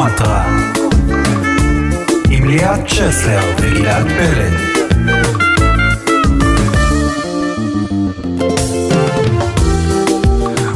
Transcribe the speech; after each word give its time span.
קונטרה 0.00 0.44
עם 2.30 2.48
ליאת 2.48 2.86
צ'סלר 2.86 3.42
וגלעד 3.60 4.06
פלד 4.06 4.52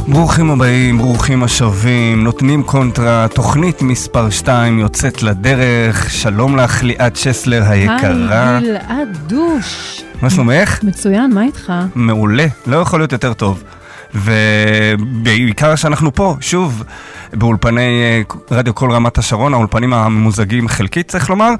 ברוכים 0.09 0.51
הבאים, 0.51 0.99
ברוכים 0.99 1.43
השבים, 1.43 2.25
נותנים 2.25 2.63
קונטרה, 2.63 3.27
תוכנית 3.35 3.83
מספר 3.83 4.31
2 4.31 4.79
יוצאת 4.79 5.23
לדרך, 5.23 6.11
שלום 6.11 6.57
לך 6.57 6.83
ליאת 6.83 7.15
צ'סלר 7.15 7.63
היקרה. 7.63 8.59
היי, 8.59 8.61
גלעד 8.61 9.19
דוש. 9.27 10.03
מה 10.23 10.31
שלומך? 10.31 10.85
מצוין, 10.85 11.35
מה 11.35 11.43
איתך? 11.43 11.73
מעולה, 11.95 12.47
לא 12.67 12.77
יכול 12.77 13.01
להיות 13.01 13.13
יותר 13.13 13.33
טוב. 13.33 13.63
ובעיקר 14.15 15.77
שאנחנו 15.77 16.15
פה, 16.15 16.37
שוב, 16.41 16.83
באולפני 17.33 18.03
אה, 18.03 18.23
רדיו 18.51 18.75
כל 18.75 18.91
רמת 18.91 19.19
השרון, 19.19 19.55
האולפנים 19.55 19.93
הממוזגים 19.93 20.69
חלקית 20.69 21.09
צריך 21.09 21.31
לומר, 21.31 21.51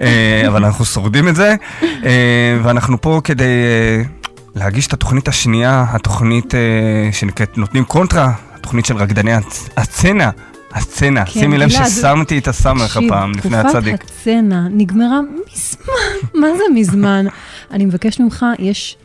אה, 0.00 0.42
אבל 0.46 0.64
אנחנו 0.64 0.84
שורדים 0.84 1.28
את 1.28 1.36
זה, 1.36 1.54
אה, 1.82 2.58
ואנחנו 2.62 3.00
פה 3.00 3.20
כדי 3.24 3.44
להגיש 4.54 4.86
את 4.86 4.92
התוכנית 4.92 5.28
השנייה, 5.28 5.84
התוכנית 5.90 6.54
שנקראת 7.12 7.58
נותנים 7.58 7.84
קונטרה, 7.84 8.32
התוכנית 8.54 8.86
של 8.86 8.96
רקדני 8.96 9.32
הצנע. 9.76 10.30
הסצנה, 10.72 11.24
כן, 11.24 11.40
שימי 11.40 11.58
לב 11.58 11.68
ששמתי 11.68 12.38
את 12.38 12.48
הסמך 12.48 12.96
הפעם 12.96 13.32
לפני 13.32 13.56
הצדיק. 13.56 13.96
תקופת 13.96 14.20
הצנע 14.20 14.60
נגמרה 14.70 15.20
מזמן, 15.22 16.28
מה 16.40 16.46
זה 16.56 16.62
מזמן? 16.74 17.26
אני 17.70 17.84
מבקש 17.84 18.20
ממך, 18.20 18.46
יש 18.58 18.96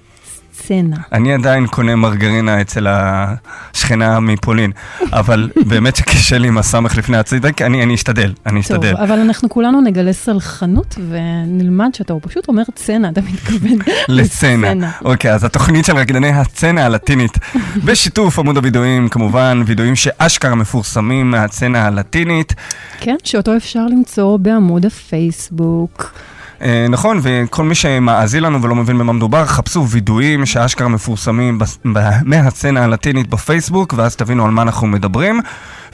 סצנה. 0.54 0.96
אני 1.12 1.34
עדיין 1.34 1.68
קונה 1.68 1.96
מרגרינה 1.96 2.62
אצל 2.62 2.88
השכנה 2.90 4.20
מפולין, 4.20 4.72
אבל 5.12 5.50
באמת 5.70 5.96
שקשה 5.96 6.38
לי 6.38 6.48
עם 6.48 6.58
הסמך 6.58 6.98
לפני 6.98 7.18
הצדק, 7.18 7.62
אני, 7.62 7.84
אני 7.84 7.96
אשתדל, 7.96 8.34
אני 8.46 8.60
אשתדל. 8.60 8.92
טוב, 8.92 9.02
אבל 9.02 9.20
אנחנו 9.20 9.50
כולנו 9.50 9.82
נגלה 9.82 10.14
סלחנות 10.14 10.96
ונלמד 11.10 11.90
שאתה 11.94 12.14
פשוט 12.22 12.48
אומר 12.48 12.64
צנע, 12.76 13.10
אתה 13.10 13.22
מתכוון 13.22 13.78
לצנע. 14.18 14.90
אוקיי, 15.06 15.34
אז 15.34 15.44
התוכנית 15.44 15.86
של 15.86 15.96
רקדני 15.98 16.30
הצנע 16.30 16.86
הלטינית, 16.86 17.38
בשיתוף 17.86 18.40
עמוד 18.40 18.58
הווידואים, 18.58 19.10
כמובן, 19.10 19.64
וידואים 19.66 19.96
שאשכרה 19.96 20.56
מפורסמים 20.56 21.32
מהצנע 21.32 21.86
הלטינית. 21.86 22.54
כן, 23.00 23.16
שאותו 23.24 23.58
אפשר 23.58 23.86
למצוא 23.86 24.38
בעמוד 24.38 24.86
הפייסבוק. 24.86 26.14
אה, 26.64 26.86
נכון, 26.90 27.20
וכל 27.22 27.64
מי 27.64 27.76
שמאזין 27.76 28.44
לנו 28.44 28.62
ולא 28.62 28.76
מבין 28.76 28.98
במה 28.98 29.14
מדובר, 29.14 29.46
חפשו 29.46 29.88
וידואים 29.90 30.46
שאשכרה 30.46 30.88
מפורסמים 30.88 31.60
מהסצנה 32.24 32.84
הלטינית 32.84 33.28
בפייסבוק, 33.30 33.94
ואז 33.98 34.16
תבינו 34.16 34.46
על 34.46 34.52
מה 34.52 34.62
אנחנו 34.62 34.88
מדברים. 34.88 35.42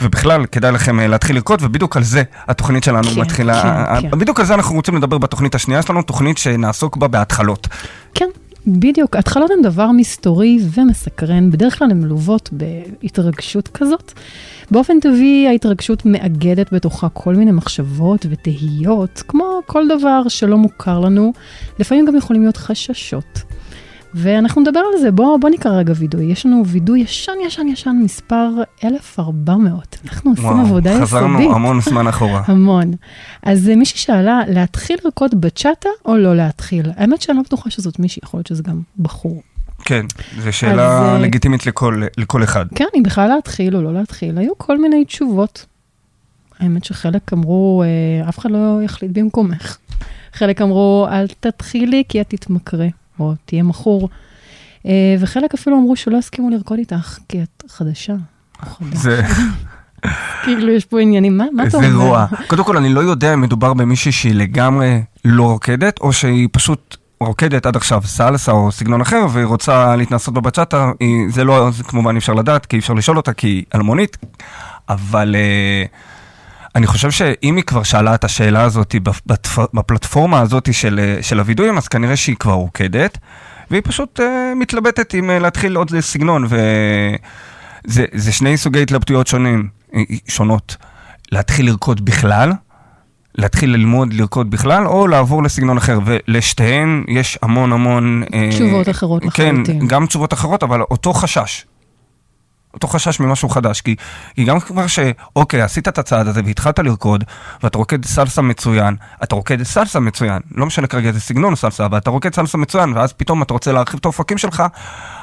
ובכלל, 0.02 0.46
כדאי 0.46 0.72
לכם 0.72 1.00
אה, 1.00 1.08
להתחיל 1.08 1.36
לרקוד, 1.36 1.60
ובדיוק 1.62 1.98
על 1.98 2.04
זה 2.04 2.24
התוכנית 2.48 2.84
שלנו 2.84 3.04
כן, 3.04 3.22
מתחילה. 3.22 3.62
כן, 4.02 4.10
כן. 4.10 4.20
בדיוק 4.20 4.40
על 4.40 4.46
זה 4.46 4.54
אנחנו 4.54 4.76
רוצים 4.76 4.96
לדבר 4.96 5.18
בתוכנית 5.18 5.56
השנייה 5.56 5.82
שלנו, 5.82 6.02
תוכנית 6.02 6.38
שנעסוק 6.38 6.98
בה 6.98 7.08
בהתחלות. 7.08 7.68
כן, 8.14 8.26
בדיוק, 8.70 9.16
התחלות 9.16 9.52
הן 9.52 9.62
דבר 9.62 9.92
מסתורי 9.92 10.60
ומסקרן, 10.74 11.52
בדרך 11.52 11.80
כלל 11.80 11.92
הן 11.92 12.00
מלוות 12.02 12.50
בהתרגשות 12.52 13.68
כזאת. 13.68 14.12
באופן 14.72 15.00
טבעי 15.00 15.48
ההתרגשות 15.48 16.06
מאגדת 16.06 16.74
בתוכה 16.74 17.10
כל 17.10 17.36
מיני 17.36 17.52
מחשבות 17.52 18.26
ותהיות, 18.30 19.24
כמו 19.28 19.62
כל 19.66 19.88
דבר 19.88 20.28
שלא 20.28 20.58
מוכר 20.58 21.00
לנו, 21.00 21.34
לפעמים 21.80 22.06
גם 22.06 22.16
יכולים 22.16 22.42
להיות 22.42 22.58
חששות. 22.58 23.42
ואנחנו 24.14 24.62
נדבר 24.62 24.80
על 24.94 25.02
זה, 25.02 25.12
בואו 25.12 25.40
בוא 25.40 25.50
נקרא 25.50 25.72
רגע 25.72 25.94
וידוי. 25.96 26.26
יש 26.26 26.46
לנו 26.46 26.64
וידוי 26.66 27.00
ישן 27.00 27.34
ישן 27.46 27.68
ישן, 27.68 27.96
מספר 28.04 28.50
1400. 28.84 29.98
אנחנו 30.06 30.32
עושים 30.32 30.46
וואו, 30.46 30.60
עבודה 30.60 30.90
יסודית. 30.90 31.08
חזרנו 31.08 31.56
המון 31.56 31.82
זמן 31.82 32.08
אחורה. 32.08 32.42
המון. 32.48 32.92
אז 33.44 33.68
מישהי 33.68 33.98
שאלה, 33.98 34.42
להתחיל 34.48 34.98
לרקוד 35.04 35.42
בצ'אטה 35.42 35.90
או 36.06 36.18
לא 36.18 36.36
להתחיל? 36.36 36.92
האמת 36.96 37.22
שאני 37.22 37.38
לא 37.38 37.44
בטוחה 37.44 37.70
שזאת 37.70 38.00
מישהי, 38.00 38.20
יכול 38.24 38.38
להיות 38.38 38.48
שזה 38.48 38.64
גם 38.64 38.82
בחור. 39.00 39.42
כן, 39.86 40.06
זו 40.40 40.54
שאלה 40.54 40.88
אז, 40.88 41.04
אה, 41.04 41.20
לגיטימית 41.20 41.66
לכל, 41.66 42.04
לכל 42.18 42.44
אחד. 42.44 42.66
כן, 42.76 42.86
אם 42.96 43.04
בכלל 43.04 43.28
להתחיל 43.28 43.76
או 43.76 43.82
לא 43.82 43.94
להתחיל, 43.94 44.38
היו 44.38 44.58
כל 44.58 44.82
מיני 44.82 45.06
תשובות. 45.06 45.66
האמת 46.60 46.86
שחלק 46.86 47.34
אמרו, 47.34 47.84
אה, 47.84 48.30
אף 48.30 48.40
אחד 48.40 48.52
לא 48.52 48.80
יחליט 48.84 49.12
במקומך. 49.14 49.78
חלק 50.34 50.62
אמרו, 50.62 51.08
אל 51.12 51.28
תתחילי 51.40 52.04
כי 52.10 52.22
את 52.22 52.30
תתמכרה. 52.30 52.88
או 53.20 53.34
תהיה 53.46 53.64
מכור. 53.64 54.10
אה, 54.86 55.16
וחלק 55.20 55.54
אפילו 55.54 55.78
אמרו 55.78 55.96
שלא 55.96 56.18
הסכימו 56.18 56.50
לרקוד 56.50 56.78
איתך, 56.80 57.18
כי 57.30 57.42
את 57.42 57.64
חדשה. 57.70 58.14
זה... 58.94 59.22
כאילו, 60.44 60.70
יש 60.72 60.86
פה 60.86 61.02
עניינים, 61.02 61.38
מה, 61.38 61.46
מה 61.54 61.64
אתה 61.64 61.78
אומר? 61.78 61.90
זה 61.90 61.96
רוע. 61.96 62.26
קודם 62.48 62.64
כל, 62.64 62.78
אני 62.78 62.90
לא 62.90 63.00
יודע 63.00 63.34
אם 63.34 63.42
מדובר 63.42 63.74
במישהי 63.74 64.12
שהיא 64.12 64.36
לגמרי 64.36 65.02
לא 65.26 65.44
רוקדת, 65.44 66.00
או 66.00 66.14
שהיא 66.14 66.48
פשוט 66.52 66.98
רוקדת 67.20 67.66
עד 67.66 67.76
עכשיו 67.76 68.02
סלסה 68.06 68.52
או 68.52 68.72
סגנון 68.72 69.02
אחר, 69.02 69.26
והיא 69.30 69.46
רוצה 69.46 69.96
להתנסות 69.96 70.34
בבצ'אטה, 70.34 70.92
זה 71.30 71.44
לא, 71.44 71.70
זה 71.72 71.84
כמובן 71.84 72.12
אי 72.12 72.18
אפשר 72.18 72.34
לדעת, 72.34 72.66
כי 72.66 72.76
אי 72.76 72.80
אפשר 72.80 72.94
לשאול 72.94 73.18
אותה, 73.18 73.34
כי 73.34 73.48
היא 73.48 73.64
אלמונית, 73.76 74.18
אבל... 74.90 75.36
uh, 75.36 76.19
אני 76.80 76.88
חושב 76.88 77.12
שאם 77.12 77.56
היא 77.56 77.64
כבר 77.64 77.84
שאלה 77.84 78.16
את 78.16 78.24
השאלה 78.24 78.64
הזאת 78.64 78.96
בפלטפורמה 79.74 80.40
הזאת 80.42 80.74
של, 80.74 81.18
של 81.22 81.40
הווידויים, 81.40 81.78
אז 81.78 81.88
כנראה 81.88 82.16
שהיא 82.16 82.36
כבר 82.36 82.54
רוקדת, 82.54 83.18
והיא 83.72 83.82
פשוט 83.86 84.20
uh, 84.20 84.24
מתלבטת 84.56 85.14
עם 85.14 85.30
uh, 85.30 85.34
להתחיל 85.44 85.76
עוד 85.76 86.00
סגנון, 86.00 86.48
וזה 87.86 88.32
שני 88.32 88.58
סוגי 88.58 88.82
התלבטויות 88.82 89.28
שונים, 89.28 89.68
שונות. 90.28 90.78
להתחיל 91.32 91.66
לרקוד 91.66 92.06
בכלל, 92.06 92.52
להתחיל 93.36 93.74
ללמוד 93.74 94.14
לרקוד 94.14 94.52
בכלל, 94.52 94.88
או 94.88 95.08
לעבור 95.08 95.44
לסגנון 95.44 95.78
אחר, 95.78 96.00
ולשתיהן 96.06 97.04
יש 97.08 97.40
המון 97.42 97.74
המון... 97.74 98.24
תשובות 98.50 98.90
אחרות 98.90 99.26
לחלוטין. 99.26 99.80
כן, 99.80 99.88
גם 99.88 100.06
תשובות 100.06 100.34
אחרות, 100.34 100.64
אבל 100.64 100.82
אותו 100.82 101.14
חשש. 101.14 101.66
אותו 102.74 102.88
חשש 102.88 103.20
ממשהו 103.20 103.50
חדש, 103.50 103.82
כי, 103.82 103.96
כי 104.36 104.46
גם 104.46 104.60
כבר 104.60 104.88
שאוקיי, 104.88 105.62
עשית 105.62 105.88
את 105.88 105.98
הצעד 105.98 106.28
הזה 106.28 106.42
והתחלת 106.46 106.80
לרקוד, 106.80 107.24
ואתה 107.64 107.78
רוקד 107.78 108.06
סלסה 108.06 108.42
מצוין, 108.42 108.96
אתה 109.24 109.36
רוקד 109.36 109.64
סלסה 109.64 110.00
מצוין, 110.00 110.42
לא 110.56 110.66
משנה 110.66 110.88
כרגע 110.88 111.08
איזה 111.08 111.20
סגנון 111.20 111.56
סלסה, 111.56 111.86
אבל 111.86 111.98
אתה 111.98 112.10
רוקד 112.10 112.36
סלסה 112.36 112.58
מצוין, 112.58 112.94
ואז 112.96 113.14
פתאום 113.14 113.42
אתה 113.42 113.54
רוצה 113.54 113.72
להרחיב 113.72 114.00
את 114.00 114.06
האופקים 114.06 114.38
שלך, 114.38 114.64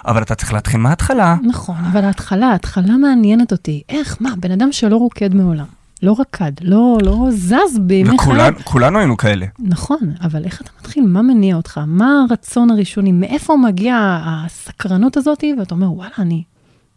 אבל 0.06 0.22
אתה 0.22 0.34
צריך 0.34 0.52
להתחיל 0.52 0.80
מההתחלה. 0.80 1.36
נכון, 1.42 1.76
אבל 1.92 2.04
ההתחלה, 2.04 2.46
ההתחלה 2.46 2.96
מעניינת 2.96 3.52
אותי. 3.52 3.82
איך, 3.88 4.16
מה, 4.20 4.30
בן 4.40 4.50
אדם 4.50 4.72
שלא 4.72 4.96
רוקד 4.96 5.34
מעולם. 5.34 5.66
לא 6.02 6.16
רקד, 6.18 6.52
לא, 6.60 6.98
לא 7.02 7.26
זז 7.30 7.78
בימי 7.80 8.18
חיי. 8.18 8.50
וכולנו 8.60 8.98
היינו 8.98 9.16
כאלה. 9.16 9.46
נכון, 9.58 9.98
אבל 10.22 10.44
איך 10.44 10.60
אתה 10.60 10.70
מתחיל? 10.80 11.04
מה 11.06 11.22
מניע 11.22 11.56
אותך? 11.56 11.80
מה 11.86 12.24
הרצון 12.30 12.70
הראשוני? 12.70 13.12
מאיפה 13.12 13.56
מגיעה 13.56 14.22
הסקרנות 14.24 15.16
הזאת? 15.16 15.44
ואתה 15.58 15.74
אומר, 15.74 15.92
וואלה, 15.92 16.10
אני 16.18 16.42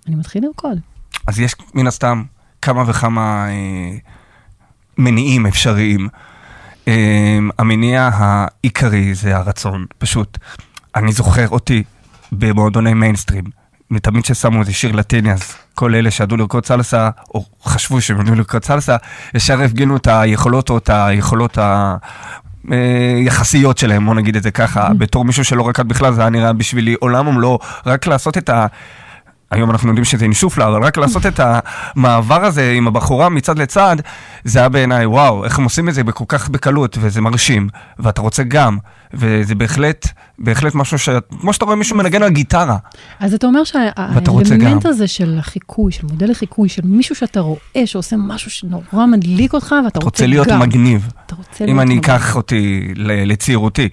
אני 0.08 0.16
מתחיל 0.16 0.46
לרקוד. 0.46 0.80
אז 1.28 1.40
יש 1.40 1.56
מן 1.74 1.88
הסתם 1.88 2.24
כמה 2.62 2.84
וכמה 2.88 3.48
אה, 3.50 3.98
מניעים 4.98 5.46
אפשריים. 5.46 6.08
אה, 6.88 7.40
המניע 7.60 8.10
העיקרי 8.14 9.14
זה 9.14 9.38
הרצון, 9.38 9.86
פשוט. 9.98 10.38
אני 10.96 11.12
זוכר 11.12 11.50
אותי 11.50 11.84
במועדוני 12.32 12.94
מיינסטרים, 12.94 13.44
ותמיד 13.92 14.24
כששמו 14.24 14.60
איזה 14.60 14.74
שיר 14.74 14.92
לטיני, 14.92 15.34
אז 15.34 15.54
כל 15.76 15.96
אלה 15.96 16.12
שידעו 16.12 16.38
לרקוד 16.38 16.66
סלסה, 16.66 17.10
או 17.34 17.46
חשבו 17.64 18.02
שהם 18.02 18.22
ידעו 18.22 18.36
לרקוד 18.36 18.64
סלסה, 18.64 18.96
ישר 19.34 19.62
הפגינו 19.62 19.98
את 19.98 20.08
היכולות 20.08 20.70
או 20.70 20.78
את 20.78 20.90
היכולות 20.94 21.58
ה... 21.58 21.96
אה, 22.72 23.20
יחסיות 23.26 23.78
שלהם, 23.78 24.06
בוא 24.06 24.16
נגיד 24.16 24.36
את 24.36 24.44
זה 24.44 24.52
ככה, 24.52 24.88
mm-hmm. 24.88 24.94
בתור 24.94 25.26
מישהו 25.26 25.46
שלא 25.46 25.70
רקד 25.70 25.88
בכלל, 25.88 26.14
זה 26.14 26.22
היה 26.22 26.30
נראה 26.30 26.54
בשבילי 26.54 26.96
עולם 27.00 27.28
ומלואו, 27.28 27.60
רק 27.86 28.08
לעשות 28.08 28.38
את 28.38 28.50
ה... 28.50 28.66
היום 29.52 29.72
אנחנו 29.72 29.88
יודעים 29.88 30.06
שזה 30.06 30.26
אינשוף 30.26 30.58
לה, 30.58 30.68
אבל 30.68 30.84
רק 30.84 30.98
לעשות 30.98 31.26
את 31.26 31.40
המעבר 31.44 32.46
הזה 32.46 32.72
עם 32.72 32.88
הבחורה 32.88 33.30
מצד 33.30 33.60
לצד, 33.60 33.98
זה 34.44 34.60
היה 34.60 34.70
בעיניי, 34.70 35.06
וואו, 35.06 35.46
איך 35.46 35.60
הם 35.60 35.64
עושים 35.64 35.90
את 35.90 35.94
זה 35.94 36.04
בכל 36.04 36.26
כך 36.28 36.50
בקלות, 36.50 36.98
וזה 37.02 37.22
מרשים, 37.22 37.70
ואתה 38.00 38.22
רוצה 38.22 38.44
גם, 38.44 38.78
וזה 39.14 39.56
בהחלט, 39.56 40.08
בהחלט 40.40 40.76
משהו 40.76 41.00
ש... 41.00 41.10
כמו 41.42 41.54
שאתה 41.54 41.66
רואה 41.66 41.76
מישהו 41.76 41.98
מנגן 41.98 42.24
על 42.24 42.30
גיטרה. 42.30 42.78
אז 43.20 43.34
אתה 43.34 43.48
אומר 43.48 43.64
שהאלמנט 43.64 44.86
הזה 44.86 45.08
של 45.08 45.38
החיקוי, 45.40 45.92
של 45.92 46.08
מודל 46.08 46.32
החיקוי, 46.32 46.70
של 46.70 46.82
מישהו 46.86 47.16
שאתה 47.16 47.40
רואה 47.40 47.82
שעושה 47.86 48.16
משהו 48.18 48.52
שנורא 48.52 49.06
מדליק 49.06 49.54
אותך, 49.54 49.66
ואתה 49.68 49.78
רוצה 49.78 49.88
גם. 49.88 50.00
אתה 50.00 50.06
רוצה 50.06 50.28
להיות 50.28 50.48
מגניב. 50.48 51.10
אתה 51.26 51.36
רוצה 51.36 51.66
להיות 51.66 51.70
מגניב. 51.70 51.70
אם 51.70 51.80
אני 51.80 52.00
אקח 52.00 52.36
אותי 52.36 52.94
לצעירותי, 52.96 53.90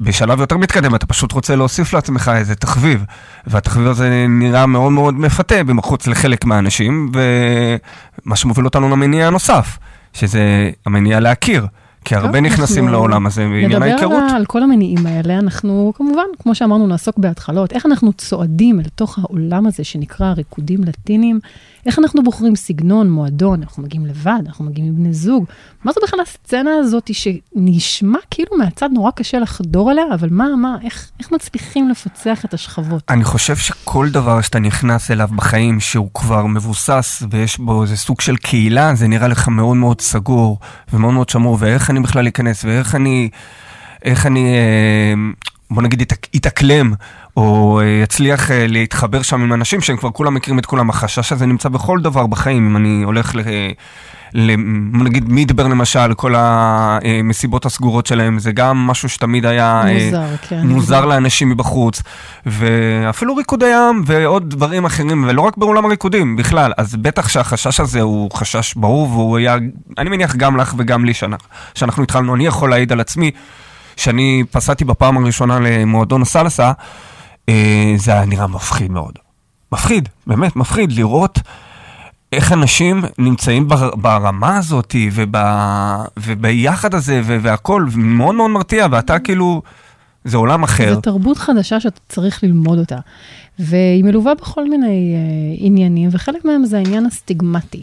בשלב 0.00 0.40
יותר 0.40 0.56
מתקדם, 0.56 0.94
אתה 0.94 1.06
פשוט 1.06 1.32
רוצה 1.32 1.56
להוסיף 1.56 1.92
לעצמך 1.92 2.30
איזה 2.34 2.54
תחביב, 2.54 3.04
והתחביב 3.46 3.86
הזה 3.86 4.26
נראה 4.28 4.66
מאוד 4.66 4.92
מאוד 4.92 5.14
מפתה 5.14 5.64
במחוץ 5.64 6.06
לחלק 6.06 6.44
מהאנשים, 6.44 7.12
ומה 7.14 8.36
שמוביל 8.36 8.64
אותנו 8.64 8.88
למניע 8.88 9.26
הנוסף, 9.26 9.78
שזה 10.12 10.70
המניע 10.86 11.20
להכיר. 11.20 11.66
כי 12.04 12.14
הרבה 12.14 12.40
נכנסים 12.40 12.88
לעולם 12.88 13.26
הזה 13.26 13.42
בעניין 13.42 13.82
ההיכרות. 13.82 14.12
נדבר 14.12 14.36
על 14.36 14.46
כל 14.46 14.62
המניעים 14.62 15.06
האלה, 15.06 15.38
אנחנו 15.38 15.92
כמובן, 15.96 16.24
כמו 16.42 16.54
שאמרנו, 16.54 16.86
נעסוק 16.86 17.18
בהתחלות. 17.18 17.72
איך 17.72 17.86
אנחנו 17.86 18.12
צועדים 18.12 18.80
אל 18.80 18.84
תוך 18.94 19.18
העולם 19.18 19.66
הזה 19.66 19.84
שנקרא 19.84 20.32
ריקודים 20.32 20.84
לטינים, 20.84 21.40
איך 21.86 21.98
אנחנו 21.98 22.22
בוחרים 22.22 22.56
סגנון, 22.56 23.10
מועדון, 23.10 23.62
אנחנו 23.62 23.82
מגיעים 23.82 24.06
לבד, 24.06 24.40
אנחנו 24.46 24.64
מגיעים 24.64 24.88
עם 24.88 24.96
בני 24.96 25.12
זוג. 25.12 25.44
מה 25.84 25.92
זו 25.92 26.00
בכלל 26.04 26.20
הסצנה 26.20 26.70
הזאת 26.80 27.10
שנשמע 27.14 28.18
כאילו 28.30 28.56
מהצד 28.58 28.88
נורא 28.92 29.10
קשה 29.10 29.38
לחדור 29.38 29.92
אליה, 29.92 30.04
אבל 30.14 30.28
מה, 30.30 30.56
מה, 30.56 30.76
איך, 30.84 31.10
איך 31.20 31.32
מצליחים 31.32 31.88
לפצח 31.88 32.44
את 32.44 32.54
השכבות? 32.54 33.02
אני 33.08 33.24
חושב 33.24 33.56
שכל 33.56 34.08
דבר 34.10 34.40
שאתה 34.40 34.58
נכנס 34.58 35.10
אליו 35.10 35.28
בחיים, 35.36 35.80
שהוא 35.80 36.10
כבר 36.14 36.46
מבוסס 36.46 37.22
ויש 37.30 37.58
בו 37.58 37.82
איזה 37.82 37.96
סוג 37.96 38.20
של 38.20 38.36
קהילה, 38.36 38.94
זה 38.94 39.08
נראה 39.08 39.28
לך 39.28 39.48
מאוד 39.48 39.76
מאוד 39.76 40.00
סגור 40.00 40.58
ומאוד 40.92 41.14
מאוד 41.14 41.28
שמור, 41.28 41.56
ואיך 41.60 41.90
אני 41.90 42.00
בכלל 42.00 42.28
אכנס, 42.28 42.64
ואיך 42.64 42.94
אני, 42.94 43.28
איך 44.04 44.26
אני, 44.26 44.54
אה, 44.54 45.14
בוא 45.70 45.82
נגיד, 45.82 46.02
אתאקלם, 46.36 46.94
או 47.36 47.80
אה, 47.80 47.86
יצליח 48.02 48.50
אה, 48.50 48.66
להתחבר 48.66 49.22
שם 49.22 49.42
עם 49.42 49.52
אנשים 49.52 49.80
שהם 49.80 49.96
כבר 49.96 50.10
כולם 50.10 50.34
מכירים 50.34 50.58
את 50.58 50.66
כולם. 50.66 50.90
החשש 50.90 51.32
הזה 51.32 51.46
נמצא 51.46 51.68
בכל 51.68 52.00
דבר 52.00 52.26
בחיים, 52.26 52.66
אם 52.66 52.76
אני 52.76 53.02
הולך 53.02 53.34
ל... 53.34 53.40
נגיד 54.92 55.28
מידבר 55.28 55.66
למשל, 55.66 56.14
כל 56.14 56.34
המסיבות 56.36 57.66
הסגורות 57.66 58.06
שלהם, 58.06 58.38
זה 58.38 58.52
גם 58.52 58.76
משהו 58.76 59.08
שתמיד 59.08 59.46
היה 59.46 59.82
מוזר, 59.92 60.36
כן. 60.48 60.66
מוזר 60.66 61.06
לאנשים 61.06 61.50
מבחוץ, 61.50 62.02
ואפילו 62.46 63.36
ריקודי 63.36 63.66
ים 63.66 64.02
ועוד 64.06 64.50
דברים 64.50 64.84
אחרים, 64.84 65.24
ולא 65.28 65.42
רק 65.42 65.56
בעולם 65.56 65.84
הריקודים 65.84 66.36
בכלל, 66.36 66.72
אז 66.76 66.96
בטח 66.96 67.28
שהחשש 67.28 67.80
הזה 67.80 68.00
הוא 68.00 68.30
חשש 68.30 68.74
ברור, 68.74 69.10
והוא 69.10 69.38
היה, 69.38 69.56
אני 69.98 70.10
מניח 70.10 70.36
גם 70.36 70.56
לך 70.56 70.74
וגם 70.78 71.04
לי, 71.04 71.12
שאנחנו 71.74 72.02
התחלנו, 72.02 72.34
אני 72.34 72.46
יכול 72.46 72.70
להעיד 72.70 72.92
על 72.92 73.00
עצמי, 73.00 73.30
שאני 73.96 74.44
פסעתי 74.50 74.84
בפעם 74.84 75.16
הראשונה 75.16 75.58
למועדון 75.60 76.24
סלסה, 76.24 76.66
אה, 76.66 76.72
זה 77.96 78.12
היה 78.12 78.24
נראה 78.24 78.46
מפחיד 78.46 78.90
מאוד. 78.90 79.12
מפחיד, 79.72 80.08
באמת 80.26 80.56
מפחיד, 80.56 80.92
לראות 80.92 81.38
איך 82.32 82.52
אנשים 82.52 83.04
נמצאים 83.18 83.68
בר, 83.68 83.94
ברמה 83.96 84.56
הזאת 84.56 84.94
וב, 85.12 85.34
וביחד 86.16 86.94
הזה 86.94 87.20
ו, 87.24 87.38
והכל, 87.42 87.86
מאוד 87.96 88.34
מאוד 88.34 88.50
מרתיע, 88.50 88.86
ואתה 88.90 89.18
כאילו, 89.18 89.62
זה 90.24 90.36
עולם 90.36 90.62
אחר. 90.62 90.94
זו 90.94 91.00
תרבות 91.00 91.36
חדשה 91.36 91.80
שאתה 91.80 92.00
צריך 92.08 92.44
ללמוד 92.44 92.78
אותה, 92.78 92.98
והיא 93.58 94.04
מלווה 94.04 94.34
בכל 94.34 94.68
מיני 94.68 95.14
uh, 95.14 95.64
עניינים, 95.64 96.08
וחלק 96.12 96.44
מהם 96.44 96.64
זה 96.64 96.76
העניין 96.78 97.06
הסטיגמטי. 97.06 97.82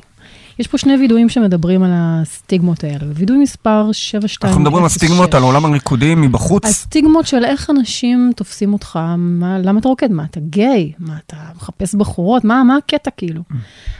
יש 0.59 0.67
פה 0.67 0.77
שני 0.77 0.97
וידויים 0.97 1.29
שמדברים 1.29 1.83
על 1.83 1.91
הסטיגמות 1.94 2.83
האלה. 2.83 3.05
וידוי 3.15 3.38
מספר 3.38 3.91
7206. 3.91 4.38
אנחנו 4.44 4.61
מדברים 4.61 4.83
על 4.83 4.89
סטיגמות, 4.89 5.33
על 5.33 5.44
עולם 5.44 5.65
הריקודים 5.65 6.21
מבחוץ. 6.21 6.65
הסטיגמות 6.65 7.27
של 7.27 7.45
איך 7.45 7.69
אנשים 7.69 8.31
תופסים 8.35 8.73
אותך, 8.73 9.00
מה, 9.17 9.59
למה 9.59 9.79
אתה 9.79 9.88
רוקד? 9.88 10.11
מה, 10.11 10.23
אתה 10.23 10.39
גיי? 10.39 10.91
מה, 11.00 11.17
אתה 11.25 11.38
מחפש 11.55 11.95
בחורות? 11.95 12.44
מה, 12.44 12.63
מה 12.63 12.77
הקטע 12.77 13.11
כאילו? 13.17 13.41
Mm. 13.51 13.55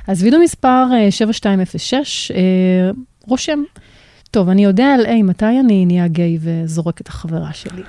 אז 0.08 0.24
וידוי 0.24 0.44
מספר 0.44 0.86
7206 1.10 2.32
אה, 2.32 2.38
אה, 2.38 2.92
רושם, 3.28 3.60
טוב, 4.32 4.50
אני 4.50 4.64
יודע 4.64 4.94
על 4.94 5.06
A, 5.06 5.24
מתי 5.24 5.60
אני 5.60 5.86
נהיה 5.86 6.08
גיי 6.08 6.38
וזורק 6.42 7.02
את 7.02 7.08
החברה 7.08 7.54
שלי? 7.54 7.82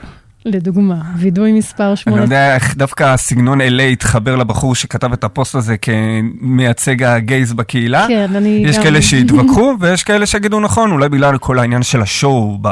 לדוגמה, 0.44 1.02
וידוי 1.18 1.52
מספר 1.52 1.94
8. 1.94 2.16
אני 2.16 2.20
לא 2.20 2.24
יודע 2.24 2.54
איך 2.54 2.76
דווקא 2.76 3.04
הסגנון 3.04 3.60
LA 3.60 3.82
התחבר 3.82 4.36
לבחור 4.36 4.74
שכתב 4.74 5.12
את 5.12 5.24
הפוסט 5.24 5.54
הזה 5.54 5.76
כמייצג 5.76 7.02
הגייז 7.02 7.52
בקהילה. 7.52 8.06
כן, 8.08 8.30
אני 8.36 8.48
יש 8.48 8.76
גם... 8.76 8.82
יש 8.82 8.88
כאלה 8.88 9.02
שיתווכחו 9.02 9.74
ויש 9.80 10.02
כאלה 10.02 10.26
שיגידו 10.26 10.60
נכון, 10.60 10.90
אולי 10.90 11.08
בגלל 11.08 11.38
כל 11.38 11.58
העניין 11.58 11.82
של 11.82 12.02
השואו 12.02 12.58
ב... 12.62 12.68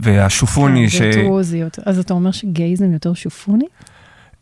והשופוני. 0.00 0.90
כן, 0.90 0.96
ש... 0.98 1.00
וירטואוזיות. 1.00 1.78
אז 1.86 1.98
אתה 1.98 2.14
אומר 2.14 2.30
שגייז 2.30 2.82
הם 2.82 2.92
יותר 2.92 3.14
שופוני? 3.14 3.66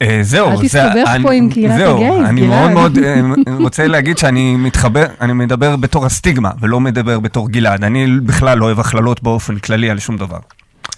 אה, 0.03 0.19
זהו, 0.23 0.51
אל 0.51 0.63
תסתבך 0.63 1.11
פה 1.23 1.33
עם 1.33 1.51
קהילת 1.51 1.71
הגייז, 1.73 1.99
זהו, 1.99 2.25
אני 2.25 2.47
מאוד 2.47 2.71
מאוד 2.71 2.99
אה, 2.99 3.21
רוצה 3.65 3.87
להגיד 3.87 4.19
שאני 4.19 4.57
מתחבר, 4.57 5.07
אני 5.21 5.33
מדבר 5.33 5.77
בתור 5.77 6.07
הסטיגמה 6.07 6.51
ולא 6.61 6.81
מדבר 6.81 7.21
בתור 7.21 7.51
גלעד. 7.51 7.85
אני 7.85 8.07
בכלל 8.21 8.59
לא 8.59 8.65
אוהב 8.65 8.81
הכללות 8.81 9.23
באופן 9.23 9.59
כללי 9.59 9.91
על 9.91 9.99
שום 9.99 10.17
דבר. 10.17 10.39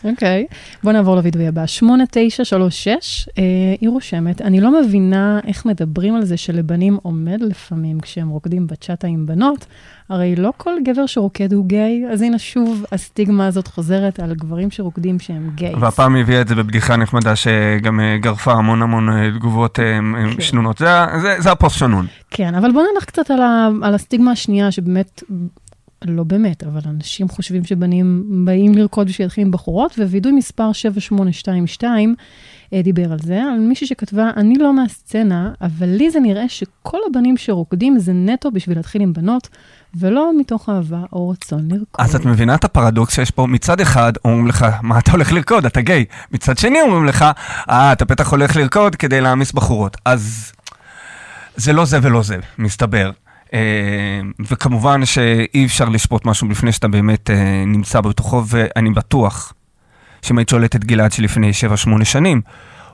אוקיי, 0.05 0.47
okay. 0.51 0.55
בוא 0.85 0.93
נעבור 0.93 1.17
לוידוי 1.17 1.47
הבא. 1.47 1.67
8936, 1.67 3.29
אה, 3.39 3.43
היא 3.81 3.89
רושמת, 3.89 4.41
אני 4.41 4.61
לא 4.61 4.83
מבינה 4.83 5.41
איך 5.47 5.67
מדברים 5.67 6.15
על 6.15 6.25
זה 6.25 6.37
שלבנים 6.37 6.99
עומד 7.03 7.41
לפעמים 7.41 8.01
כשהם 8.01 8.29
רוקדים 8.29 8.67
בצ'אטה 8.67 9.07
עם 9.07 9.27
בנות, 9.27 9.67
הרי 10.09 10.37
לא 10.37 10.53
כל 10.57 10.75
גבר 10.85 11.07
שרוקד 11.07 11.53
הוא 11.53 11.67
גיי, 11.67 12.05
אז 12.13 12.23
הנה 12.23 12.39
שוב 12.39 12.85
הסטיגמה 12.93 13.47
הזאת 13.47 13.67
חוזרת 13.67 14.21
על 14.21 14.35
גברים 14.35 14.71
שרוקדים 14.71 15.19
שהם 15.19 15.51
גיי. 15.55 15.75
והפעם 15.75 16.17
הביאה 16.17 16.41
את 16.41 16.49
זה 16.49 16.55
בבדיחה 16.55 16.97
נחמדה 16.97 17.37
שגם 17.37 18.01
אה, 18.01 18.19
גרפה 18.19 18.53
המון 18.53 18.83
המון 18.83 19.09
אה, 19.09 19.31
תגובות 19.31 19.81
אה, 19.81 19.99
כן. 20.35 20.41
שנונות. 20.41 20.79
זה, 20.79 20.87
זה, 21.23 21.37
זה 21.39 21.53
הפוסט 21.53 21.79
שנון. 21.79 22.07
כן, 22.31 22.55
אבל 22.55 22.73
בוא 22.73 22.83
נלך 22.95 23.05
קצת 23.05 23.31
על, 23.31 23.43
ה, 23.43 23.69
על 23.83 23.95
הסטיגמה 23.95 24.31
השנייה, 24.31 24.71
שבאמת 24.71 25.23
לא 26.11 26.25
באמת, 26.25 26.65
אבל 26.65 26.81
אנשים 26.87 27.29
חושבים 27.29 27.65
שבנים 27.65 28.25
באים 28.45 28.75
לרקוד 28.75 29.07
בשביל 29.07 29.27
להתחיל 29.27 29.45
עם 29.45 29.51
בחורות, 29.51 29.99
ווידוי 29.99 30.33
מספר 30.33 30.73
7822 30.73 32.15
אה, 32.73 32.83
דיבר 32.83 33.13
על 33.13 33.19
זה, 33.19 33.43
על 33.43 33.59
מישהי 33.59 33.87
שכתבה, 33.87 34.31
אני 34.37 34.55
לא 34.59 34.75
מהסצנה, 34.75 35.51
אבל 35.61 35.87
לי 35.89 36.11
זה 36.11 36.21
נראה 36.21 36.49
שכל 36.49 36.99
הבנים 37.11 37.37
שרוקדים 37.37 37.99
זה 37.99 38.13
נטו 38.13 38.51
בשביל 38.51 38.79
להתחיל 38.79 39.03
עם 39.03 39.13
בנות, 39.13 39.49
ולא 39.95 40.31
מתוך 40.39 40.69
אהבה 40.69 41.01
או 41.13 41.29
רצון 41.29 41.69
לרקוד. 41.71 42.07
אז 42.07 42.15
את 42.15 42.25
מבינה 42.25 42.55
את 42.55 42.65
הפרדוקס 42.65 43.15
שיש 43.15 43.31
פה? 43.31 43.47
מצד 43.47 43.81
אחד 43.81 44.13
אומרים 44.25 44.47
לך, 44.47 44.67
מה 44.83 44.99
אתה 44.99 45.13
הולך 45.13 45.33
לרקוד? 45.33 45.67
אתה 45.67 45.81
גיי. 45.81 46.05
מצד 46.33 46.59
שני 46.59 46.81
אומרים 46.81 47.05
לך, 47.05 47.25
אה, 47.71 47.93
אתה 47.93 48.05
בטח 48.05 48.31
הולך 48.31 48.57
לרקוד 48.57 48.97
כדי 48.97 49.21
להעמיס 49.21 49.53
בחורות. 49.53 49.97
אז 50.05 50.53
זה 51.57 51.73
לא 51.73 51.85
זה 51.85 51.99
ולא 52.03 52.23
זה, 52.23 52.37
מסתבר. 52.59 53.11
אה, 53.55 54.21
וכמובן 54.41 55.05
שאי 55.05 55.65
אפשר 55.65 55.89
לשפוט 55.89 56.27
משהו 56.27 56.49
לפני 56.49 56.73
שאתה 56.73 56.89
באמת 56.89 57.31
אה, 57.31 57.65
נמצא 57.67 58.01
בתוכו, 58.01 58.45
ואני 58.47 58.91
בטוח 58.91 59.53
שאם 60.23 60.39
היית 60.39 60.49
שואלת 60.49 60.77
את 60.77 60.85
גלעד 60.85 61.13
שלפני 61.13 61.51
7-8 62.01 62.05
שנים, 62.05 62.41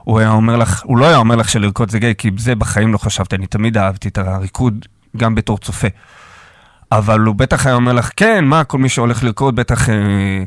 הוא 0.03 0.19
היה 0.19 0.29
אומר 0.29 0.55
לך, 0.55 0.81
הוא 0.83 0.97
לא 0.97 1.05
היה 1.05 1.17
אומר 1.17 1.35
לך 1.35 1.49
שלרקוד 1.49 1.89
זה 1.89 1.99
גיי, 1.99 2.15
כי 2.17 2.31
זה 2.37 2.55
בחיים 2.55 2.93
לא 2.93 2.97
חשבתי, 2.97 3.35
אני 3.35 3.47
תמיד 3.47 3.77
אהבתי 3.77 4.07
את 4.07 4.17
הריקוד 4.17 4.85
גם 5.17 5.35
בתור 5.35 5.57
צופה. 5.57 5.87
אבל 6.91 7.19
הוא 7.19 7.35
בטח 7.35 7.65
היה 7.65 7.75
אומר 7.75 7.93
לך, 7.93 8.09
כן, 8.15 8.45
מה, 8.45 8.63
כל 8.63 8.77
מי 8.77 8.89
שהולך 8.89 9.23
לרקוד 9.23 9.55
בטח... 9.55 9.89
אה, 9.89 10.43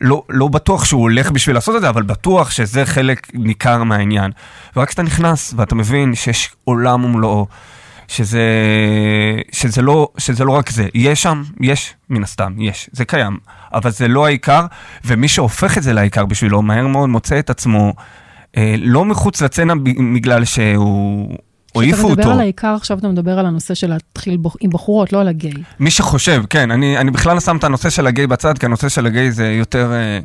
לא, 0.00 0.22
לא 0.28 0.48
בטוח 0.48 0.84
שהוא 0.84 1.02
הולך 1.02 1.30
בשביל 1.30 1.56
לעשות 1.56 1.76
את 1.76 1.80
זה, 1.80 1.88
אבל 1.88 2.02
בטוח 2.02 2.50
שזה 2.50 2.86
חלק 2.86 3.30
ניכר 3.34 3.82
מהעניין. 3.82 4.30
ורק 4.76 4.88
כשאתה 4.88 5.02
נכנס 5.02 5.54
ואתה 5.56 5.74
מבין 5.74 6.14
שיש 6.14 6.50
עולם 6.64 7.04
ומלואו, 7.04 7.46
שזה, 8.10 8.42
שזה, 9.52 9.82
לא, 9.82 10.08
שזה 10.18 10.44
לא 10.44 10.52
רק 10.52 10.70
זה. 10.70 10.88
יש 10.94 11.22
שם, 11.22 11.42
יש, 11.60 11.94
מן 12.10 12.22
הסתם, 12.22 12.52
יש, 12.58 12.90
זה 12.92 13.04
קיים, 13.04 13.38
אבל 13.74 13.90
זה 13.90 14.08
לא 14.08 14.26
העיקר, 14.26 14.66
ומי 15.04 15.28
שהופך 15.28 15.78
את 15.78 15.82
זה 15.82 15.92
לעיקר 15.92 16.24
בשבילו, 16.24 16.62
מהר 16.62 16.86
מאוד 16.86 17.08
מוצא 17.08 17.38
את 17.38 17.50
עצמו 17.50 17.94
אה, 18.56 18.74
לא 18.78 19.04
מחוץ 19.04 19.42
לצנע 19.42 19.74
בגלל 20.14 20.44
שהוא... 20.44 21.36
כשאתה 21.72 22.06
מדבר 22.06 22.30
על 22.30 22.40
העיקר, 22.40 22.74
עכשיו 22.74 22.98
אתה 22.98 23.08
מדבר 23.08 23.38
על 23.38 23.46
הנושא 23.46 23.74
של 23.74 23.90
להתחיל 23.90 24.38
עם 24.60 24.70
בחורות, 24.70 25.12
לא 25.12 25.20
על 25.20 25.28
הגיי. 25.28 25.52
מי 25.80 25.90
שחושב, 25.90 26.42
כן, 26.50 26.70
אני, 26.70 26.98
אני 26.98 27.10
בכלל 27.10 27.40
שם 27.40 27.56
את 27.56 27.64
הנושא 27.64 27.90
של 27.90 28.06
הגיי 28.06 28.26
בצד, 28.26 28.58
כי 28.58 28.66
הנושא 28.66 28.88
של 28.88 29.06
הגיי 29.06 29.32
זה 29.32 29.52
יותר, 29.52 29.92
אה, 29.92 30.18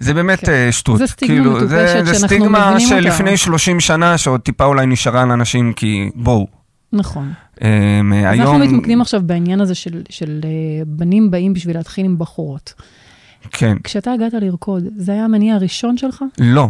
זה 0.00 0.14
באמת 0.14 0.40
כן. 0.40 0.52
אה, 0.52 0.72
שטות. 0.72 0.98
זה 0.98 1.06
סטיגמה 1.06 1.36
כאילו, 1.36 1.56
מטופשת 1.56 1.68
שאנחנו 2.06 2.26
מבינים 2.26 2.54
אותה. 2.54 2.78
זה 2.78 2.88
סטיגמה 2.88 3.00
שלפני 3.02 3.36
30 3.36 3.80
שנה, 3.80 4.18
שעוד 4.18 4.40
טיפה 4.40 4.64
אולי 4.64 4.86
נשארה 4.86 5.24
לאנשים, 5.24 5.72
כי 5.72 6.10
בואו. 6.14 6.63
נכון. 6.94 7.32
Um, 7.54 7.60
אז 7.60 7.64
היום... 8.12 8.40
אנחנו 8.40 8.58
מתמקדים 8.58 9.00
עכשיו 9.00 9.22
בעניין 9.24 9.60
הזה 9.60 9.74
של, 9.74 10.02
של 10.10 10.40
uh, 10.42 10.46
בנים 10.86 11.30
באים 11.30 11.54
בשביל 11.54 11.76
להתחיל 11.76 12.04
עם 12.04 12.18
בחורות. 12.18 12.74
כן. 13.50 13.76
כשאתה 13.84 14.12
הגעת 14.12 14.34
לרקוד, 14.34 14.84
זה 14.96 15.12
היה 15.12 15.24
המניע 15.24 15.54
הראשון 15.54 15.96
שלך? 15.96 16.24
לא. 16.38 16.68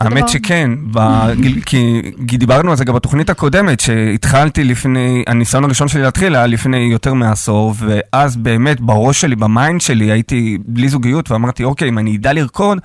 האמת 0.00 0.18
דבר... 0.18 0.26
שכן, 0.26 0.70
בגיל, 0.90 1.60
כי, 1.66 2.02
כי 2.28 2.36
דיברנו 2.36 2.70
על 2.70 2.76
זה 2.76 2.84
גם 2.84 2.94
בתוכנית 2.94 3.30
הקודמת, 3.30 3.80
שהתחלתי 3.80 4.64
לפני, 4.64 5.24
הניסיון 5.26 5.64
הראשון 5.64 5.88
שלי 5.88 6.02
להתחיל 6.02 6.34
היה 6.34 6.46
לפני 6.46 6.76
יותר 6.76 7.14
מעשור, 7.14 7.74
ואז 7.78 8.36
באמת 8.36 8.80
בראש 8.80 9.20
שלי, 9.20 9.36
ב 9.36 9.45
mind 9.45 9.80
שלי, 9.80 10.10
הייתי 10.12 10.58
בלי 10.66 10.88
זוגיות, 10.88 11.30
ואמרתי, 11.30 11.64
אוקיי, 11.64 11.88
אם 11.88 11.98
אני 11.98 12.16
אדע 12.16 12.32
לרקוד, 12.32 12.78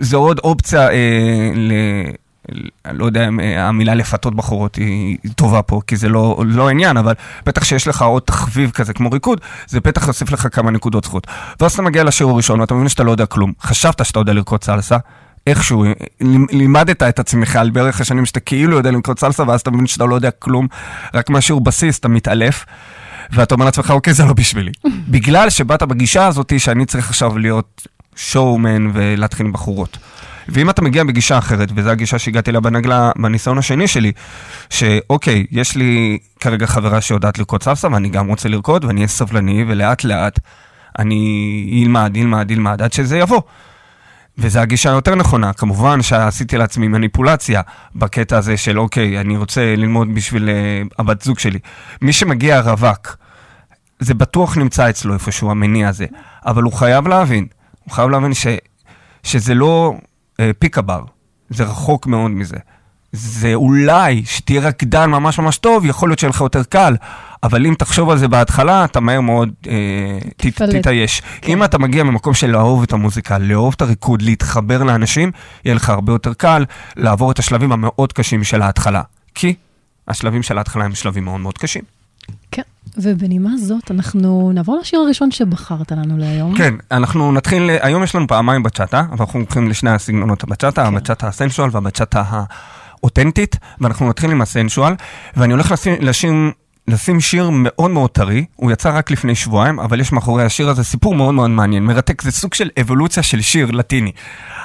זה 0.00 0.16
עוד 0.16 0.38
אופציה 0.38 0.90
אה, 0.90 1.50
ל, 1.54 1.72
אני 2.84 2.98
לא 2.98 3.04
יודע 3.04 3.28
אם 3.28 3.40
אה, 3.40 3.68
המילה 3.68 3.94
לפתות 3.94 4.34
בחורות 4.34 4.76
היא, 4.76 5.18
טובה 5.34 5.62
פה, 5.62 5.80
כי 5.86 5.96
זה 5.96 6.08
לא, 6.08 6.42
לא 6.46 6.68
עניין, 6.68 6.96
אבל 6.96 7.14
בטח 7.46 7.64
שיש 7.64 7.88
לך 7.88 8.02
עוד 8.02 8.22
תחביב 8.22 8.70
כזה 8.70 8.92
כמו 8.92 9.10
ריקוד, 9.10 9.40
זה 9.66 9.80
בטח 9.80 10.06
יוסיף 10.06 10.32
לך 10.32 10.48
כמה 10.52 10.70
נקודות 10.70 11.04
זכות. 11.04 11.26
ואז 11.60 11.72
אתה 11.72 11.82
מגיע 11.82 12.04
לשיעור 12.04 12.32
הראשון 12.32 12.60
ואתה 12.60 12.74
מבין 12.74 12.88
שאתה 12.88 13.02
לא 13.02 13.10
יודע 13.10 13.26
כלום. 13.26 13.52
חשבת 13.62 14.04
שאתה 14.04 14.18
יודע 14.18 14.32
לרקוד 14.32 14.64
סלסה, 14.64 14.96
איכשהו 15.46 15.84
לימדת 16.50 17.02
את 17.02 17.18
עצמך 17.18 17.56
על 17.56 17.70
בערך 17.70 18.00
השנים 18.00 18.26
שאתה 18.26 18.40
כאילו 18.40 18.76
יודע 18.76 18.90
לרקוד 18.90 19.18
סלסה, 19.18 19.42
ואז 19.48 19.60
אתה 19.60 19.70
מבין 19.70 19.86
שאתה 19.86 20.04
לא 20.04 20.14
יודע 20.14 20.30
כלום, 20.30 20.66
רק 21.14 21.30
מהשיעור 21.30 21.60
בסיס 21.60 21.98
אתה 21.98 22.08
מתעלף. 22.08 22.64
ואתה 23.32 23.54
אומר 23.54 23.64
לעצמך, 23.64 23.90
אוקיי, 23.90 24.14
זה 24.14 24.24
לא 24.24 24.32
בשבילי. 24.32 24.72
בגלל 25.08 25.50
שבאת 25.50 25.82
בגישה 25.82 26.26
הזאת 26.26 26.52
שאני 26.58 26.86
צריך 26.86 27.08
עכשיו 27.10 27.38
להיות 27.38 27.86
שואומן 28.16 28.90
ולהתחיל 28.94 29.46
עם 29.46 29.52
בחורות. 29.52 29.98
ואם 30.48 30.70
אתה 30.70 30.82
מגיע 30.82 31.04
בגישה 31.04 31.38
אחרת, 31.38 31.68
וזו 31.74 31.90
הגישה 31.90 32.18
שהגעתי 32.18 32.50
אליה 32.50 32.60
בנגלה 32.60 33.10
בניסיון 33.16 33.58
השני 33.58 33.88
שלי, 33.88 34.12
שאוקיי, 34.70 35.46
יש 35.50 35.76
לי 35.76 36.18
כרגע 36.40 36.66
חברה 36.66 37.00
שיודעת 37.00 37.38
לרקוד 37.38 37.62
סבסה, 37.62 37.88
ואני 37.92 38.08
גם 38.08 38.26
רוצה 38.26 38.48
לרקוד, 38.48 38.84
ואני 38.84 39.00
אהיה 39.00 39.08
סבלני, 39.08 39.64
ולאט 39.68 40.04
לאט 40.04 40.38
אני 40.98 41.82
אלמד, 41.84 42.16
אלמד, 42.16 42.50
אלמד, 42.50 42.82
עד 42.82 42.92
שזה 42.92 43.18
יבוא. 43.18 43.40
וזו 44.38 44.60
הגישה 44.60 44.90
היותר 44.90 45.14
נכונה. 45.14 45.52
כמובן 45.52 46.02
שעשיתי 46.02 46.58
לעצמי 46.58 46.88
מניפולציה 46.88 47.62
בקטע 47.94 48.38
הזה 48.38 48.56
של 48.56 48.78
אוקיי, 48.78 49.20
אני 49.20 49.36
רוצה 49.36 49.76
ללמוד 49.76 50.14
בשביל 50.14 50.48
uh, 50.48 50.94
הבת 50.98 51.22
זוג 51.22 51.38
שלי. 51.38 51.58
מי 52.02 52.12
שמגיע 52.12 52.60
רווק, 52.60 53.16
זה 53.98 54.14
בטוח 54.14 54.56
נמצא 54.56 54.90
אצלו 54.90 55.14
איפשהו 55.14 55.50
המניע 55.50 55.88
הזה, 55.88 56.06
אבל 56.46 56.62
הוא 56.62 56.72
חייב 56.72 57.08
להבין, 57.08 57.46
הוא 57.84 57.92
חייב 57.92 58.10
להבין 58.10 58.34
ש, 58.34 58.46
שזה 59.22 59.54
לא 59.54 59.94
uh, 60.36 60.44
פיקה 60.58 60.82
בר, 60.82 61.04
זה 61.50 61.64
רחוק 61.64 62.06
מאוד 62.06 62.30
מזה. 62.30 62.56
זה 63.12 63.54
אולי, 63.54 64.22
שתהיה 64.24 64.60
רקדן 64.60 65.10
ממש 65.10 65.38
ממש 65.38 65.58
טוב, 65.58 65.84
יכול 65.84 66.08
להיות 66.08 66.18
שיהיה 66.18 66.30
לך 66.30 66.40
יותר 66.40 66.62
קל, 66.62 66.96
אבל 67.42 67.66
אם 67.66 67.74
תחשוב 67.78 68.10
על 68.10 68.18
זה 68.18 68.28
בהתחלה, 68.28 68.84
אתה 68.84 69.00
מהר 69.00 69.20
מאוד 69.20 69.50
אה, 69.68 70.18
ת, 70.36 70.62
תתייש. 70.62 71.22
כן. 71.40 71.52
אם 71.52 71.64
אתה 71.64 71.78
מגיע 71.78 72.02
ממקום 72.02 72.34
של 72.34 72.50
לאהוב 72.50 72.82
את 72.82 72.92
המוזיקה, 72.92 73.38
לאהוב 73.38 73.74
את 73.76 73.82
הריקוד, 73.82 74.22
להתחבר 74.22 74.82
לאנשים, 74.82 75.30
יהיה 75.64 75.74
לך 75.74 75.90
הרבה 75.90 76.12
יותר 76.12 76.34
קל 76.34 76.64
לעבור 76.96 77.32
את 77.32 77.38
השלבים 77.38 77.72
המאוד 77.72 78.12
קשים 78.12 78.44
של 78.44 78.62
ההתחלה. 78.62 79.02
כי 79.34 79.54
השלבים 80.08 80.42
של 80.42 80.58
ההתחלה 80.58 80.84
הם 80.84 80.94
שלבים 80.94 81.24
מאוד 81.24 81.40
מאוד 81.40 81.58
קשים. 81.58 81.82
כן, 82.50 82.62
ובנימה 82.96 83.50
זאת, 83.56 83.90
אנחנו 83.90 84.50
נעבור 84.54 84.78
לשיר 84.80 85.00
הראשון 85.00 85.30
שבחרת 85.30 85.92
לנו 85.92 86.18
להיום. 86.18 86.56
כן, 86.56 86.74
אנחנו 86.90 87.32
נתחיל, 87.32 87.70
היום 87.80 88.02
יש 88.02 88.14
לנו 88.14 88.26
פעמיים 88.26 88.62
בצ'אטה, 88.62 89.00
אבל 89.00 89.16
אנחנו 89.20 89.40
הולכים 89.40 89.68
לשני 89.68 89.90
הסגנונות 89.90 90.42
הבצ'אטה, 90.42 90.82
כן. 90.82 90.94
הבצ'אטה 90.94 91.28
הסנשואל 91.28 91.68
והבצ'אטה 91.72 92.24
האותנטית, 92.28 93.56
ואנחנו 93.80 94.08
נתחיל 94.08 94.30
עם 94.30 94.42
הסנשואל, 94.42 94.94
ואני 95.36 95.52
הולך 95.52 95.72
לשים, 95.72 95.94
לשים 96.00 96.52
לשים 96.88 97.20
שיר 97.20 97.50
מאוד 97.52 97.90
מאוד 97.90 98.10
טרי, 98.10 98.44
הוא 98.56 98.72
יצא 98.72 98.90
רק 98.94 99.10
לפני 99.10 99.34
שבועיים, 99.34 99.80
אבל 99.80 100.00
יש 100.00 100.12
מאחורי 100.12 100.44
השיר 100.44 100.68
הזה 100.68 100.84
סיפור 100.84 101.14
מאוד 101.14 101.34
מאוד 101.34 101.50
מעניין, 101.50 101.84
מרתק, 101.84 102.22
זה 102.22 102.30
סוג 102.30 102.54
של 102.54 102.70
אבולוציה 102.80 103.22
של 103.22 103.40
שיר 103.40 103.70
לטיני. 103.70 104.12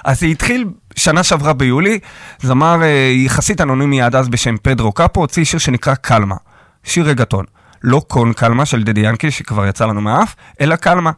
אז 0.05 0.19
זה 0.19 0.25
התחיל 0.25 0.65
שנה 0.95 1.23
שעברה 1.23 1.53
ביולי, 1.53 1.99
זמר 2.41 2.83
אה, 2.83 3.11
יחסית 3.15 3.61
אנונימי 3.61 4.01
עד 4.01 4.15
אז 4.15 4.29
בשם 4.29 4.55
פדרו 4.61 4.91
קאפו, 4.91 5.19
הוציא 5.19 5.43
שיר 5.43 5.59
שנקרא 5.59 5.95
קלמה, 5.95 6.35
שיר 6.87 7.05
רגטון. 7.05 7.45
לא 7.83 8.01
קון 8.07 8.33
קלמה 8.33 8.65
של 8.65 8.83
דדי 8.83 9.01
ינקי, 9.01 9.31
שכבר 9.31 9.65
יצא 9.65 9.85
לנו 9.85 10.01
מהאף, 10.01 10.35
אלא 10.61 10.75
קלמה. 10.75 11.11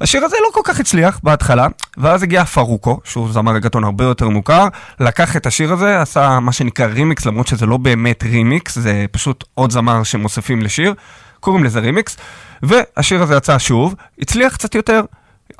השיר 0.00 0.24
הזה 0.24 0.36
לא 0.42 0.48
כל 0.52 0.60
כך 0.64 0.80
הצליח 0.80 1.20
בהתחלה, 1.22 1.66
ואז 1.96 2.22
הגיע 2.22 2.44
פרוקו, 2.44 3.00
שהוא 3.04 3.32
זמר 3.32 3.52
רגטון 3.52 3.84
הרבה 3.84 4.04
יותר 4.04 4.28
מוכר, 4.28 4.66
לקח 5.00 5.36
את 5.36 5.46
השיר 5.46 5.72
הזה, 5.72 6.00
עשה 6.00 6.40
מה 6.40 6.52
שנקרא 6.52 6.86
רימיקס, 6.86 7.26
למרות 7.26 7.46
שזה 7.46 7.66
לא 7.66 7.76
באמת 7.76 8.22
רימיקס, 8.22 8.78
זה 8.78 9.04
פשוט 9.10 9.44
עוד 9.54 9.70
זמר 9.70 10.02
שמוסיפים 10.02 10.62
לשיר, 10.62 10.94
קוראים 11.40 11.64
לזה 11.64 11.80
רימיקס, 11.80 12.16
והשיר 12.62 13.22
הזה 13.22 13.36
יצא 13.36 13.58
שוב, 13.58 13.94
הצליח 14.20 14.54
קצת 14.54 14.74
יותר, 14.74 15.00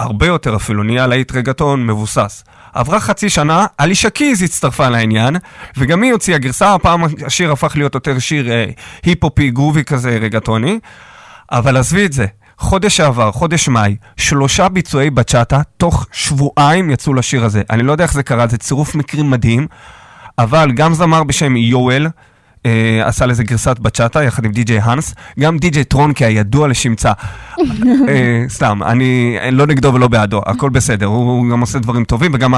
הרבה 0.03 0.27
יותר 0.27 0.57
אפילו, 0.57 0.83
נהיה 0.83 1.07
להיט 1.07 1.33
רגטון 1.33 1.87
מבוסס. 1.87 2.45
עברה 2.73 3.01
חצי 3.01 3.31
שנה, 3.31 3.67
אלישה 3.81 4.11
קיז 4.11 4.43
הצטרפה 4.43 4.89
לעניין, 4.89 5.37
וגם 5.77 6.03
היא 6.03 6.13
הוציאה 6.13 6.39
גרסה, 6.39 6.75
הפעם 6.75 7.05
השיר 7.27 7.53
הפך 7.53 7.73
להיות 7.77 7.95
יותר 7.95 8.19
שיר 8.19 8.51
אה, 8.51 8.65
היפ-הופי 9.05 9.51
groovy 9.51 9.85
כזה 9.85 10.19
רגטוני, 10.21 10.79
אבל 11.53 11.77
עזבי 11.77 12.07
את 12.07 12.13
זה, 12.13 12.27
חודש 12.59 12.97
שעבר, 12.97 13.33
חודש 13.33 13.69
מאי, 13.69 13.97
שלושה 14.17 14.69
ביצועי 14.69 15.11
בצ'אטה, 15.11 15.61
תוך 15.77 16.07
שבועיים 16.13 16.91
יצאו 16.91 17.15
לשיר 17.15 17.45
הזה. 17.45 17.63
אני 17.71 17.83
לא 17.83 17.93
יודע 17.93 18.05
איך 18.05 18.13
זה 18.13 18.23
קרה, 18.23 18.47
זה 18.47 18.59
צירוף 18.59 18.95
מקרים 18.95 19.31
מדהים, 19.31 19.67
אבל 20.39 20.73
גם 20.73 20.95
זמר 20.95 21.23
בשם 21.23 21.57
יואל, 21.57 22.07
אה, 22.67 23.03
עשה 23.05 23.27
לזה 23.27 23.45
גרסת 23.45 23.79
בצ'אטה 23.79 24.23
יחד 24.23 24.45
עם 24.45 24.53
די.ג'יי 24.53 24.79
האנס, 24.79 25.15
גם 25.41 25.59
די.ג'יי 25.59 25.85
טרונקי 25.85 26.25
הידוע 26.25 26.69
לשמצה. 26.69 27.13
אה, 28.09 28.45
סתם, 28.49 28.83
אני 28.83 29.39
לא 29.53 29.67
נגדו 29.67 29.95
ולא 29.95 30.09
בעדו, 30.09 30.43
הכל 30.47 30.71
בסדר, 30.71 31.07
הוא, 31.07 31.31
הוא 31.31 31.51
גם 31.51 31.61
עושה 31.61 31.79
דברים 31.79 32.05
טובים, 32.05 32.31
וגם 32.35 32.55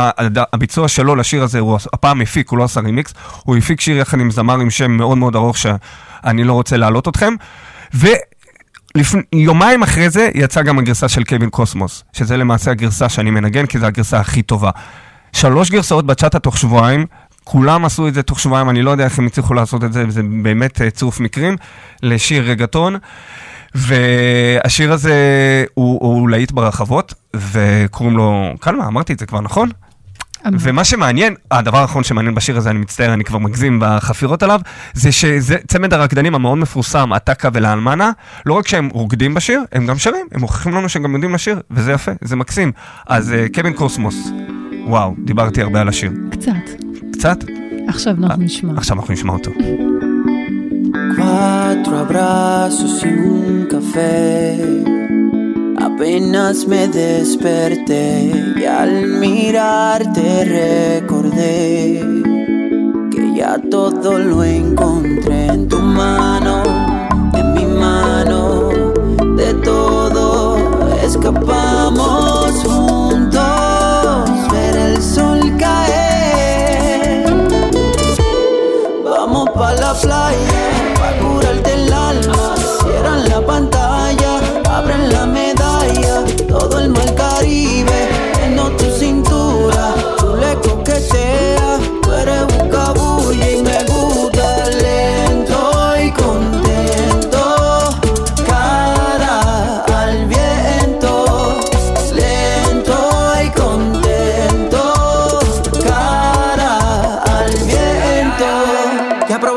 הביצוע 0.53 0.89
שלו 0.89 1.17
לשיר 1.17 1.43
הזה, 1.43 1.59
הוא 1.59 1.79
הפעם 1.93 2.21
הפיק, 2.21 2.49
הוא 2.49 2.59
לא 2.59 2.65
עשה 2.65 2.81
רימיקס, 2.81 3.15
הוא 3.45 3.57
הפיק 3.57 3.81
שיר 3.81 3.97
יחד 3.97 4.21
עם 4.21 4.31
זמר 4.31 4.61
עם 4.61 4.71
שם 4.71 4.91
מאוד 4.91 5.19
מאוד 5.19 5.37
ארוך 5.37 5.57
שאני 5.59 6.45
לא 6.45 6.53
רוצה 6.53 6.77
להעלות 6.77 7.09
אתכם. 7.09 7.35
ו... 7.95 8.07
לפני, 8.97 9.23
יומיים 9.33 9.83
אחרי 9.83 10.11
זה 10.11 10.29
יצאה 10.35 10.63
גם 10.63 10.79
הגרסה 10.79 11.09
של 11.09 11.25
קווין 11.25 11.51
קוסמוס, 11.51 12.05
שזה 12.13 12.37
למעשה 12.37 12.71
הגרסה 12.71 13.09
שאני 13.09 13.31
מנגן, 13.31 13.67
כי 13.67 13.79
זו 13.79 13.87
הגרסה 13.87 14.21
הכי 14.21 14.43
טובה. 14.43 14.71
שלוש 15.33 15.71
גרסאות 15.71 16.07
בצ'אטה 16.07 16.39
תוך 16.39 16.59
שבועיים, 16.59 17.07
כולם 17.45 17.85
עשו 17.85 18.09
את 18.09 18.15
זה 18.15 18.23
תוך 18.23 18.41
שבועיים, 18.41 18.71
אני 18.71 18.83
לא 18.83 18.91
יודע 18.91 19.05
איך 19.05 19.19
הם 19.19 19.27
הצליחו 19.27 19.55
לעשות 19.55 19.85
את 19.85 19.93
זה, 19.93 20.05
זה 20.09 20.23
באמת 20.43 20.83
אה, 20.83 20.91
צירוף 20.91 21.21
מקרים, 21.21 21.57
לשיר 22.03 22.51
רגטון. 22.51 22.97
והשיר 23.75 24.93
הזה 24.93 25.15
הוא, 25.75 25.99
הוא 26.01 26.29
להיט 26.29 26.53
ברחבות, 26.53 27.15
וקוראים 27.37 28.17
לו, 28.17 28.53
קלמה, 28.61 28.87
אמרתי 28.87 29.13
את 29.13 29.19
זה 29.19 29.27
כבר, 29.27 29.41
נכון? 29.41 29.69
ומה 30.53 30.85
שמעניין, 30.85 31.35
הדבר 31.51 31.79
האחרון 31.79 32.05
שמעניין 32.05 32.35
בשיר 32.35 32.57
הזה, 32.57 32.71
אני 32.71 32.79
מצטער, 32.79 33.15
אני 33.15 33.25
כבר 33.25 33.39
מגזים 33.39 33.79
בחפירות 33.83 34.43
עליו, 34.43 34.61
זה 34.95 35.13
שזה 35.13 35.57
צמד 35.69 35.95
הרקדנים 35.95 36.35
המאוד 36.35 36.59
מפורסם, 36.59 37.13
עתקה 37.13 37.49
ולאלמנה, 37.53 38.11
לא 38.47 38.55
רק 38.55 38.69
שהם 38.69 38.89
רוקדים 38.93 39.35
בשיר, 39.35 39.63
הם 39.73 39.87
גם 39.87 39.99
שרים, 39.99 40.27
הם 40.33 40.41
מוכיחים 40.41 40.75
לנו 40.75 40.89
שהם 40.89 41.03
גם 41.03 41.13
יודעים 41.15 41.35
לשיר, 41.35 41.61
וזה 41.71 41.93
יפה, 41.93 42.13
זה 42.21 42.37
מקסים. 42.37 42.73
אז 43.07 43.33
uh, 43.33 43.55
קווין 43.55 43.73
קוסמוס, 43.73 44.29
וואו, 44.87 45.15
דיברתי 45.25 45.63
הרבה 45.63 45.81
על 45.81 45.89
השיר. 45.89 46.11
קצת. 46.31 46.84
קצת? 47.24 47.44
עכשיו 47.88 48.14
אנחנו 48.24 48.44
נשמע. 48.44 48.74
עכשיו 48.78 48.98
אנחנו 48.98 49.14
נשמע 49.14 49.34
אותו. 49.34 49.52
Cuatro 51.18 51.94
abrazos 52.04 52.96
y 53.04 53.12
un 53.34 53.68
café 53.74 54.10
Apenas 55.80 56.68
me 56.68 56.88
desperté 56.88 58.32
y 58.58 58.64
al 58.64 59.08
mirarte 59.08 60.46
recordé 60.46 62.02
que 63.12 63.34
ya 63.36 63.58
todo 63.70 64.18
lo 64.18 64.44
encontré 64.44 65.48
en 65.48 65.68
tu 65.68 65.80
mano, 65.80 66.64
en 67.34 67.54
mi 67.54 67.66
mano, 67.66 68.70
de 69.38 69.54
todo 69.56 70.58
escapamos 71.04 72.52
juntos, 72.64 72.93
Butterfly. 79.55 80.35
all. 80.35 80.74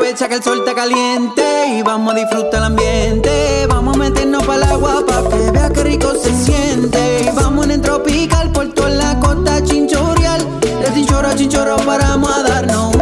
Aprovecha 0.08 0.28
que 0.28 0.36
el 0.36 0.42
sol 0.42 0.58
está 0.60 0.74
caliente 0.74 1.42
y 1.76 1.82
vamos 1.82 2.14
a 2.14 2.16
disfrutar 2.16 2.60
el 2.60 2.64
ambiente, 2.64 3.66
vamos 3.68 3.94
a 3.94 3.98
meternos 3.98 4.42
para 4.46 4.56
el 4.56 4.62
agua 4.62 5.04
para 5.06 5.28
que 5.28 5.50
vea 5.50 5.68
que 5.68 5.82
rico 5.82 6.14
se 6.14 6.34
siente. 6.34 7.30
Vamos 7.34 7.68
en 7.68 7.82
tropical, 7.82 8.50
puerto 8.50 8.88
en 8.88 8.96
la 8.96 9.20
costa 9.20 9.62
chinchorreal. 9.62 10.40
De 10.60 10.94
chinchorro 10.94 11.28
a 11.28 11.34
chinchorro 11.34 11.76
paramos 11.84 12.30
a 12.30 12.42
darnos 12.42 12.97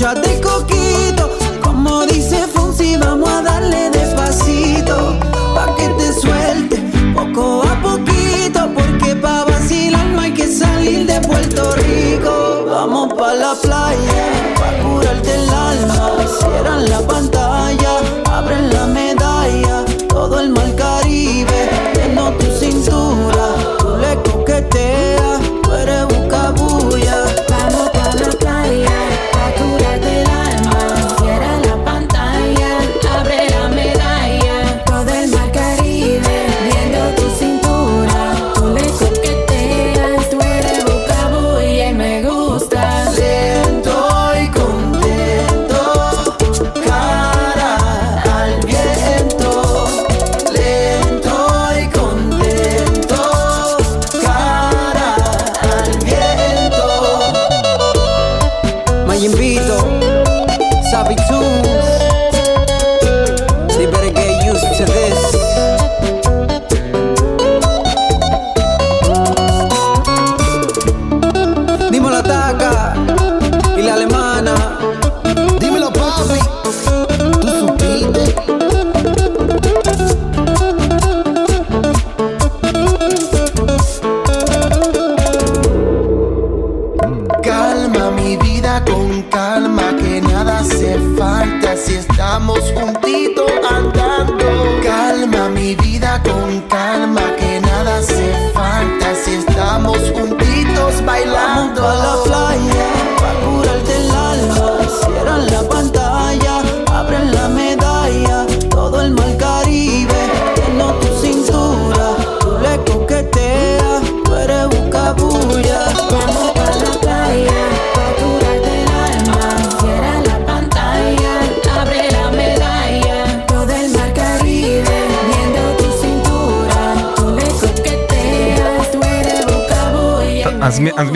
Ya 0.00 0.14
te 0.14 0.40
cogí 0.40 0.79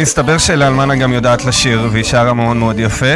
מסתבר 0.05 0.39
שלאלמנה 0.39 0.97
גם 0.97 1.13
יודעת 1.13 1.45
לשיר, 1.45 1.89
והיא 1.93 2.05
שרה 2.05 2.33
מאוד 2.33 2.57
מאוד 2.57 2.79
יפה, 2.79 3.15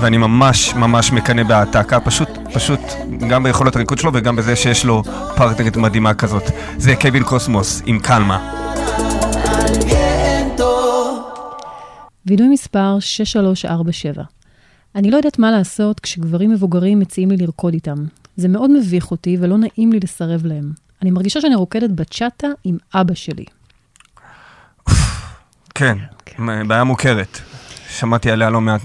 ואני 0.00 0.16
ממש 0.16 0.74
ממש 0.74 1.12
מקנא 1.12 1.42
בהעתקה, 1.42 2.00
פשוט, 2.00 2.28
פשוט, 2.54 2.80
גם 3.30 3.42
ביכולת 3.42 3.76
הריקוד 3.76 3.98
שלו 3.98 4.10
וגם 4.14 4.36
בזה 4.36 4.56
שיש 4.56 4.84
לו 4.84 5.02
פרטנרית 5.36 5.76
מדהימה 5.76 6.14
כזאת. 6.14 6.42
זה 6.76 6.94
קווין 7.00 7.22
קוסמוס 7.22 7.82
עם 7.86 7.98
קלמה. 7.98 8.52
וידוי 12.26 12.48
מספר 12.48 13.00
6347. 13.00 14.22
אני 14.94 15.10
לא 15.10 15.16
יודעת 15.16 15.38
מה 15.38 15.50
לעשות 15.50 16.00
כשגברים 16.00 16.50
מבוגרים 16.50 16.98
מציעים 16.98 17.30
לי 17.30 17.36
לרקוד 17.36 17.74
איתם. 17.74 18.04
זה 18.36 18.48
מאוד 18.48 18.70
מביך 18.70 19.10
אותי 19.10 19.36
ולא 19.40 19.56
נעים 19.58 19.92
לי 19.92 20.00
לסרב 20.02 20.46
להם. 20.46 20.72
אני 21.02 21.10
מרגישה 21.10 21.40
שאני 21.40 21.54
רוקדת 21.54 21.90
בצ'אטה 21.90 22.48
עם 22.64 22.76
אבא 22.94 23.14
שלי. 23.14 23.44
כן, 25.80 25.98
מ- 26.38 26.68
בעיה 26.68 26.84
מוכרת. 26.84 27.38
שמעתי 27.90 28.30
עליה 28.30 28.50
לא 28.50 28.60
מעט 28.60 28.80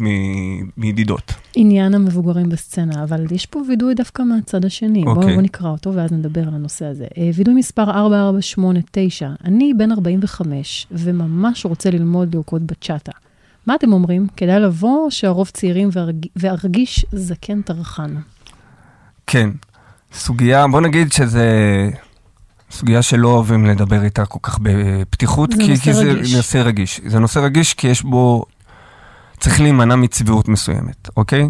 מידידות. 0.77 1.34
עניין 1.55 1.93
המבוגרים 1.93 2.49
בסצנה, 2.49 3.03
אבל 3.03 3.25
יש 3.31 3.45
פה 3.45 3.62
וידוי 3.67 3.93
דווקא 3.93 4.21
מהצד 4.21 4.65
השני. 4.65 5.03
בואו 5.03 5.15
אוקיי. 5.15 5.34
בוא 5.34 5.41
נקרא 5.41 5.69
אותו 5.69 5.93
ואז 5.93 6.12
נדבר 6.12 6.41
על 6.41 6.53
הנושא 6.53 6.86
הזה. 6.86 7.05
אה, 7.17 7.29
וידוי 7.36 7.53
מספר 7.53 7.84
4489, 7.91 9.29
אני 9.45 9.73
בן 9.77 9.91
45 9.91 10.88
וממש 10.91 11.65
רוצה 11.65 11.89
ללמוד 11.89 12.36
לרקוד 12.36 12.67
בצ'אטה. 12.67 13.12
מה 13.67 13.75
אתם 13.75 13.93
אומרים? 13.93 14.27
כדאי 14.38 14.60
לבוא 14.60 15.10
שהרוב 15.10 15.49
צעירים 15.49 15.89
וארג... 15.91 16.25
וארגיש 16.36 17.05
זקן 17.12 17.62
טרחן? 17.62 18.15
כן, 19.27 19.49
סוגיה, 20.13 20.67
בוא 20.67 20.81
נגיד 20.81 21.12
שזה 21.12 21.49
סוגיה 22.71 23.01
שלא 23.01 23.28
אוהבים 23.28 23.65
לדבר 23.65 24.04
איתה 24.04 24.25
כל 24.25 24.39
כך 24.43 24.60
בפתיחות, 24.62 25.51
זה 25.51 25.58
כי, 25.58 25.67
נושא 25.69 25.84
כי 25.84 25.93
זה 25.93 26.12
רגיש. 26.12 26.36
נושא 26.36 26.58
רגיש. 26.58 27.01
זה 27.06 27.19
נושא 27.19 27.39
רגיש 27.39 27.73
כי 27.73 27.88
יש 27.88 28.04
בו, 28.04 28.45
צריך 29.39 29.62
להימנע 29.62 29.95
מצביעות 29.95 30.47
מסוימת, 30.47 31.10
אוקיי? 31.17 31.49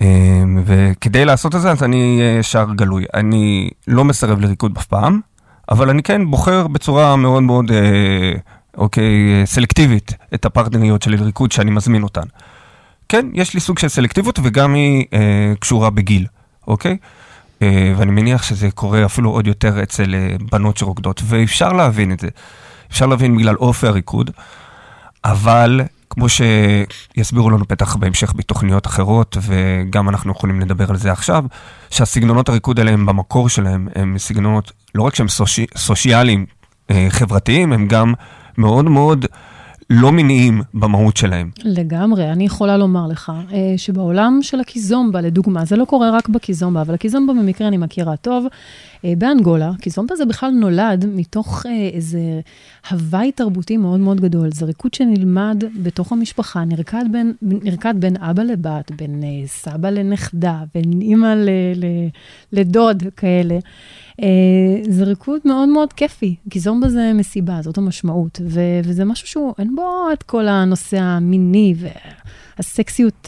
אמ, 0.00 0.62
וכדי 0.64 1.24
לעשות 1.24 1.54
את 1.54 1.60
זה, 1.60 1.70
אז 1.70 1.82
אני 1.82 2.18
אהיה 2.20 2.38
ישר 2.38 2.66
גלוי. 2.76 3.04
אני 3.14 3.70
לא 3.88 4.04
מסרב 4.04 4.40
לריקוד 4.40 4.76
אף 4.76 4.86
פעם, 4.86 5.20
אבל 5.70 5.90
אני 5.90 6.02
כן 6.02 6.30
בוחר 6.30 6.66
בצורה 6.66 7.16
מאוד 7.16 7.42
מאוד, 7.42 7.70
אה, 7.70 8.32
אוקיי, 8.76 9.42
סלקטיבית 9.44 10.14
את 10.34 10.44
הפרטנריות 10.44 11.02
שלי 11.02 11.16
לריקוד 11.16 11.52
שאני 11.52 11.70
מזמין 11.70 12.02
אותן. 12.02 12.26
כן, 13.08 13.26
יש 13.34 13.54
לי 13.54 13.60
סוג 13.60 13.78
של 13.78 13.88
סלקטיביות 13.88 14.38
וגם 14.42 14.74
היא 14.74 15.04
אה, 15.12 15.52
קשורה 15.60 15.90
בגיל, 15.90 16.26
אוקיי? 16.66 16.96
אה, 17.62 17.92
ואני 17.96 18.10
מניח 18.10 18.42
שזה 18.42 18.70
קורה 18.70 19.04
אפילו 19.04 19.30
עוד 19.30 19.46
יותר 19.46 19.82
אצל 19.82 20.14
אה, 20.14 20.36
בנות 20.50 20.76
שרוקדות, 20.76 21.22
ואפשר 21.24 21.72
להבין 21.72 22.12
את 22.12 22.20
זה. 22.20 22.28
אפשר 22.90 23.06
להבין 23.06 23.36
בגלל 23.36 23.56
אופי 23.56 23.86
הריקוד, 23.86 24.30
אבל 25.24 25.80
כמו 26.10 26.26
שיסבירו 26.28 27.50
לנו 27.50 27.64
בטח 27.68 27.96
בהמשך 27.96 28.32
בתוכניות 28.36 28.86
אחרות, 28.86 29.36
וגם 29.40 30.08
אנחנו 30.08 30.32
יכולים 30.32 30.60
לדבר 30.60 30.90
על 30.90 30.96
זה 30.96 31.12
עכשיו, 31.12 31.44
שהסגנונות 31.90 32.48
הריקוד 32.48 32.78
האלה 32.78 32.90
הם 32.90 33.06
במקור 33.06 33.48
שלהם, 33.48 33.88
הם 33.94 34.18
סגנונות 34.18 34.72
לא 34.94 35.02
רק 35.02 35.14
שהם 35.14 35.28
סושי, 35.28 35.66
סושיאליים, 35.76 36.46
אה, 36.90 37.06
חברתיים, 37.10 37.72
הם 37.72 37.88
גם 37.88 38.14
מאוד 38.58 38.84
מאוד 38.84 39.26
לא 39.90 40.12
מיניים 40.12 40.62
במהות 40.74 41.16
שלהם. 41.16 41.50
לגמרי, 41.64 42.32
אני 42.32 42.44
יכולה 42.44 42.76
לומר 42.76 43.06
לך 43.06 43.32
אה, 43.52 43.74
שבעולם 43.76 44.38
של 44.42 44.60
הקיזומבה, 44.60 45.20
לדוגמה, 45.20 45.64
זה 45.64 45.76
לא 45.76 45.84
קורה 45.84 46.10
רק 46.10 46.28
בקיזומבה, 46.28 46.80
אבל 46.80 46.94
הקיזומבה 46.94 47.32
במקרה 47.32 47.68
אני 47.68 47.76
מכירה 47.76 48.16
טוב. 48.16 48.46
אה, 49.04 49.12
באנגולה, 49.18 49.70
קיזומבה 49.80 50.16
זה 50.16 50.24
בכלל 50.24 50.50
נולד 50.50 51.06
מתוך 51.14 51.66
אה, 51.66 51.88
איזה 51.92 52.20
הוואי 52.90 53.32
תרבותי 53.32 53.76
מאוד 53.76 54.00
מאוד 54.00 54.20
גדול. 54.20 54.52
זה 54.52 54.64
ריקוד 54.64 54.94
שנלמד 54.94 55.64
בתוך 55.82 56.12
המשפחה, 56.12 56.64
נרקד 56.64 57.04
בין, 57.12 57.32
נרקד 57.42 57.94
בין 57.98 58.16
אבא 58.16 58.42
לבת, 58.42 58.90
בין 58.90 59.22
סבא 59.46 59.90
לנכדה, 59.90 60.62
בין 60.74 61.00
אימא 61.00 61.34
לדוד, 62.52 63.02
כאלה. 63.16 63.58
אה, 64.22 64.82
זה 64.88 65.04
ריקוד 65.04 65.40
מאוד 65.44 65.68
מאוד 65.68 65.92
כיפי, 65.92 66.34
קיזומבה 66.50 66.88
זה 66.88 67.12
מסיבה, 67.14 67.58
זאת 67.62 67.78
המשמעות, 67.78 68.40
ו, 68.44 68.60
וזה 68.84 69.04
משהו 69.04 69.26
שהוא, 69.26 69.54
אין 69.58 69.76
בו 69.76 70.08
את 70.12 70.22
כל 70.22 70.48
הנושא 70.48 70.98
המיני 71.00 71.74
והסקסיות 71.76 72.37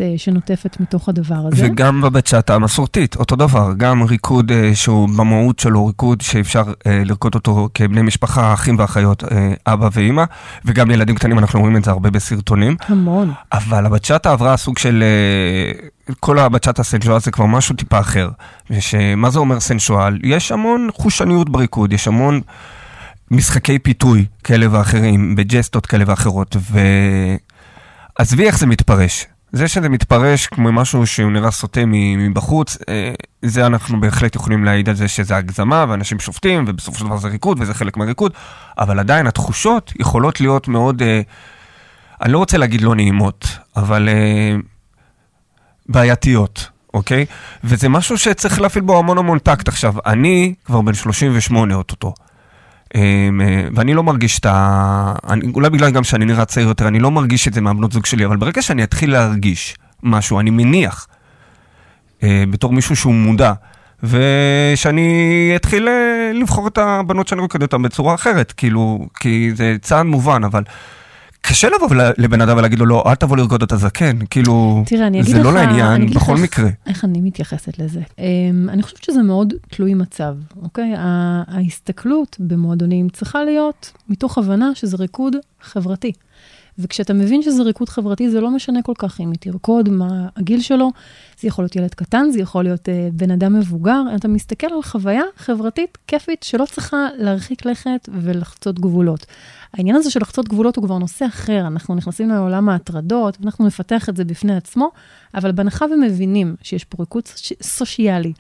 אה, 0.01 0.15
שנוטפת 0.17 0.81
מתוך 0.81 1.09
הדבר 1.09 1.35
הזה. 1.35 1.67
וגם 1.67 2.01
בבצ'אטה 2.01 2.55
המסורתית, 2.55 3.17
אותו 3.17 3.37
דבר, 3.37 3.73
גם 3.77 4.03
ריקוד 4.03 4.53
אה, 4.53 4.71
שהוא 4.75 5.09
במהות 5.09 5.59
שלו 5.59 5.87
ריקוד 5.87 6.21
שאפשר 6.21 6.63
אה, 6.87 7.03
לרקוד 7.05 7.35
אותו 7.35 7.69
כבני 7.75 8.03
משפחה, 8.03 8.55
אחים 8.55 8.79
ואחיות, 8.79 9.25
אבא 9.67 9.89
ואימא, 9.93 10.25
וגם 10.65 10.91
לילדים 10.91 11.15
קטנים, 11.15 11.39
אנחנו 11.39 11.61
רואים 11.61 11.77
את 11.77 11.85
זה 11.85 11.91
הרבה 11.91 12.11
בסרטונים. 12.11 12.77
המון. 12.89 13.33
אבל 13.53 13.87
הבצ'אטה 13.87 14.33
עברה 14.33 14.57
סוג 14.57 14.79
של... 14.79 15.05
כל 16.21 16.39
הבצ'אטה 16.39 16.83
סנשואל 16.83 17.21
זה 17.21 17.31
כבר 17.31 17.47
משהו 17.47 17.75
טיפה 17.77 18.01
אחר. 18.01 18.29
שמה 18.81 19.31
זה 19.31 19.39
אומר 19.39 19.61
סנשואל? 19.61 20.19
יש 20.23 20.53
המון 20.53 20.89
חושניות 20.95 21.51
בריקוד, 21.51 21.93
יש 21.93 22.09
המון 22.09 22.41
משחקי 23.31 23.79
פיתוי 23.79 24.25
כאלה 24.45 24.67
ואחרים, 24.71 25.37
בג'סטות 25.37 25.87
כאלה 25.87 26.05
ואחרות, 26.07 26.57
ועזבי 28.21 28.47
איך 28.47 28.59
זה 28.59 28.67
מתפרש. 28.67 29.27
זה 29.53 29.69
שזה 29.69 29.89
מתפרש 29.89 30.47
כמו 30.47 30.73
משהו 30.73 31.07
שהוא 31.07 31.33
נראה 31.33 31.51
סוטה 31.51 31.81
מבחוץ, 31.87 32.79
אה, 32.89 33.13
זה 33.43 33.67
אנחנו 33.67 34.01
בהחלט 34.01 34.37
יכולים 34.37 34.65
להעיד 34.65 34.89
על 34.89 34.95
זה 34.95 35.09
שזה 35.09 35.37
הגזמה, 35.37 35.85
ואנשים 35.89 36.21
שופטים, 36.21 36.65
ובסופו 36.69 36.99
של 36.99 37.05
דבר 37.05 37.17
זה 37.17 37.29
ריקוד, 37.29 37.59
וזה 37.61 37.75
חלק 37.75 37.97
מהריקוד, 37.97 38.33
אבל 38.79 38.99
עדיין 38.99 39.27
התחושות 39.27 39.93
יכולות 40.01 40.41
להיות 40.41 40.69
מאוד... 40.69 41.03
אה, 41.03 41.21
אני 42.23 42.33
לא 42.33 42.39
רוצה 42.39 42.59
להגיד 42.59 42.81
לא 42.81 42.95
נעימות, 42.95 43.47
אבל 43.77 44.09
uh, 44.09 44.63
בעייתיות, 45.89 46.69
אוקיי? 46.95 47.27
וזה 47.65 47.89
משהו 47.89 48.19
שצריך 48.19 48.61
להפעיל 48.61 48.85
בו 48.85 48.99
המון 48.99 49.19
המון 49.19 49.39
טקט. 49.39 49.69
עכשיו, 49.69 49.95
אני 50.07 50.55
כבר 50.65 50.81
בן 50.81 50.95
38 50.95 51.75
אוטוטו, 51.75 52.15
ואני 53.75 53.95
לא 53.95 54.03
מרגיש 54.03 54.39
את 54.39 54.47
ה... 54.47 55.15
אני, 55.29 55.53
אולי 55.55 55.71
בגלל 55.71 55.91
גם 55.91 56.05
שאני 56.05 56.25
נראה 56.25 56.45
צעיר 56.45 56.69
יותר, 56.69 56.89
אני 56.89 56.99
לא 56.99 57.11
מרגיש 57.11 57.49
את 57.49 57.55
זה 57.55 57.61
מהבנות 57.61 57.93
זוג 57.93 58.07
שלי, 58.07 58.27
אבל 58.27 58.37
ברגע 58.37 58.63
שאני 58.63 58.83
אתחיל 58.83 59.13
להרגיש 59.13 59.77
משהו, 60.03 60.41
אני 60.41 60.51
מניח, 60.51 61.07
uh, 62.21 62.23
בתור 62.51 62.73
מישהו 62.73 62.97
שהוא 62.97 63.15
מודע, 63.15 63.53
ושאני 64.03 65.53
אתחיל 65.57 65.89
uh, 65.89 66.37
לבחור 66.37 66.69
את 66.69 66.79
הבנות 66.79 67.29
שאני 67.29 67.41
רוקד 67.41 67.63
אותן 67.63 67.83
בצורה 67.83 68.15
אחרת, 68.15 68.53
כאילו, 68.53 69.09
כי 69.21 69.51
זה 69.55 69.77
צעד 69.81 70.07
מובן, 70.07 70.45
אבל... 70.45 70.63
קשה 71.41 71.69
לבוא 71.69 71.97
לבן 72.19 72.41
אדם 72.41 72.57
ולהגיד 72.57 72.79
לו, 72.79 72.87
לא, 72.87 73.05
אל 73.07 73.15
תבוא 73.15 73.37
לרקוד 73.37 73.63
את 73.63 73.73
הזקן, 73.73 74.19
כאילו, 74.31 74.83
תראה, 74.87 75.07
אני 75.07 75.21
אגיד 75.21 75.35
זה 75.35 75.39
לך, 75.39 75.45
לא 75.45 75.51
אני 75.51 75.67
לעניין 75.67 76.03
אגיד 76.03 76.17
בכל 76.17 76.35
לך 76.35 76.41
מקרה. 76.41 76.69
איך 76.87 77.05
אני 77.05 77.21
מתייחסת 77.21 77.79
לזה. 77.79 78.01
Um, 78.01 78.23
אני 78.69 78.83
חושבת 78.83 79.05
שזה 79.05 79.23
מאוד 79.23 79.55
תלוי 79.71 79.95
מצב, 79.95 80.35
אוקיי? 80.63 80.93
ההסתכלות 81.49 82.37
במועדונים 82.41 83.09
צריכה 83.09 83.45
להיות 83.45 83.93
מתוך 84.09 84.39
הבנה 84.39 84.71
שזה 84.75 84.97
ריקוד 84.97 85.37
חברתי. 85.61 86.13
וכשאתה 86.83 87.15
מבין 87.15 87.43
שזה 87.43 87.63
ריקוד 87.63 87.89
חברתי, 87.89 88.31
זה 88.31 88.41
לא 88.41 88.51
משנה 88.51 88.83
כל 88.83 88.93
כך 88.99 89.21
אם 89.21 89.31
היא 89.31 89.39
תרקוד, 89.41 89.89
מה 89.89 90.29
הגיל 90.37 90.61
שלו, 90.61 90.91
זה 91.41 91.49
יכול 91.49 91.65
להיות 91.65 91.77
ילד 91.77 91.95
קטן, 91.95 92.31
זה 92.31 92.41
יכול 92.41 92.65
להיות 92.65 92.89
uh, 92.89 92.93
בן 93.13 93.31
אדם 93.31 93.59
מבוגר, 93.59 94.03
אתה 94.17 94.29
מסתכל 94.29 94.67
על 94.67 94.83
חוויה 94.83 95.23
חברתית, 95.37 95.99
כיפית, 96.07 96.43
שלא 96.43 96.65
צריכה 96.65 97.09
להרחיק 97.19 97.67
לכת 97.67 98.09
ולחצות 98.13 98.79
גבולות. 98.81 99.27
העניין 99.75 99.97
הזה 99.97 100.11
של 100.11 100.21
לחצות 100.21 100.49
גבולות 100.49 100.77
הוא 100.77 100.85
כבר 100.85 100.99
נושא 100.99 101.27
אחר, 101.27 101.67
אנחנו 101.67 101.95
נכנסים 101.95 102.29
לעולם 102.29 102.69
ההטרדות, 102.69 103.37
ואנחנו 103.41 103.67
נפתח 103.67 104.09
את 104.09 104.17
זה 104.17 104.25
בפני 104.25 104.57
עצמו, 104.57 104.91
אבל 105.35 105.53
בהנחה 105.53 105.85
ומבינים 105.85 106.57
שיש 106.63 106.85
פה 106.85 106.97
ריקוד 107.01 107.27
סוש- 107.27 107.63
סושיאלי, 107.63 108.33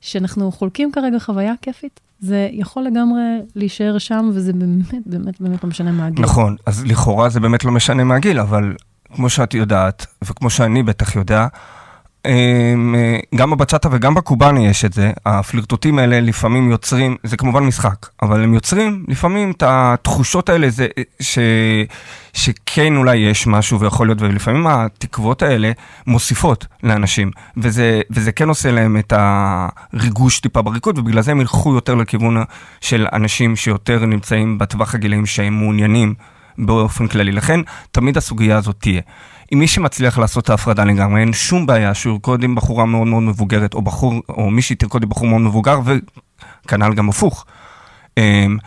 שאנחנו 0.00 0.52
חולקים 0.52 0.92
כרגע 0.92 1.18
חוויה 1.18 1.52
כיפית, 1.62 2.00
זה 2.20 2.48
יכול 2.52 2.82
לגמרי 2.82 3.22
להישאר 3.54 3.98
שם, 3.98 4.30
וזה 4.32 4.52
באמת, 4.52 5.06
באמת, 5.06 5.40
באמת 5.40 5.64
לא 5.64 5.70
משנה 5.70 5.92
מה 5.92 6.06
הגיל. 6.06 6.24
נכון, 6.24 6.56
אז 6.66 6.84
לכאורה 6.84 7.28
זה 7.28 7.40
באמת 7.40 7.64
לא 7.64 7.72
משנה 7.72 8.04
מהגיל, 8.04 8.40
אבל 8.40 8.74
כמו 9.14 9.28
שאת 9.30 9.54
יודעת, 9.54 10.06
וכמו 10.24 10.50
שאני 10.50 10.82
בטח 10.82 11.16
יודע, 11.16 11.46
גם 13.34 13.50
בבצ'אטה 13.50 13.88
וגם 13.92 14.14
בקובאני 14.14 14.68
יש 14.68 14.84
את 14.84 14.92
זה, 14.92 15.10
הפלירטוטים 15.26 15.98
האלה 15.98 16.20
לפעמים 16.20 16.70
יוצרים, 16.70 17.16
זה 17.22 17.36
כמובן 17.36 17.62
משחק, 17.62 18.06
אבל 18.22 18.44
הם 18.44 18.54
יוצרים 18.54 19.04
לפעמים 19.08 19.50
את 19.50 19.62
התחושות 19.66 20.48
האלה, 20.48 20.70
זה, 20.70 20.86
אה, 20.98 21.02
ש, 21.20 21.38
שכן 22.32 22.96
אולי 22.96 23.16
יש 23.16 23.46
משהו 23.46 23.80
ויכול 23.80 24.06
להיות, 24.06 24.22
ולפעמים 24.22 24.66
התקוות 24.66 25.42
האלה 25.42 25.72
מוסיפות 26.06 26.66
לאנשים, 26.82 27.30
וזה, 27.56 28.00
וזה 28.10 28.32
כן 28.32 28.48
עושה 28.48 28.70
להם 28.70 28.96
את 28.96 29.12
הריגוש 29.16 30.40
טיפה 30.40 30.62
בריקוד, 30.62 30.98
ובגלל 30.98 31.22
זה 31.22 31.30
הם 31.30 31.40
ילכו 31.40 31.74
יותר 31.74 31.94
לכיוון 31.94 32.42
של 32.80 33.06
אנשים 33.12 33.56
שיותר 33.56 34.06
נמצאים 34.06 34.58
בטווח 34.58 34.94
הגילאים 34.94 35.26
שהם 35.26 35.58
מעוניינים 35.58 36.14
באופן 36.58 37.06
כללי. 37.06 37.32
לכן, 37.32 37.60
תמיד 37.90 38.16
הסוגיה 38.16 38.56
הזאת 38.56 38.76
תהיה. 38.78 39.00
אם 39.52 39.58
מי 39.58 39.66
שמצליח 39.66 40.18
לעשות 40.18 40.44
את 40.44 40.50
ההפרדה 40.50 40.84
לגמרי, 40.84 41.20
אין 41.20 41.32
שום 41.32 41.66
בעיה 41.66 41.94
שהוא 41.94 42.12
ירקוד 42.12 42.42
עם 42.42 42.54
בחורה 42.54 42.84
מאוד 42.84 43.06
מאוד 43.06 43.22
מבוגרת, 43.22 43.74
או 43.74 43.82
בחור, 43.82 44.14
או 44.28 44.50
מישהי 44.50 44.76
תרקוד 44.76 45.02
עם 45.02 45.08
בחור 45.08 45.28
מאוד 45.28 45.40
מבוגר, 45.40 45.80
וכנ"ל 45.84 46.94
גם 46.94 47.08
הפוך. 47.08 47.46
אמ, 48.18 48.58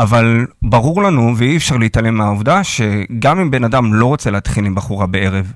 אבל 0.00 0.46
ברור 0.62 1.02
לנו, 1.02 1.34
ואי 1.36 1.56
אפשר 1.56 1.76
להתעלם 1.76 2.14
מהעובדה, 2.14 2.64
שגם 2.64 3.40
אם 3.40 3.50
בן 3.50 3.64
אדם 3.64 3.94
לא 3.94 4.06
רוצה 4.06 4.30
להתחיל 4.30 4.64
עם 4.66 4.74
בחורה 4.74 5.06
בערב, 5.06 5.52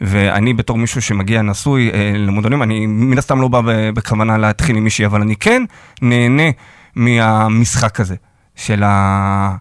ואני 0.00 0.54
בתור 0.54 0.78
מישהו 0.78 1.02
שמגיע 1.02 1.42
נשוי 1.42 1.90
אה, 1.90 2.12
למועדונים, 2.16 2.62
אני 2.62 2.86
מן 2.86 3.18
הסתם 3.18 3.40
לא 3.40 3.48
בא 3.48 3.60
בכוונה 3.94 4.38
להתחיל 4.38 4.76
עם 4.76 4.84
מישהי, 4.84 5.06
אבל 5.06 5.20
אני 5.20 5.36
כן 5.36 5.64
נהנה 6.02 6.50
מהמשחק 6.96 8.00
הזה, 8.00 8.14
של 8.56 8.82
ה... 8.82 9.56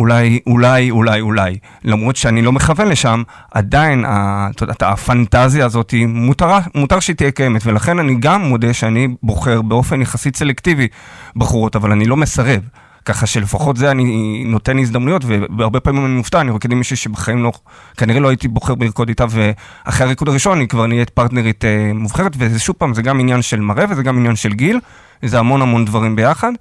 אולי, 0.00 0.40
אולי, 0.46 0.90
אולי, 0.90 1.20
אולי. 1.20 1.58
למרות 1.84 2.16
שאני 2.16 2.42
לא 2.42 2.52
מכוון 2.52 2.88
לשם, 2.88 3.22
עדיין, 3.50 4.04
את 4.08 4.60
יודעת, 4.60 4.82
הפנטזיה 4.82 5.66
הזאת, 5.66 5.94
מותר, 6.08 6.58
מותר 6.74 7.00
שהיא 7.00 7.16
תהיה 7.16 7.30
קיימת, 7.30 7.66
ולכן 7.66 7.98
אני 7.98 8.14
גם 8.20 8.42
מודה 8.42 8.72
שאני 8.72 9.08
בוחר 9.22 9.62
באופן 9.62 10.02
יחסית 10.02 10.36
סלקטיבי 10.36 10.88
בחורות, 11.36 11.76
אבל 11.76 11.92
אני 11.92 12.04
לא 12.04 12.16
מסרב. 12.16 12.60
ככה 13.04 13.26
שלפחות 13.26 13.76
זה 13.76 13.90
אני 13.90 14.42
נותן 14.46 14.78
הזדמנויות, 14.78 15.24
והרבה 15.58 15.80
פעמים 15.80 16.06
אני 16.06 16.14
מופתע, 16.14 16.40
אני 16.40 16.50
רוקד 16.50 16.72
עם 16.72 16.78
מישהי 16.78 16.96
שבחיים 16.96 17.42
לא, 17.42 17.52
כנראה 17.96 18.20
לא 18.20 18.28
הייתי 18.28 18.48
בוחר 18.48 18.74
לרקוד 18.80 19.08
איתה, 19.08 19.24
ואחרי 19.30 20.06
הריקוד 20.06 20.28
הראשון 20.28 20.60
היא 20.60 20.68
כבר 20.68 20.86
נהיית 20.86 21.10
פרטנרית 21.10 21.64
אה, 21.64 21.90
מובחרת, 21.94 22.32
וזה 22.38 22.58
שוב 22.58 22.76
פעם, 22.78 22.94
זה 22.94 23.02
גם 23.02 23.20
עניין 23.20 23.42
של 23.42 23.60
מראה 23.60 23.84
וזה 23.90 24.02
גם 24.02 24.18
עניין 24.18 24.36
של 24.36 24.52
גיל, 24.52 24.80
זה 25.22 25.38
המון 25.38 25.62
המון 25.62 25.84
דברים 25.84 26.16
ביחד. 26.16 26.52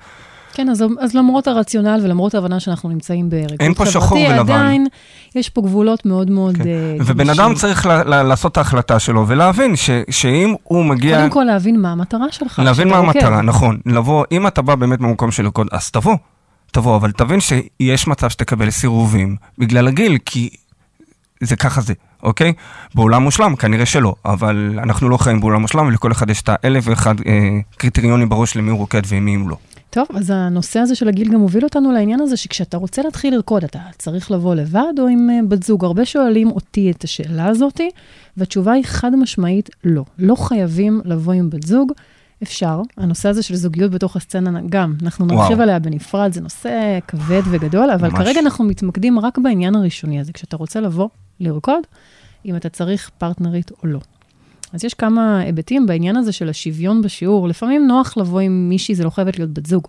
כן, 0.59 0.69
אז, 0.69 0.83
אז 0.99 1.13
למרות 1.13 1.47
הרציונל 1.47 1.99
ולמרות 2.03 2.35
ההבנה 2.35 2.59
שאנחנו 2.59 2.89
נמצאים 2.89 3.29
בריקוד 3.29 3.57
אין 3.59 3.73
פה 3.73 3.85
שחור 3.85 4.17
חברתי, 4.19 4.33
ולבן. 4.33 4.53
עדיין 4.53 4.87
יש 5.35 5.49
פה 5.49 5.61
גבולות 5.61 6.05
מאוד 6.05 6.31
מאוד 6.31 6.55
כן. 6.57 6.67
אה, 6.67 6.95
ובן. 7.05 7.29
אדם 7.29 7.53
צריך 7.55 7.85
ל- 7.85 8.13
ל- 8.13 8.21
לעשות 8.23 8.51
את 8.51 8.57
ההחלטה 8.57 8.99
שלו, 8.99 9.27
ולהבין 9.27 9.75
ש- 9.75 9.89
שאם 10.09 10.55
הוא 10.63 10.85
מגיע... 10.85 11.17
קודם 11.17 11.29
כל 11.29 11.43
להבין 11.43 11.79
מה 11.81 11.91
המטרה 11.91 12.25
שלך. 12.31 12.59
להבין 12.65 12.87
מה 12.89 12.97
רוקד. 12.97 13.15
המטרה, 13.17 13.41
נכון. 13.41 13.79
לבוא, 13.85 14.25
אם 14.31 14.47
אתה 14.47 14.61
בא 14.61 14.75
באמת 14.75 14.99
במקום 14.99 15.31
של 15.31 15.43
לרקוד, 15.43 15.67
אז 15.71 15.91
תבוא. 15.91 16.15
תבוא, 16.71 16.95
אבל 16.95 17.11
תבין 17.11 17.39
שיש 17.39 18.07
מצב 18.07 18.29
שתקבל 18.29 18.69
סירובים 18.69 19.35
בגלל 19.57 19.87
הגיל, 19.87 20.17
כי 20.25 20.49
זה 21.43 21.55
ככה 21.55 21.81
זה, 21.81 21.93
אוקיי? 22.23 22.53
בעולם 22.95 23.23
מושלם, 23.23 23.55
כנראה 23.55 23.85
שלא, 23.85 24.15
אבל 24.25 24.79
אנחנו 24.83 25.09
לא 25.09 25.17
חיים 25.17 25.39
בעולם 25.39 25.61
מושלם, 25.61 25.87
ולכל 25.87 26.11
אחד 26.11 26.29
יש 26.29 26.41
את 26.41 26.49
האלף 26.51 26.87
ואחד 26.87 27.15
אה, 27.27 27.59
קריטריונים 27.77 28.29
בראש 28.29 28.55
למי 28.55 28.71
הוא 28.71 28.79
רוקד 28.79 29.01
ומי 29.07 29.35
הוא 29.35 29.49
לא. 29.49 29.57
טוב, 29.89 30.07
אז 30.15 30.29
הנושא 30.35 30.79
הזה 30.79 30.95
של 30.95 31.07
הגיל 31.07 31.31
גם 31.31 31.39
הוביל 31.39 31.63
אותנו 31.63 31.91
לעניין 31.91 32.19
הזה 32.19 32.37
שכשאתה 32.37 32.77
רוצה 32.77 33.01
להתחיל 33.01 33.33
לרקוד, 33.33 33.63
אתה 33.63 33.79
צריך 33.97 34.31
לבוא 34.31 34.55
לבד 34.55 34.99
או 34.99 35.07
עם 35.07 35.29
אה, 35.29 35.39
בת 35.47 35.63
זוג? 35.63 35.85
הרבה 35.85 36.05
שואלים 36.05 36.51
אותי 36.51 36.91
את 36.91 37.03
השאלה 37.03 37.45
הזאתי, 37.45 37.89
והתשובה 38.37 38.71
היא 38.71 38.83
חד 38.85 39.15
משמעית 39.15 39.69
לא. 39.83 40.03
לא 40.19 40.35
חייבים 40.35 41.01
לבוא 41.05 41.33
עם 41.33 41.49
בת 41.49 41.63
זוג. 41.63 41.91
אפשר, 42.43 42.81
הנושא 42.97 43.29
הזה 43.29 43.43
של 43.43 43.55
זוגיות 43.55 43.91
בתוך 43.91 44.15
הסצנה 44.15 44.59
גם, 44.69 44.95
אנחנו 45.03 45.25
נרחיב. 45.25 45.61
עליה 45.61 45.79
בנפרד, 45.79 46.33
זה 46.33 46.41
נושא 46.41 46.99
כבד 47.07 47.41
וגדול, 47.49 47.91
אבל 47.91 48.09
ממש. 48.09 48.19
כרגע 48.19 48.39
אנחנו 48.39 48.65
מתמקדים 48.65 49.19
רק 49.19 49.37
בעניין 49.37 49.75
הראשוני 49.75 50.19
הזה, 50.19 50.33
כשאתה 50.33 50.57
רוצה 50.57 50.79
לבוא 50.79 51.09
לרקוד, 51.39 51.81
אם 52.45 52.55
אתה 52.55 52.69
צריך 52.69 53.09
פרטנרית 53.17 53.71
או 53.71 53.87
לא. 53.87 53.99
אז 54.73 54.83
יש 54.83 54.93
כמה 54.93 55.39
היבטים 55.39 55.85
בעניין 55.85 56.17
הזה 56.17 56.31
של 56.31 56.49
השוויון 56.49 57.01
בשיעור. 57.01 57.47
לפעמים 57.47 57.87
נוח 57.87 58.17
לבוא 58.17 58.39
עם 58.39 58.69
מישהי, 58.69 58.95
זה 58.95 59.03
לא 59.03 59.09
חייבת 59.09 59.39
להיות 59.39 59.53
בת 59.53 59.65
זוג. 59.65 59.87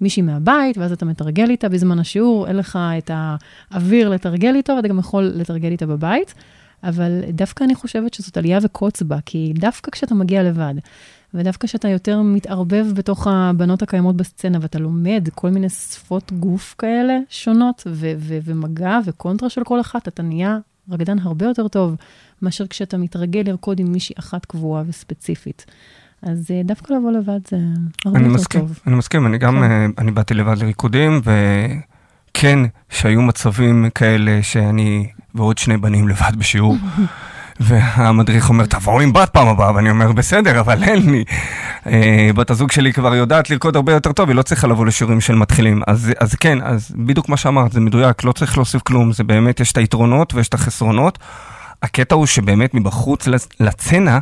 מישהי 0.00 0.22
מהבית, 0.22 0.78
ואז 0.78 0.92
אתה 0.92 1.04
מתרגל 1.04 1.50
איתה 1.50 1.68
בזמן 1.68 1.98
השיעור, 1.98 2.48
אין 2.48 2.56
לך 2.56 2.78
את 2.98 3.10
האוויר 3.70 4.08
לתרגל 4.08 4.54
איתו, 4.54 4.72
ואתה 4.72 4.88
גם 4.88 4.98
יכול 4.98 5.22
לתרגל 5.34 5.70
איתה 5.70 5.86
בבית. 5.86 6.34
אבל 6.84 7.20
דווקא 7.28 7.64
אני 7.64 7.74
חושבת 7.74 8.14
שזאת 8.14 8.36
עלייה 8.36 8.58
וקוץ 8.62 9.02
בה, 9.02 9.18
כי 9.26 9.52
דווקא 9.56 9.90
כשאתה 9.90 10.14
מגיע 10.14 10.42
לבד, 10.42 10.74
ודווקא 11.34 11.66
כשאתה 11.66 11.88
יותר 11.88 12.22
מתערבב 12.22 12.86
בתוך 12.94 13.26
הבנות 13.26 13.82
הקיימות 13.82 14.16
בסצנה, 14.16 14.58
ואתה 14.62 14.78
לומד 14.78 15.28
כל 15.34 15.50
מיני 15.50 15.68
שפות 15.68 16.32
גוף 16.32 16.74
כאלה 16.78 17.18
שונות, 17.28 17.82
ו- 17.86 18.12
ו- 18.18 18.38
ומגע 18.44 18.98
וקונטרה 19.04 19.50
של 19.50 19.64
כל 19.64 19.80
אחת, 19.80 20.08
אתה 20.08 20.22
נהיה 20.22 20.58
רקדן 20.90 21.18
הרבה 21.18 21.46
יותר 21.46 21.68
טוב 21.68 21.96
מאשר 22.42 22.66
כשאתה 22.66 22.98
מתרגל 22.98 23.42
לרקוד 23.46 23.80
עם 23.80 23.92
מישהי 23.92 24.14
אחת 24.18 24.44
קבועה 24.44 24.82
וספציפית. 24.86 25.66
אז 26.22 26.50
אה, 26.50 26.60
דווקא 26.64 26.92
לבוא 26.92 27.12
לבד 27.12 27.40
זה 27.48 27.56
הרבה 28.06 28.18
יותר 28.18 28.30
מסכים, 28.34 28.60
טוב. 28.60 28.78
אני 28.86 28.94
מסכים, 28.94 29.26
אני 29.26 29.38
גם, 29.38 29.54
כן. 29.54 29.62
אה, 29.62 29.86
אני 29.98 30.10
באתי 30.10 30.34
לבד 30.34 30.58
לריקודים, 30.58 31.20
וכן, 31.24 32.58
שהיו 32.90 33.22
מצבים 33.22 33.90
כאלה 33.94 34.42
שאני 34.42 35.10
ועוד 35.34 35.58
שני 35.58 35.76
בנים 35.76 36.08
לבד 36.08 36.36
בשיעור. 36.38 36.76
והמדריך 37.62 38.48
אומר, 38.48 38.64
תבואו 38.66 39.00
עם 39.00 39.12
בת 39.12 39.28
פעם 39.30 39.48
הבאה, 39.48 39.74
ואני 39.74 39.90
אומר, 39.90 40.12
בסדר, 40.12 40.60
אבל 40.60 40.82
אין 40.82 41.10
לי. 41.10 41.24
אה, 41.86 42.30
בת 42.34 42.50
הזוג 42.50 42.72
שלי 42.72 42.92
כבר 42.92 43.14
יודעת 43.14 43.50
לרקוד 43.50 43.76
הרבה 43.76 43.92
יותר 43.92 44.12
טוב, 44.12 44.28
היא 44.28 44.36
לא 44.36 44.42
צריכה 44.42 44.66
לבוא 44.66 44.86
לשיעורים 44.86 45.20
של 45.20 45.34
מתחילים. 45.34 45.82
אז, 45.86 46.12
אז 46.20 46.34
כן, 46.34 46.58
אז 46.62 46.92
בדיוק 46.96 47.28
מה 47.28 47.36
שאמרת, 47.36 47.72
זה 47.72 47.80
מדויק, 47.80 48.24
לא 48.24 48.32
צריך 48.32 48.56
להוסיף 48.56 48.82
כלום, 48.82 49.12
זה 49.12 49.24
באמת, 49.24 49.60
יש 49.60 49.72
את 49.72 49.76
היתרונות 49.76 50.34
ויש 50.34 50.48
את 50.48 50.54
החסרונות. 50.54 51.18
הקטע 51.82 52.14
הוא 52.14 52.26
שבאמת 52.26 52.74
מבחוץ 52.74 53.28
לצ- 53.28 53.48
לצנה 53.60 54.18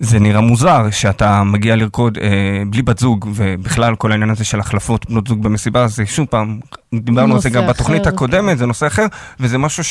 זה 0.00 0.18
נראה 0.18 0.40
מוזר 0.40 0.90
שאתה 0.90 1.42
מגיע 1.42 1.76
לרקוד 1.76 2.18
אה, 2.18 2.28
בלי 2.70 2.82
בת 2.82 2.98
זוג 2.98 3.28
ובכלל 3.34 3.96
כל 3.96 4.12
העניין 4.12 4.30
הזה 4.30 4.44
של 4.44 4.60
החלפות 4.60 5.10
בנות 5.10 5.26
זוג 5.26 5.42
במסיבה 5.42 5.86
זה 5.86 6.06
שוב 6.06 6.26
פעם 6.26 6.60
דיברנו 6.94 7.34
על 7.34 7.40
זה 7.40 7.50
גם 7.50 7.66
בתוכנית 7.66 8.02
אחר, 8.02 8.08
הקודמת 8.08 8.58
זה 8.58 8.66
נושא 8.66 8.86
אחר 8.86 9.06
וזה 9.40 9.58
משהו 9.58 9.84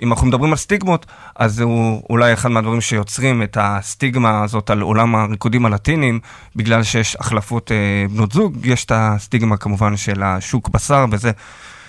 שאם 0.00 0.12
אנחנו 0.12 0.26
מדברים 0.26 0.50
על 0.52 0.56
סטיגמות 0.56 1.06
אז 1.36 1.60
הוא 1.60 2.02
אולי 2.10 2.32
אחד 2.32 2.48
מהדברים 2.50 2.80
שיוצרים 2.80 3.42
את 3.42 3.56
הסטיגמה 3.60 4.42
הזאת 4.44 4.70
על 4.70 4.80
עולם 4.80 5.14
הריקודים 5.14 5.66
הלטינים 5.66 6.20
בגלל 6.56 6.82
שיש 6.82 7.16
החלפות 7.20 7.72
אה, 7.72 7.76
בנות 8.14 8.32
זוג 8.32 8.56
יש 8.66 8.84
את 8.84 8.92
הסטיגמה 8.94 9.56
כמובן 9.56 9.96
של 9.96 10.22
השוק 10.22 10.68
בשר 10.68 11.04
וזה 11.10 11.30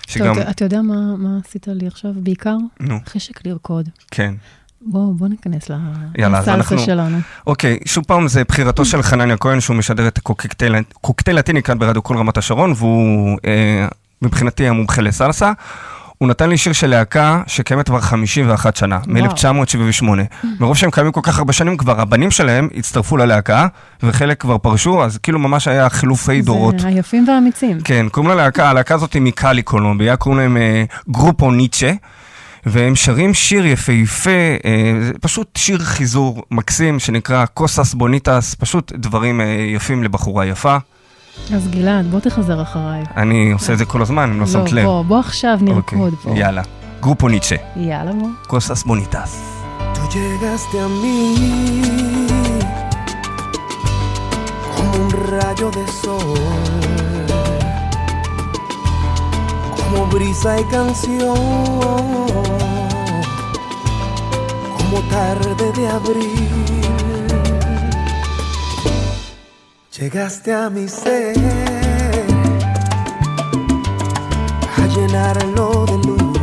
שגם 0.08 0.26
טוב, 0.34 0.38
אתה- 0.38 0.50
אתה 0.50 0.64
יודע 0.64 0.82
מה, 0.82 0.94
מה 1.18 1.28
עשית 1.48 1.66
לי 1.70 1.86
עכשיו 1.86 2.10
בעיקר? 2.16 2.56
נו 2.80 2.98
חשק 3.08 3.46
לרקוד. 3.46 3.88
כן. 4.10 4.34
בוא, 4.80 5.14
בוא 5.14 5.28
ניכנס 5.28 5.70
לסלסה 6.18 6.54
אנחנו- 6.54 6.78
שלנו. 6.78 7.18
אוקיי, 7.46 7.78
שוב 7.86 8.04
פעם 8.04 8.28
זה 8.28 8.44
בחירתו 8.44 8.84
של 8.84 9.02
חנניה 9.02 9.36
כהן 9.36 9.60
שהוא 9.60 9.76
משדר 9.76 10.08
את 10.08 10.18
קוקטייל 10.18 10.74
קוקטייל 11.00 11.36
לטיני 11.38 11.62
כאן 11.62 11.78
ברדיו 11.78 12.02
כל 12.02 12.16
רמת 12.16 12.36
השרון 12.38 12.72
והוא 12.76 13.38
אה, 13.46 13.88
מבחינתי 14.22 14.68
המומחה 14.68 15.02
לסלסה. 15.02 15.52
הוא 16.18 16.28
נתן 16.28 16.48
לי 16.50 16.58
שיר 16.58 16.72
של 16.72 16.86
להקה 16.86 17.42
שקיימת 17.46 17.86
כבר 17.86 18.00
51 18.00 18.76
שנה, 18.76 18.98
מ-1978. 19.06 20.04
מרוב 20.60 20.76
שהם 20.76 20.90
קיימים 20.90 21.12
כל 21.12 21.20
כך 21.22 21.38
הרבה 21.38 21.52
שנים 21.52 21.76
כבר, 21.76 22.00
הבנים 22.00 22.30
שלהם 22.30 22.68
הצטרפו 22.74 23.16
ללהקה, 23.16 23.66
וחלק 24.02 24.40
כבר 24.40 24.58
פרשו, 24.58 25.04
אז 25.04 25.18
כאילו 25.18 25.38
ממש 25.38 25.68
היה 25.68 25.88
חילופי 25.88 26.42
דורות. 26.42 26.80
זה 26.80 26.88
היפים 26.88 27.28
והאמיצים. 27.28 27.80
כן, 27.80 28.06
קוראים 28.10 28.32
ללהקה, 28.32 28.70
הלהקה 28.70 28.94
הזאת 28.94 29.12
היא 29.12 29.22
מקאלי 29.22 29.62
קולומביה, 29.62 30.16
קוראים 30.16 30.40
להם 30.40 30.56
אה, 30.56 30.84
גרופו 31.10 31.50
ניטשה, 31.50 31.92
והם 32.66 32.96
שרים 32.96 33.34
שיר 33.34 33.66
יפהפה, 33.66 34.30
אה, 34.64 35.10
פשוט 35.20 35.56
שיר 35.56 35.78
חיזור 35.78 36.42
מקסים 36.50 36.98
שנקרא 36.98 37.46
קוסס 37.46 37.94
בוניטס, 37.94 38.54
פשוט 38.54 38.92
דברים 38.94 39.40
אה, 39.40 39.46
יפים 39.46 40.04
לבחורה 40.04 40.46
יפה. 40.46 40.76
אז 41.54 41.68
גלעד, 41.68 42.06
בוא 42.10 42.20
תחזר 42.20 42.62
אחריי. 42.62 43.02
אני 43.16 43.50
עושה 43.52 43.72
את 43.72 43.78
זה 43.78 43.84
כל 43.84 44.02
הזמן, 44.02 44.30
אם 44.30 44.40
לא 44.40 44.46
שמת 44.46 44.72
לב. 44.72 44.84
בוא, 44.84 45.02
בוא 45.02 45.18
עכשיו 45.18 45.58
אוקיי, 45.60 45.74
נרקוד 45.74 46.14
פה. 46.22 46.30
יאללה. 46.36 46.62
גרופו 47.00 47.28
ניטשה, 47.28 47.56
יאללה, 47.76 48.12
בוא. 48.12 48.28
קוסס 48.46 48.82
בוניטס. 48.82 49.42
Tú 49.94 50.02
llegaste 50.14 50.76
a 50.86 50.88
mí 51.02 51.18
como 54.76 54.92
un 55.04 55.10
rayo 55.30 55.68
de 55.78 55.84
sol, 56.02 56.40
como 59.78 59.98
brisa 60.14 60.52
y 60.62 60.64
canción, 60.74 61.38
como 64.78 64.96
tarde 65.14 65.66
de 65.78 65.84
abril. 65.98 66.85
Llegaste 69.98 70.52
a 70.52 70.68
mi 70.68 70.86
ser 70.88 71.34
a 74.76 74.86
llenarlo 74.88 75.86
de 75.86 75.96
luz 76.06 76.38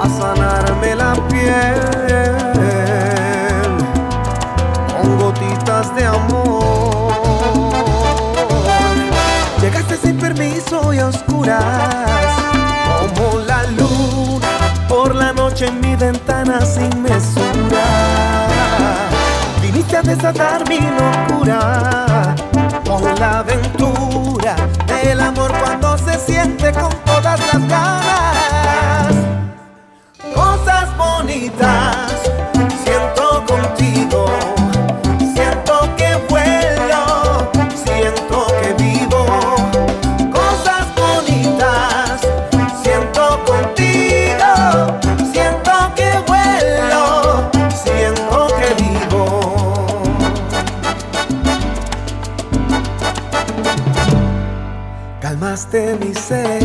a 0.00 0.08
sanarme 0.08 0.94
la 0.94 1.14
piel 1.26 1.80
con 4.92 5.18
gotitas 5.18 5.92
de 5.96 6.04
amor. 6.04 7.12
Llegaste 9.60 9.96
sin 9.96 10.18
permiso 10.18 10.92
y 10.94 11.00
a 11.00 11.08
oscuras, 11.08 11.64
como 13.00 13.40
la 13.40 13.64
luna 13.64 14.48
por 14.88 15.16
la 15.16 15.32
noche 15.32 15.66
en 15.66 15.80
mi 15.80 15.96
ventana 15.96 16.64
sin 16.64 17.02
mesura. 17.02 18.01
Desatar 20.02 20.68
mi 20.68 20.78
locura 20.80 22.34
con 22.86 23.02
la 23.18 23.38
aventura 23.38 24.56
del 24.86 25.20
amor 25.20 25.52
cuando 25.62 25.96
se 25.96 26.18
siente 26.18 26.72
con 26.72 26.90
todas 27.04 27.40
las 27.40 27.68
ganas 27.68 29.14
cosas 30.34 30.96
bonitas 30.96 32.12
siento 32.84 33.44
contigo. 33.46 34.26
Llenaste 55.72 55.96
mi 56.04 56.14
ser 56.14 56.62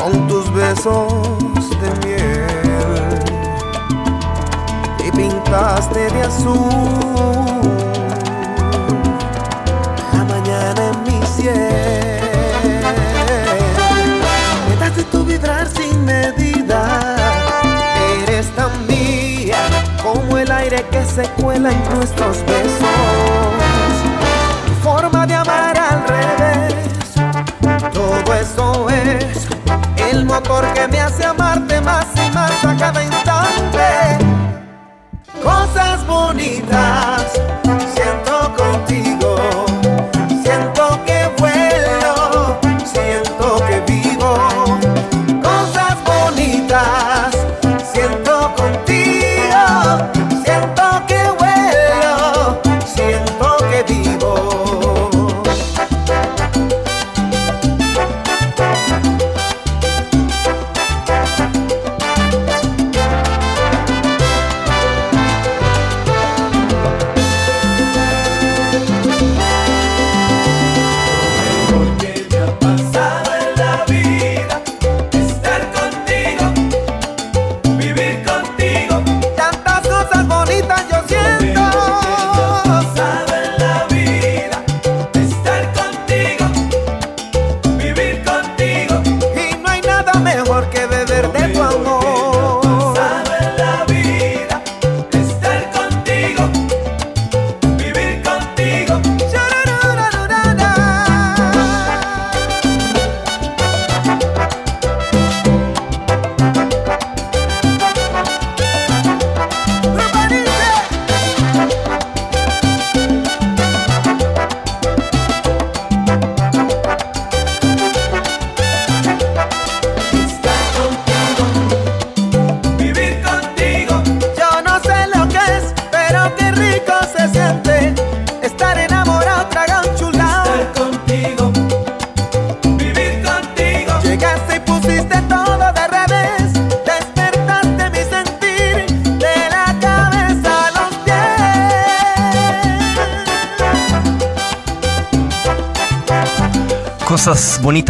con 0.00 0.28
tus 0.28 0.52
besos 0.52 1.70
de 1.80 2.06
miel 2.06 3.18
y 5.06 5.10
pintaste 5.10 6.10
de 6.10 6.22
azul 6.22 6.68
la 10.12 10.24
mañana 10.24 10.90
en 10.92 11.02
mi 11.04 11.26
cielo. 11.26 11.58
Me 14.68 14.76
das 14.76 14.96
de 14.96 15.04
tu 15.04 15.24
vibrar 15.24 15.68
sin 15.68 16.04
medida, 16.04 17.16
eres 18.22 18.48
tan 18.54 18.86
mía 18.86 19.58
como 20.02 20.38
el 20.38 20.50
aire 20.50 20.84
que 20.90 21.04
se 21.04 21.22
cuela 21.40 21.72
en 21.72 21.94
nuestros 21.94 22.38
besos. 22.46 23.61
El 30.52 30.62
motor 30.62 30.74
que 30.74 30.88
me 30.88 31.00
hace 31.00 31.24
amarte 31.24 31.80
más 31.80 32.06
y 32.14 32.30
más 32.34 32.64
a 32.64 32.76
cada 32.76 33.02
instante. 33.02 34.18
Cosas 35.42 36.06
bonitas 36.06 37.21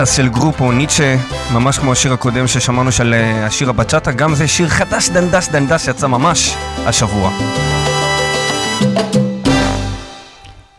בוניטס 0.02 0.16
של 0.16 0.28
גרופו 0.28 0.72
ניטשה, 0.72 1.16
ממש 1.54 1.78
כמו 1.78 1.92
השיר 1.92 2.12
הקודם 2.12 2.46
ששמענו 2.46 2.92
של 2.92 3.14
אה, 3.14 3.46
השיר 3.46 3.70
הבצ'אטה, 3.70 4.12
גם 4.12 4.34
זה 4.34 4.48
שיר 4.48 4.68
חדש 4.68 5.08
דנדש 5.08 5.48
דנדש 5.48 5.84
שיצא 5.84 6.06
ממש 6.06 6.54
השבוע. 6.86 7.30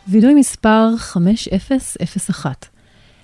וידוי 0.08 0.34
מספר 0.34 0.88
5001. 0.98 2.66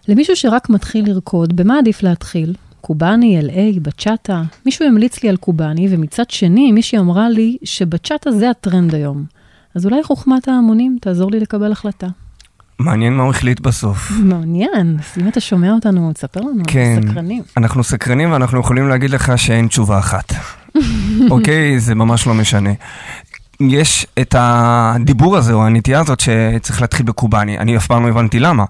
למישהו 0.07 0.35
שרק 0.35 0.69
מתחיל 0.69 1.09
לרקוד, 1.09 1.55
במה 1.55 1.77
עדיף 1.77 2.03
להתחיל? 2.03 2.53
קובאני, 2.81 3.39
LA, 3.39 3.79
בצ'אטה? 3.79 4.43
מישהו 4.65 4.85
המליץ 4.85 5.23
לי 5.23 5.29
על 5.29 5.37
קובאני, 5.37 5.87
ומצד 5.91 6.29
שני, 6.29 6.71
מישהי 6.71 6.99
אמרה 6.99 7.29
לי 7.29 7.57
שבצ'אטה 7.63 8.31
זה 8.31 8.49
הטרנד 8.49 8.95
היום. 8.95 9.25
אז 9.75 9.85
אולי 9.85 10.03
חוכמת 10.03 10.47
ההמונים 10.47 10.97
תעזור 11.01 11.31
לי 11.31 11.39
לקבל 11.39 11.71
החלטה. 11.71 12.07
מעניין 12.79 13.13
מה 13.13 13.23
הוא 13.23 13.31
החליט 13.31 13.59
בסוף. 13.59 14.11
מעניין, 14.23 14.97
אז 14.99 15.21
אם 15.21 15.27
אתה 15.27 15.39
שומע 15.39 15.71
אותנו, 15.71 16.13
תספר 16.13 16.39
לנו, 16.39 16.63
כן. 16.67 16.93
אנחנו 16.95 17.11
סקרנים. 17.11 17.43
אנחנו 17.57 17.83
סקרנים 17.83 18.31
ואנחנו 18.31 18.59
יכולים 18.59 18.89
להגיד 18.89 19.09
לך 19.09 19.33
שאין 19.35 19.67
תשובה 19.67 19.99
אחת. 19.99 20.33
אוקיי? 21.31 21.79
זה 21.79 21.95
ממש 21.95 22.27
לא 22.27 22.33
משנה. 22.33 22.69
יש 23.59 24.07
את 24.21 24.35
הדיבור 24.37 25.37
הזה, 25.37 25.53
או 25.53 25.65
הנטייה 25.65 25.99
הזאת, 25.99 26.19
שצריך 26.19 26.81
להתחיל 26.81 27.05
בקובאני. 27.05 27.57
אני 27.57 27.77
אף 27.77 27.87
פעם 27.87 28.03
לא 28.03 28.09
הבנתי 28.09 28.39
למה. 28.39 28.65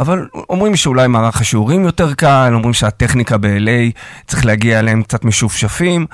אבל 0.00 0.28
אומרים 0.50 0.76
שאולי 0.76 1.08
מערך 1.08 1.40
השיעורים 1.40 1.84
יותר 1.84 2.14
קל, 2.14 2.50
אומרים 2.54 2.72
שהטכניקה 2.72 3.38
ב-LA 3.38 3.98
צריך 4.26 4.46
להגיע 4.46 4.78
אליהם 4.78 5.02
קצת 5.02 5.24
משופשפים. 5.24 6.06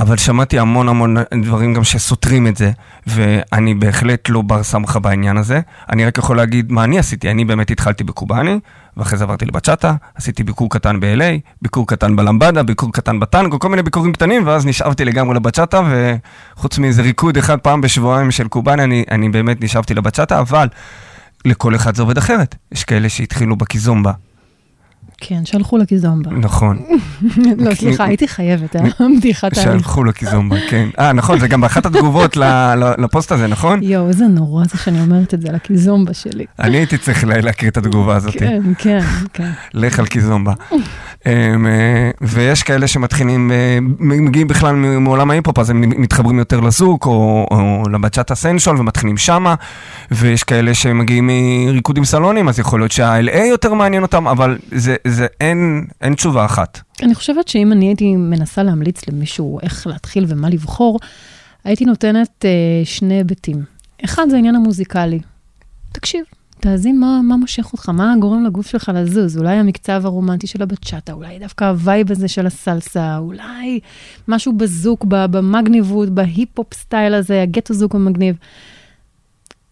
אבל 0.00 0.16
שמעתי 0.16 0.58
המון 0.58 0.88
המון 0.88 1.16
דברים 1.42 1.74
גם 1.74 1.84
שסותרים 1.84 2.46
את 2.46 2.56
זה, 2.56 2.70
ואני 3.06 3.74
בהחלט 3.74 4.28
לא 4.28 4.42
בר 4.42 4.62
סמכה 4.62 4.98
בעניין 4.98 5.36
הזה. 5.36 5.60
אני 5.90 6.04
רק 6.04 6.18
יכול 6.18 6.36
להגיד 6.36 6.72
מה 6.72 6.84
אני 6.84 6.98
עשיתי. 6.98 7.30
אני 7.30 7.44
באמת 7.44 7.70
התחלתי 7.70 8.04
בקובאני, 8.04 8.58
ואחרי 8.96 9.18
זה 9.18 9.24
עברתי 9.24 9.44
לבצ'אטה, 9.44 9.94
עשיתי 10.14 10.44
ביקור 10.44 10.70
קטן 10.70 11.00
ב-LA, 11.00 11.40
ביקור 11.62 11.86
קטן 11.86 12.16
בלמבדה, 12.16 12.62
ביקור 12.62 12.92
קטן 12.92 13.20
בטנגו, 13.20 13.58
כל 13.58 13.68
מיני 13.68 13.82
ביקורים 13.82 14.12
קטנים, 14.12 14.46
ואז 14.46 14.66
נשאבתי 14.66 15.04
לגמרי 15.04 15.34
לבצ'אטה, 15.34 15.80
וחוץ 16.56 16.78
מאיזה 16.78 17.02
ריקוד 17.02 17.36
אחד 17.36 17.58
פעם 17.58 17.80
בשבועיים 17.80 18.30
של 18.30 18.48
קובאני, 18.48 18.84
אני, 18.84 19.04
אני 19.10 19.28
באמת 19.28 19.62
נשאבתי 19.62 19.94
לבצ'אטה, 19.94 20.40
אבל 20.40 20.68
לכל 21.44 21.74
אחד 21.74 21.94
זה 21.94 22.02
עובד 22.02 22.18
אחרת. 22.18 22.54
יש 22.72 22.84
כאלה 22.84 23.08
שהתחילו 23.08 23.56
בקיזומבה, 23.56 24.12
כן, 25.20 25.40
שהלכו 25.44 25.78
לקיזומבה. 25.78 26.30
נכון. 26.30 26.78
לא, 27.64 27.74
סליחה, 27.74 28.04
הייתי 28.04 28.28
חייבת, 28.28 28.76
אה? 28.76 28.82
בדיחת 29.18 29.42
ההליך. 29.58 29.72
שהלכו 29.72 30.04
לקיזומבה, 30.04 30.56
כן. 30.70 30.88
אה, 30.98 31.12
נכון, 31.12 31.38
זה 31.40 31.48
גם 31.48 31.60
באחת 31.60 31.86
התגובות 31.86 32.36
לפוסט 32.98 33.32
הזה, 33.32 33.46
נכון? 33.46 33.82
יואו, 33.82 34.08
איזה 34.08 34.24
נורא 34.26 34.64
זה 34.64 34.78
שאני 34.78 35.00
אומרת 35.00 35.34
את 35.34 35.40
זה, 35.40 35.48
לקיזומבה 35.52 36.14
שלי. 36.14 36.44
אני 36.58 36.76
הייתי 36.76 36.98
צריך 36.98 37.24
לה- 37.24 37.40
להקריא 37.40 37.70
את 37.70 37.76
התגובה 37.76 38.16
הזאת. 38.16 38.34
כן, 38.38 38.62
כן, 38.78 39.00
כן. 39.32 39.50
לך 39.74 39.98
על 39.98 40.06
קיזומבה. 40.06 40.52
אמ, 41.26 41.66
אה, 41.66 42.10
ויש 42.20 42.62
כאלה 42.62 42.86
שמתחילים, 42.86 43.52
אה, 43.52 43.78
מגיעים 44.00 44.48
בכלל 44.48 44.74
מעולם 44.74 45.30
ההיפ-הופ, 45.30 45.58
אז 45.58 45.70
הם 45.70 45.80
מתחברים 45.80 46.38
יותר 46.38 46.60
לזוק, 46.60 47.06
או, 47.06 47.46
או 47.50 47.88
לבצ'אטה 47.92 48.34
סנשול, 48.34 48.76
ומתחילים 48.80 49.16
שמה, 49.16 49.54
ויש 50.10 50.44
כאלה 50.44 50.74
שמגיעים 50.74 51.30
מריקודים 51.66 52.04
סלונים, 52.04 52.48
אז 52.48 52.58
יכול 52.58 52.80
להיות 52.80 52.92
שה-LA 52.92 53.36
יותר 53.38 53.74
מעניין 53.74 54.02
אותם, 54.02 54.28
אבל 54.28 54.58
זה, 54.72 54.94
זה 55.10 55.26
אין, 55.40 55.86
אין 56.00 56.14
תשובה 56.14 56.44
אחת. 56.44 56.80
אני 57.02 57.14
חושבת 57.14 57.48
שאם 57.48 57.72
אני 57.72 57.86
הייתי 57.86 58.16
מנסה 58.16 58.62
להמליץ 58.62 59.08
למישהו 59.08 59.58
איך 59.62 59.86
להתחיל 59.86 60.24
ומה 60.28 60.48
לבחור, 60.48 60.98
הייתי 61.64 61.84
נותנת 61.84 62.44
אה, 62.44 62.50
שני 62.84 63.14
היבטים. 63.14 63.64
אחד 64.04 64.26
זה 64.30 64.36
העניין 64.36 64.54
המוזיקלי. 64.54 65.18
תקשיב, 65.92 66.24
תאזין 66.60 67.00
מה, 67.00 67.20
מה 67.22 67.36
מושך 67.36 67.72
אותך, 67.72 67.88
מה 67.88 68.14
גורם 68.20 68.44
לגוף 68.44 68.66
שלך 68.66 68.92
לזוז. 68.94 69.38
אולי 69.38 69.56
המקצב 69.56 70.02
הרומנטי 70.04 70.46
של 70.46 70.62
הבצ'אטה, 70.62 71.12
אולי 71.12 71.38
דווקא 71.38 71.64
ה 71.64 71.74
vibe 71.74 72.12
הזה 72.12 72.28
של 72.28 72.46
הסלסה, 72.46 73.18
אולי 73.18 73.80
משהו 74.28 74.52
בזוק, 74.52 75.04
במגניבות, 75.04 76.10
בהיפ-הופ 76.10 76.74
style 76.74 77.14
הזה, 77.14 77.42
הגטו 77.42 77.74
זוק 77.74 77.94
המגניב. 77.94 78.36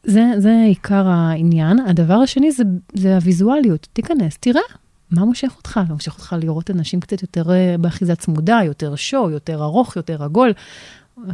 זה, 0.04 0.24
זה 0.38 0.62
עיקר 0.66 1.08
העניין. 1.08 1.78
הדבר 1.78 2.14
השני 2.14 2.52
זה, 2.52 2.64
זה 2.94 3.14
הוויזואליות. 3.14 3.88
תיכנס, 3.92 4.36
תראה. 4.40 4.62
מה 5.10 5.24
מושך 5.24 5.52
אותך? 5.56 5.80
מושך 5.90 6.14
אותך 6.14 6.36
לראות 6.40 6.70
אנשים 6.70 7.00
קצת 7.00 7.22
יותר 7.22 7.50
אה, 7.50 7.74
באחיזה 7.80 8.16
צמודה, 8.16 8.60
יותר 8.64 8.96
שואו, 8.96 9.30
יותר 9.30 9.62
ארוך, 9.62 9.96
יותר 9.96 10.24
עגול. 10.24 10.52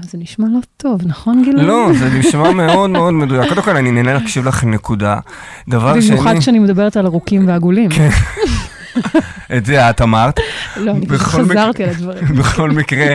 זה 0.02 0.18
נשמע 0.18 0.46
לא 0.52 0.58
טוב, 0.76 1.00
נכון 1.06 1.42
גלעד? 1.44 1.66
לא, 1.66 1.88
זה 1.98 2.18
נשמע 2.18 2.50
מאוד 2.50 2.90
מאוד 2.90 3.14
מדויק. 3.14 3.48
קודם 3.48 3.62
כל, 3.62 3.76
אני 3.76 3.90
נהנה 3.90 4.14
להקשיב 4.14 4.48
לך 4.48 4.64
נקודה. 4.64 5.18
דבר 5.68 6.00
שני, 6.00 6.10
במיוחד 6.10 6.34
כשאני 6.38 6.58
מדברת 6.58 6.96
על 6.96 7.06
ארוכים 7.06 7.48
ועגולים. 7.48 7.90
כן. 7.90 8.08
את 9.56 9.66
זה 9.66 9.90
את 9.90 10.00
אמרת. 10.00 10.40
לא, 10.76 10.90
אני 10.90 11.06
פשוט 11.06 11.20
חזרתי 11.20 11.84
על 11.84 11.90
הדברים. 11.90 12.24
בכל 12.38 12.70
מקרה, 12.70 13.14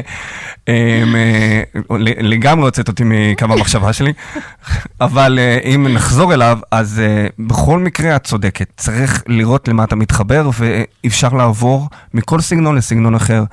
אמ, 0.68 1.16
אה, 1.16 1.62
לגמרי 2.00 2.66
הוצאת 2.66 2.88
אותי 2.88 3.04
מקו 3.06 3.46
המחשבה 3.46 3.94
שלי, 3.94 4.14
אבל 5.02 5.40
אה, 5.40 5.58
אם 5.76 5.88
נחזור 5.90 6.34
אליו, 6.34 6.60
אז 6.72 7.00
אה, 7.00 7.28
בכל 7.40 7.80
מקרה 7.80 8.16
את 8.16 8.24
צודקת. 8.24 8.68
צריך 8.78 9.24
לראות 9.28 9.68
למה 9.68 9.84
אתה 9.84 9.96
מתחבר, 9.96 10.50
ואפשר 10.60 11.34
לעבור 11.34 11.90
מכל 12.14 12.42
סגנון 12.42 12.76
לסגנון 12.76 13.16
אחר. 13.16 13.44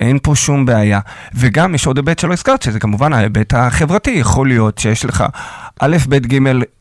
אין 0.00 0.18
פה 0.22 0.34
שום 0.34 0.66
בעיה. 0.66 1.00
וגם 1.34 1.74
יש 1.74 1.86
עוד 1.86 1.96
היבט 1.96 2.18
שלא 2.18 2.32
הזכרת, 2.32 2.62
שזה 2.62 2.80
כמובן 2.80 3.12
ההיבט 3.12 3.54
החברתי. 3.54 4.10
יכול 4.10 4.48
להיות 4.48 4.78
שיש 4.78 5.04
לך 5.04 5.24
א', 5.80 5.96
ב', 6.08 6.16
ג', 6.16 6.38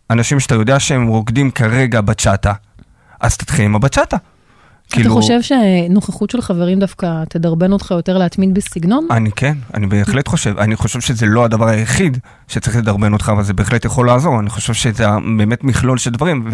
אנשים 0.09 0.39
שאתה 0.39 0.55
יודע 0.55 0.79
שהם 0.79 1.07
רוקדים 1.07 1.51
כרגע 1.51 2.01
בצ'אטה, 2.01 2.53
אז 3.19 3.37
תתחיל 3.37 3.65
עם 3.65 3.75
הבצ'אטה. 3.75 4.17
אתה 4.97 5.09
חושב 5.09 5.41
שנוכחות 5.41 6.29
של 6.29 6.41
חברים 6.41 6.79
דווקא 6.79 7.23
תדרבן 7.29 7.71
אותך 7.71 7.91
יותר 7.91 8.17
להתמיד 8.17 8.53
בסגנון? 8.53 9.07
אני 9.11 9.31
כן, 9.31 9.57
אני 9.73 9.87
בהחלט 9.87 10.27
חושב. 10.27 10.57
אני 10.57 10.75
חושב 10.75 10.99
שזה 10.99 11.25
לא 11.25 11.45
הדבר 11.45 11.67
היחיד 11.67 12.17
שצריך 12.47 12.75
לדרבן 12.75 13.13
אותך, 13.13 13.29
אבל 13.29 13.43
זה 13.43 13.53
בהחלט 13.53 13.85
יכול 13.85 14.07
לעזור. 14.07 14.39
אני 14.39 14.49
חושב 14.49 14.73
שזה 14.73 15.05
באמת 15.37 15.63
מכלול 15.63 15.97
של 15.97 16.11
דברים, 16.11 16.49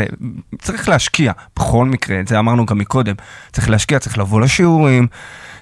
וצריך 0.53 0.89
להשקיע, 0.89 1.31
בכל 1.55 1.85
מקרה, 1.85 2.19
את 2.19 2.27
זה 2.27 2.39
אמרנו 2.39 2.65
גם 2.65 2.77
מקודם. 2.77 3.15
צריך 3.51 3.69
להשקיע, 3.69 3.99
צריך 3.99 4.17
לבוא 4.17 4.41
לשיעורים, 4.41 5.07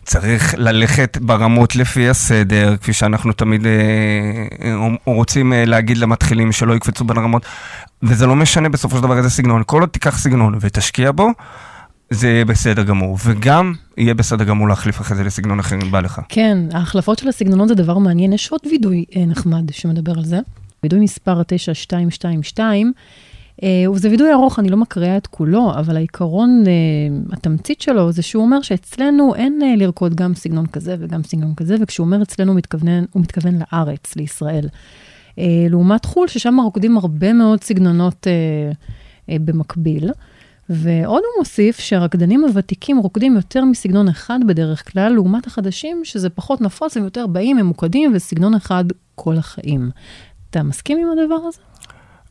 צריך 0.06 0.56
ללכת 0.58 1.18
ברמות 1.22 1.76
לפי 1.76 2.10
הסדר, 2.10 2.78
כפי 2.78 2.94
שאנחנו 2.94 3.34
תמיד 3.34 3.66
אה, 3.66 4.88
רוצים 5.06 5.54
אה, 5.54 5.66
להגיד 5.66 5.98
למתחילים 5.98 6.52
שלא 6.52 6.74
יקפצו 6.74 7.04
בין 7.04 7.18
הרמות, 7.18 7.46
וזה 8.04 8.28
לא 8.28 8.36
משנה 8.36 8.70
בסופו 8.70 8.98
של 8.98 9.04
דבר 9.04 9.18
איזה 9.18 9.30
סגנון. 9.30 9.64
כל 9.66 9.80
עוד 9.82 9.90
תיקח 9.90 10.18
סגנון 10.18 10.58
ותשקיע 10.62 11.12
בו, 11.12 11.30
זה 12.14 12.28
יהיה 12.28 12.46
בסדר 12.46 12.84
גמור, 12.84 13.18
וגם 13.26 13.74
יהיה 13.98 14.14
בסדר 14.14 14.44
גמור 14.44 14.68
להחליף 14.68 15.02
אחרי 15.02 15.18
זה 15.18 15.24
לסגנון 15.24 15.60
אחר 15.60 15.76
אם 15.76 15.92
בא 15.92 16.00
לך. 16.00 16.22
כן, 16.30 16.58
ההחלפות 16.72 17.20
של 17.20 17.28
הסגנונות 17.28 17.68
זה 17.68 17.76
דבר 17.76 17.98
מעניין. 17.98 18.34
יש 18.34 18.52
עוד 18.52 18.62
וידוי 18.72 19.06
אה, 19.16 19.26
נחמד 19.26 19.74
שמדבר 19.74 20.12
על 20.18 20.26
זה. 20.26 20.40
וידוי 20.84 21.00
מספר 21.00 21.44
9222, 21.44 22.94
אה, 23.64 23.86
וזה 23.94 24.10
וידוי 24.10 24.34
ארוך, 24.34 24.60
אני 24.60 24.70
לא 24.70 24.78
מקריאה 24.78 25.18
את 25.18 25.28
כולו, 25.28 25.72
אבל 25.80 25.96
העיקרון, 25.96 26.64
אה, 26.68 27.34
התמצית 27.34 27.82
שלו, 27.82 28.12
זה 28.12 28.22
שהוא 28.22 28.44
אומר 28.44 28.62
שאצלנו 28.62 29.36
אין 29.36 29.62
לרקוד 29.78 30.16
גם 30.16 30.36
סגנון 30.36 30.66
כזה 30.66 30.96
וגם 31.00 31.24
סגנון 31.24 31.54
כזה, 31.56 31.76
וכשהוא 31.82 32.06
אומר 32.06 32.22
אצלנו, 32.22 32.52
הוא 32.52 32.58
מתכוון, 32.58 33.06
הוא 33.12 33.22
מתכוון 33.22 33.60
לארץ, 33.60 34.16
לישראל. 34.16 34.68
לעומת 35.70 36.06
חו"ל, 36.06 36.28
ששם 36.28 36.56
רוקדים 36.64 36.98
הרבה 36.98 37.34
מאוד 37.34 37.64
סגנונות 37.64 38.28
במקביל. 39.30 40.10
ועוד 40.70 41.22
הוא 41.24 41.40
מוסיף 41.40 41.80
שהרקדנים 41.80 42.44
הוותיקים 42.44 42.98
רוקדים 42.98 43.36
יותר 43.36 43.66
מסגנון 43.66 44.08
אחד 44.08 44.40
בדרך 44.48 44.92
כלל, 44.92 45.14
לעומת 45.14 45.48
החדשים, 45.48 46.02
שזה 46.04 46.30
פחות 46.30 46.62
נפוץ, 46.62 46.98
הם 46.98 47.04
יותר 47.04 47.28
באים, 47.28 47.58
ממוקדים, 47.58 48.12
וסגנון 48.16 48.54
אחד 48.54 48.86
כל 49.16 49.38
החיים. 49.38 49.90
אתה 50.50 50.64
מסכים 50.64 50.98
עם 50.98 51.08
הדבר 51.20 51.48
הזה? 51.48 51.60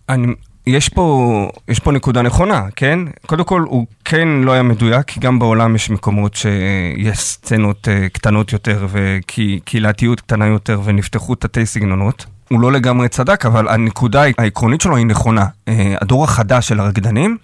אני, 0.09 0.27
יש 0.66 0.88
פה, 0.88 1.49
יש 1.68 1.81
פה 1.81 1.92
נקודה 1.92 2.23
נכונה, 2.23 2.64
כן? 2.77 2.99
קודם 3.27 3.45
כל, 3.45 3.62
הוא 3.62 3.87
כן 4.05 4.29
לא 4.29 4.53
היה 4.53 4.62
מדויק, 4.62 5.07
כי 5.07 5.21
גם 5.21 5.38
בעולם 5.38 5.75
יש 5.75 5.90
מקומות 5.90 6.35
שיש 6.35 7.18
סצנות 7.18 7.88
uh, 7.88 8.09
קטנות 8.12 8.53
יותר 8.53 8.87
וקהילתיות 8.88 10.21
קטנה 10.21 10.47
יותר 10.47 10.81
ונפתחו 10.85 11.35
תתי 11.35 11.66
סגנונות. 11.66 12.27
הוא 12.51 12.61
לא 12.61 12.73
לגמרי 12.73 13.09
צדק, 13.09 13.47
אבל 13.47 13.68
הנקודה 13.68 14.23
העקרונית 14.38 14.81
שלו 14.81 14.97
היא 14.97 15.07
נכונה. 15.07 15.45
Uh, 15.45 15.73
הדור 16.01 16.25
החדש 16.25 16.68
של 16.68 16.81
הרקדנים 16.81 17.37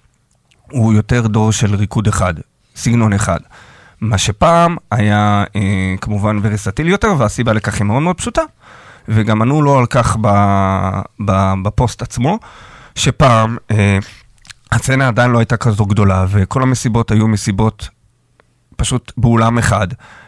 הוא 0.71 0.93
יותר 0.93 1.27
דור 1.27 1.51
של 1.51 1.75
ריקוד 1.75 2.07
אחד, 2.07 2.33
סגנון 2.75 3.13
אחד. 3.13 3.39
מה 4.01 4.17
שפעם 4.17 4.77
היה 4.91 5.43
אה, 5.55 5.95
כמובן 6.01 6.39
ורסטילי 6.41 6.91
יותר, 6.91 7.13
והסיבה 7.17 7.53
לכך 7.53 7.75
היא 7.77 7.85
מאוד 7.85 8.01
מאוד 8.01 8.17
פשוטה, 8.17 8.41
וגם 9.07 9.41
ענו 9.41 9.61
לו 9.61 9.79
על 9.79 9.85
כך 9.85 10.17
ב, 10.21 10.27
ב, 11.25 11.53
בפוסט 11.63 12.01
עצמו, 12.01 12.39
שפעם 12.95 13.57
אה, 13.71 13.97
הסצנה 14.71 15.07
עדיין 15.07 15.31
לא 15.31 15.39
הייתה 15.39 15.57
כזו 15.57 15.85
גדולה, 15.85 16.25
וכל 16.29 16.63
המסיבות 16.63 17.11
היו 17.11 17.27
מסיבות 17.27 17.89
פשוט 18.75 19.11
באולם 19.17 19.57
אחד, 19.57 19.87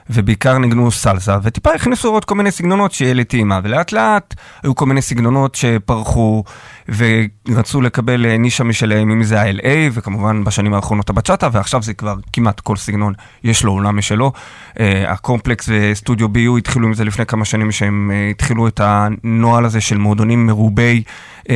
ובעיקר 0.10 0.58
ניגנו 0.58 0.92
סלסה, 0.92 1.38
וטיפה 1.44 1.74
הכניסו 1.74 2.10
עוד 2.10 2.26
כל 2.26 2.36
מיני 2.36 2.52
סגנונות 2.52 2.92
שיהיה 2.92 3.14
לי 3.14 3.24
טעימה, 3.24 3.60
ולאט 3.64 3.92
לאט 3.92 4.36
היו 4.64 4.76
כל 4.76 4.86
מיני 4.86 5.02
סגנונות 5.02 5.56
שפרחו, 5.56 6.44
ורצו 6.90 7.82
לקבל 7.82 8.26
אה, 8.26 8.38
נישה 8.38 8.64
משלהם, 8.64 9.12
אם 9.12 9.24
זה 9.24 9.42
ה-LA, 9.42 9.68
וכמובן 9.94 10.44
בשנים 10.44 10.74
האחרונות 10.74 11.10
הבצ'אטה, 11.10 11.50
ועכשיו 11.52 11.84
זה 11.84 11.94
כבר 11.94 12.16
כמעט 12.34 12.60
כל 12.60 12.76
סגנון, 12.76 13.14
יש 13.44 13.64
לו 13.64 13.72
עולם 13.72 13.98
משלו. 13.98 14.32
Uh, 14.72 14.78
הקומפלקס 15.08 15.70
וסטודיו 15.72 16.28
BU 16.28 16.58
התחילו 16.58 16.88
עם 16.88 16.94
זה 16.94 17.04
לפני 17.04 17.26
כמה 17.26 17.46
שנים, 17.46 17.72
שהם 17.72 18.12
uh, 18.12 18.32
התחילו 18.32 18.68
את 18.68 18.82
הנוהל 18.84 19.66
הזה 19.66 19.82
של 19.82 19.98
מועדונים 19.98 20.46
מרובי 20.46 21.04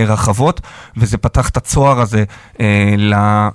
רחבות, 0.04 0.62
וזה 0.98 1.18
פתח 1.18 1.50
את 1.50 1.58
הצוהר 1.58 2.02
הזה 2.02 2.24
uh, 2.54 2.62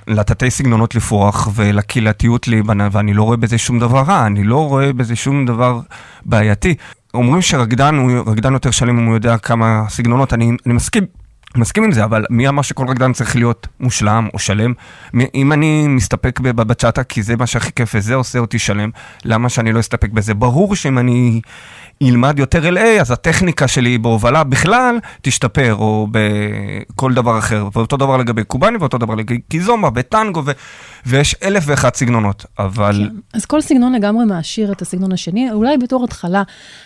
לתתי 0.06 0.50
סגנונות 0.50 0.94
לפרוח 0.94 1.48
ולקהילתיות 1.54 2.48
להיבנה, 2.48 2.88
ואני 2.92 3.14
לא 3.14 3.22
רואה 3.22 3.36
בזה 3.36 3.58
שום 3.58 3.78
דבר 3.78 4.02
רע, 4.02 4.26
אני 4.26 4.44
לא 4.44 4.68
רואה 4.68 4.92
בזה 4.92 5.16
שום 5.16 5.46
דבר 5.46 5.80
בעייתי. 6.24 6.74
אומרים 7.14 7.42
שרקדן 7.42 7.94
הוא 7.94 8.10
רקדן 8.26 8.52
יותר 8.52 8.70
שלם 8.70 8.98
אם 8.98 9.06
הוא 9.06 9.14
יודע 9.14 9.38
כמה 9.38 9.84
סגנונות, 9.88 10.32
אני, 10.32 10.52
אני 10.66 10.74
מסכים. 10.74 11.04
מסכים 11.56 11.84
עם 11.84 11.92
זה, 11.92 12.04
אבל 12.04 12.24
מי 12.30 12.48
אמר 12.48 12.62
שכל 12.62 12.86
רקדן 12.88 13.12
צריך 13.12 13.36
להיות 13.36 13.66
מושלם 13.80 14.28
או 14.34 14.38
שלם? 14.38 14.72
אם 15.34 15.52
אני 15.52 15.86
מסתפק 15.88 16.40
בבצ'אטה 16.40 17.04
כי 17.04 17.22
זה 17.22 17.36
מה 17.36 17.46
שהכי 17.46 17.72
כיף 17.72 17.92
וזה 17.94 18.14
עושה 18.14 18.38
אותי 18.38 18.58
שלם, 18.58 18.90
למה 19.24 19.48
שאני 19.48 19.72
לא 19.72 19.80
אסתפק 19.80 20.10
בזה? 20.10 20.34
ברור 20.34 20.76
שאם 20.76 20.98
אני 20.98 21.40
ילמד 22.02 22.38
יותר 22.38 22.74
LA, 22.74 23.00
אז 23.00 23.10
הטכניקה 23.10 23.68
שלי 23.68 23.98
בהובלה 23.98 24.44
בכלל 24.44 24.98
תשתפר, 25.22 25.74
או 25.74 26.08
בכל 26.10 27.14
דבר 27.14 27.38
אחר. 27.38 27.68
ואותו 27.72 27.96
דבר 27.96 28.16
לגבי 28.16 28.44
קובאני, 28.44 28.76
ואותו 28.78 28.98
דבר 28.98 29.14
לגבי 29.14 29.40
קיזומה 29.48 29.88
וטנגו, 29.94 30.42
ו- 30.46 30.50
ויש 31.06 31.34
אלף 31.42 31.64
ואחת 31.66 31.94
סגנונות, 31.94 32.44
אבל... 32.58 33.08
כן. 33.10 33.38
אז 33.38 33.44
כל 33.44 33.60
סגנון 33.60 33.92
לגמרי 33.92 34.24
מעשיר 34.24 34.72
את 34.72 34.82
הסגנון 34.82 35.12
השני. 35.12 35.52
אולי 35.52 35.78
בתור 35.78 36.04
התחלה 36.04 36.42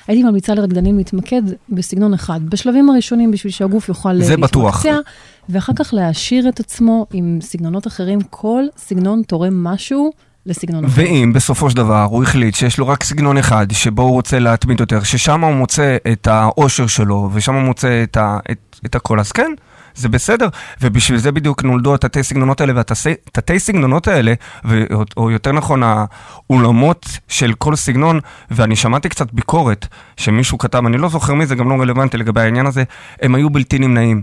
הייתי 0.06 0.22
ממליצה 0.22 0.54
לרקדנים 0.54 0.96
להתמקד 0.98 1.42
בסגנון 1.68 2.14
אחד, 2.14 2.40
בשלבים 2.48 2.90
הראשונים, 2.90 3.30
בשביל 3.30 3.52
שהגוף 3.52 3.88
יוכל 3.88 4.36
בטוח. 4.36 4.86
להתמקצע, 4.86 5.10
ואחר 5.48 5.72
כך 5.76 5.94
להעשיר 5.94 6.48
את 6.48 6.60
עצמו 6.60 7.06
עם 7.12 7.38
סגנונות 7.40 7.86
אחרים. 7.86 8.18
כל 8.30 8.64
סגנון 8.76 9.22
תורם 9.22 9.64
משהו 9.64 10.12
לסגנון 10.46 10.84
אחר. 10.84 10.94
ואם 10.96 11.32
בסופו 11.34 11.70
של 11.70 11.76
דבר 11.76 12.02
הוא 12.02 12.22
החליט 12.22 12.54
שיש 12.54 12.78
לו 12.78 12.88
רק 12.88 13.04
סגנון 13.04 13.38
אחד, 13.38 13.66
שבו 13.72 14.02
הוא 14.02 14.12
רוצה 14.12 14.38
להתמיד 14.38 14.80
יותר, 14.80 15.02
ששם 15.02 15.44
הוא 15.44 15.54
מוצא 15.54 15.96
את 16.12 16.26
האושר 16.26 16.86
שלו, 16.86 17.30
ושם 17.32 17.54
הוא 17.54 17.62
מוצא 17.62 18.02
את, 18.02 18.16
ה, 18.16 18.38
את, 18.50 18.80
את 18.86 18.94
הכל, 18.94 19.20
אז 19.20 19.32
כן, 19.32 19.52
זה 19.94 20.08
בסדר. 20.08 20.48
ובשביל 20.80 21.18
זה 21.18 21.32
בדיוק 21.32 21.64
נולדו 21.64 21.94
התתי 21.94 22.22
סגנונות 22.22 22.60
האלה, 22.60 22.72
והתתי 22.72 23.58
סגנונות 23.58 24.08
האלה, 24.08 24.34
ו, 24.64 24.84
או, 25.16 25.30
יותר 25.30 25.52
נכון, 25.52 25.82
האולמות 25.82 27.06
של 27.28 27.52
כל 27.58 27.76
סגנון, 27.76 28.20
ואני 28.50 28.76
שמעתי 28.76 29.08
קצת 29.08 29.32
ביקורת 29.32 29.86
שמישהו 30.16 30.58
כתב, 30.58 30.86
אני 30.86 30.98
לא 30.98 31.08
זוכר 31.08 31.34
מי, 31.34 31.46
זה 31.46 31.54
גם 31.54 31.70
לא 31.70 31.74
רלוונטי 31.74 32.16
לגבי 32.16 32.40
העניין 32.40 32.66
הזה, 32.66 32.84
הם 33.22 33.34
היו 33.34 33.50
בלתי 33.50 33.78
נמנעים. 33.78 34.22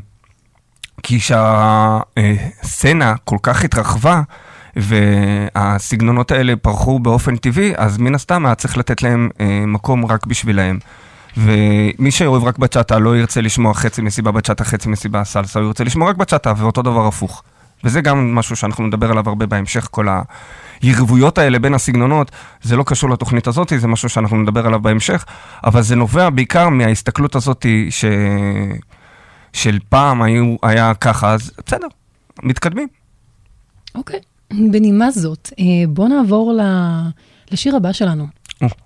כי 1.04 1.20
שהסצנה 1.20 3.16
כל 3.26 3.38
כך 3.44 3.64
התרחבה, 3.64 4.22
והסגנונות 4.76 6.32
האלה 6.32 6.56
פרחו 6.56 7.00
באופן 7.00 7.36
טבעי, 7.36 7.74
אז 7.78 7.98
מן 7.98 8.16
הסתם 8.16 8.46
היה 8.46 8.56
צריך 8.56 8.78
לתת 8.78 9.04
להם 9.04 9.30
אה, 9.40 9.64
מקום 9.68 10.06
רק 10.06 10.26
בשבילהם. 10.26 10.80
ומי 11.38 12.12
שאוהב 12.12 12.44
רק 12.44 12.58
בצ'אטה 12.58 13.00
לא 13.00 13.18
ירצה 13.18 13.42
לשמוע 13.42 13.74
חצי 13.74 14.02
מסיבה 14.02 14.32
בצ'אטה, 14.32 14.64
חצי 14.64 14.90
מסיבה 14.90 15.24
סלסה, 15.24 15.60
הוא 15.60 15.68
ירצה 15.68 15.84
לשמוע 15.84 16.10
רק 16.10 16.16
בצ'אטה, 16.16 16.54
ואותו 16.58 16.82
דבר 16.82 17.08
הפוך. 17.08 17.44
וזה 17.84 18.02
גם 18.02 18.36
משהו 18.36 18.56
שאנחנו 18.56 18.88
נדבר 18.88 19.12
עליו 19.12 19.30
הרבה 19.30 19.46
בהמשך, 19.46 19.88
כל 19.92 20.08
היריבויות 20.82 21.38
האלה 21.38 21.60
בין 21.60 21.74
הסגנונות, 21.74 22.32
זה 22.62 22.76
לא 22.76 22.84
קשור 22.84 23.10
לתוכנית 23.10 23.48
הזאת, 23.48 23.74
זה 23.78 23.88
משהו 23.88 24.10
שאנחנו 24.10 24.38
נדבר 24.38 24.68
עליו 24.68 24.80
בהמשך, 24.80 25.26
אבל 25.64 25.82
זה 25.82 25.96
נובע 25.96 26.30
בעיקר 26.30 26.70
מההסתכלות 26.70 27.36
הזאת 27.36 27.66
ש... 27.90 28.06
של 29.54 29.80
פעם 29.90 30.22
היו, 30.22 30.56
היה 30.64 30.94
ככה, 30.94 31.32
אז 31.34 31.52
בסדר, 31.66 31.88
מתקדמים. 32.44 32.88
אוקיי. 33.96 34.20
בנימה 34.72 35.12
זאת, 35.12 35.50
אה, 35.60 35.64
בוא 35.90 36.08
נעבור 36.08 36.54
ל- 36.54 37.10
לשיר 37.52 37.76
הבא 37.76 37.92
שלנו. 37.92 38.28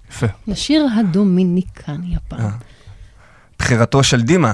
יפה. 0.10 0.28
לשיר 0.48 0.88
הדומיניקני 1.00 2.16
הפעם. 2.16 2.50
בחירתו 3.60 4.04
של 4.04 4.22
דימה. 4.22 4.52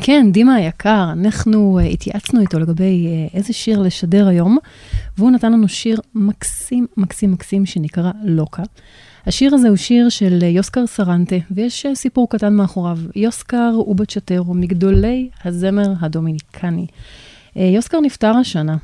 כן, 0.00 0.26
דימה 0.32 0.54
היקר, 0.54 1.08
אנחנו 1.12 1.80
uh, 1.80 1.82
התייעצנו 1.82 2.40
איתו 2.40 2.58
לגבי 2.58 3.06
איזה 3.34 3.52
שיר 3.52 3.82
לשדר 3.82 4.28
היום, 4.28 4.58
והוא 5.18 5.30
נתן 5.30 5.52
לנו 5.52 5.68
שיר 5.68 6.00
מקסים, 6.14 6.86
מקסים, 6.96 7.32
מקסים, 7.32 7.66
שנקרא 7.66 8.10
לוקה. 8.24 8.62
השיר 9.26 9.54
הזה 9.54 9.68
הוא 9.68 9.76
שיר 9.76 10.08
של 10.08 10.38
אה, 10.42 10.48
יוסקר 10.48 10.86
סרנטה, 10.86 11.36
ויש 11.50 11.86
אה, 11.86 11.94
סיפור 11.94 12.28
קטן 12.30 12.54
מאחוריו. 12.54 12.98
יוסקר 13.16 13.72
ובצ'טרו, 13.88 14.54
מגדולי 14.54 15.28
הזמר 15.44 15.92
הדומיניקני. 16.00 16.86
אה, 17.56 17.62
יוסקר 17.74 18.00
נפטר 18.00 18.32
השנה, 18.36 18.72
אה, 18.72 18.76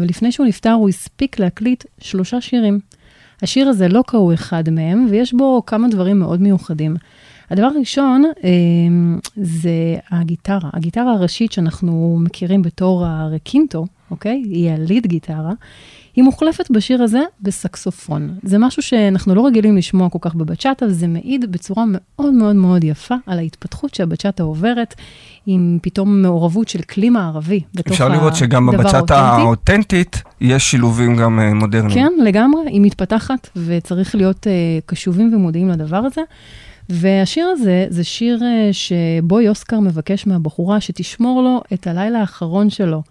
ולפני 0.00 0.32
שהוא 0.32 0.46
נפטר 0.46 0.72
הוא 0.72 0.88
הספיק 0.88 1.38
להקליט 1.38 1.84
שלושה 2.00 2.40
שירים. 2.40 2.80
השיר 3.42 3.68
הזה 3.68 3.88
לא 3.88 4.02
קראו 4.06 4.34
אחד 4.34 4.70
מהם, 4.70 5.06
ויש 5.10 5.32
בו 5.34 5.62
כמה 5.66 5.88
דברים 5.88 6.18
מאוד 6.18 6.42
מיוחדים. 6.42 6.96
הדבר 7.50 7.66
הראשון 7.66 8.24
אה, 8.44 8.50
זה 9.36 9.96
הגיטרה. 10.10 10.70
הגיטרה 10.72 11.12
הראשית 11.12 11.52
שאנחנו 11.52 12.18
מכירים 12.20 12.62
בתור 12.62 13.06
הרקינטו, 13.06 13.86
אוקיי? 14.10 14.42
היא 14.44 14.70
הליד 14.70 15.06
גיטרה. 15.06 15.52
היא 16.16 16.24
מוחלפת 16.24 16.70
בשיר 16.70 17.02
הזה 17.02 17.22
בסקסופון. 17.40 18.34
זה 18.42 18.58
משהו 18.58 18.82
שאנחנו 18.82 19.34
לא 19.34 19.46
רגילים 19.46 19.76
לשמוע 19.76 20.10
כל 20.10 20.18
כך 20.20 20.34
בבצ'אטה, 20.34 20.86
וזה 20.86 21.06
מעיד 21.06 21.52
בצורה 21.52 21.84
מאוד 21.88 22.32
מאוד 22.32 22.56
מאוד 22.56 22.84
יפה 22.84 23.14
על 23.26 23.38
ההתפתחות 23.38 23.94
שהבצ'אטה 23.94 24.42
עוברת, 24.42 24.94
עם 25.46 25.78
פתאום 25.82 26.22
מעורבות 26.22 26.68
של 26.68 26.82
כלי 26.82 27.10
מערבי 27.10 27.60
בתוך 27.74 27.92
אפשר 27.92 28.08
לראות 28.08 28.34
שגם 28.34 28.68
הדבר 28.68 28.82
בבצ'אטה 28.82 29.16
האותנטי. 29.16 29.42
האותנטית 29.42 30.22
יש 30.40 30.70
שילובים 30.70 31.16
גם 31.16 31.40
אה, 31.40 31.54
מודרניים. 31.54 31.94
כן, 31.94 32.12
לגמרי, 32.24 32.62
היא 32.66 32.80
מתפתחת, 32.80 33.48
וצריך 33.56 34.14
להיות 34.14 34.46
uh, 34.46 34.50
קשובים 34.86 35.34
ומודעים 35.34 35.68
לדבר 35.68 35.96
הזה. 35.96 36.20
והשיר 36.88 37.46
הזה, 37.46 37.86
זה 37.88 38.04
שיר 38.04 38.38
uh, 38.38 38.42
שבו 38.72 39.40
יוסקר 39.40 39.80
מבקש 39.80 40.26
מהבחורה 40.26 40.80
שתשמור 40.80 41.42
לו 41.42 41.62
את 41.72 41.86
הלילה 41.86 42.20
האחרון 42.20 42.70
שלו. 42.70 43.02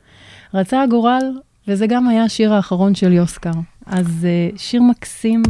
רצה 0.53 0.81
הגורל, 0.81 1.23
וזה 1.71 1.87
גם 1.87 2.07
היה 2.07 2.23
השיר 2.23 2.53
האחרון 2.53 2.95
של 2.95 3.13
יוסקר. 3.13 3.51
אז 3.85 4.05
uh, 4.05 4.59
שיר 4.59 4.81
מקסים, 4.81 5.43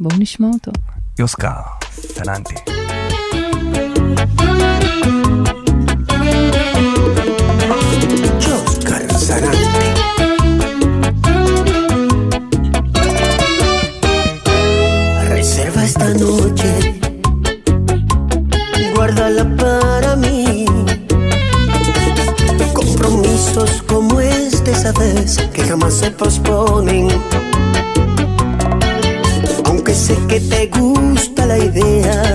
בואו 0.00 0.14
נשמע 0.18 0.46
אותו. 0.46 0.72
יוסקר, 1.18 1.48
Sarante. 2.16 2.54
Reserva 15.28 15.84
esta 15.84 16.08
noche, 16.14 16.89
sabes 24.80 25.36
que 25.52 25.62
jamás 25.62 25.94
se 25.94 26.10
posponen. 26.10 27.08
Aunque 29.64 29.94
sé 29.94 30.16
que 30.26 30.40
te 30.40 30.66
gusta 30.68 31.44
la 31.46 31.58
idea 31.58 32.29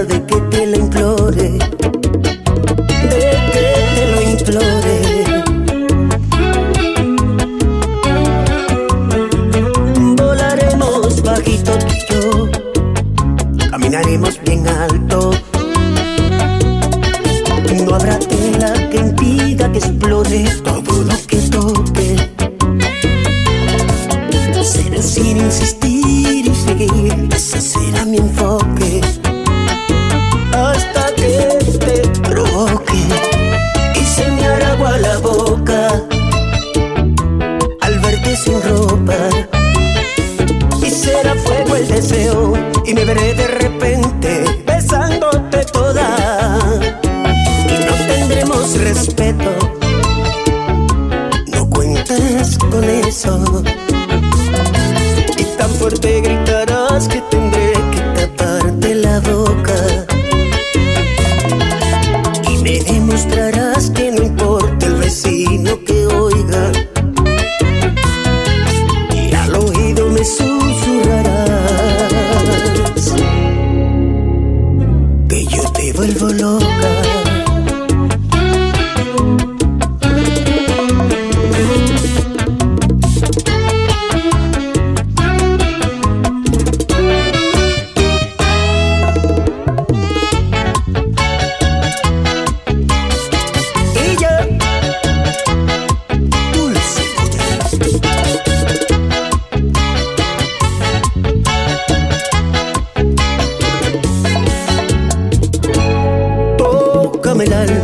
criminal 107.45 107.74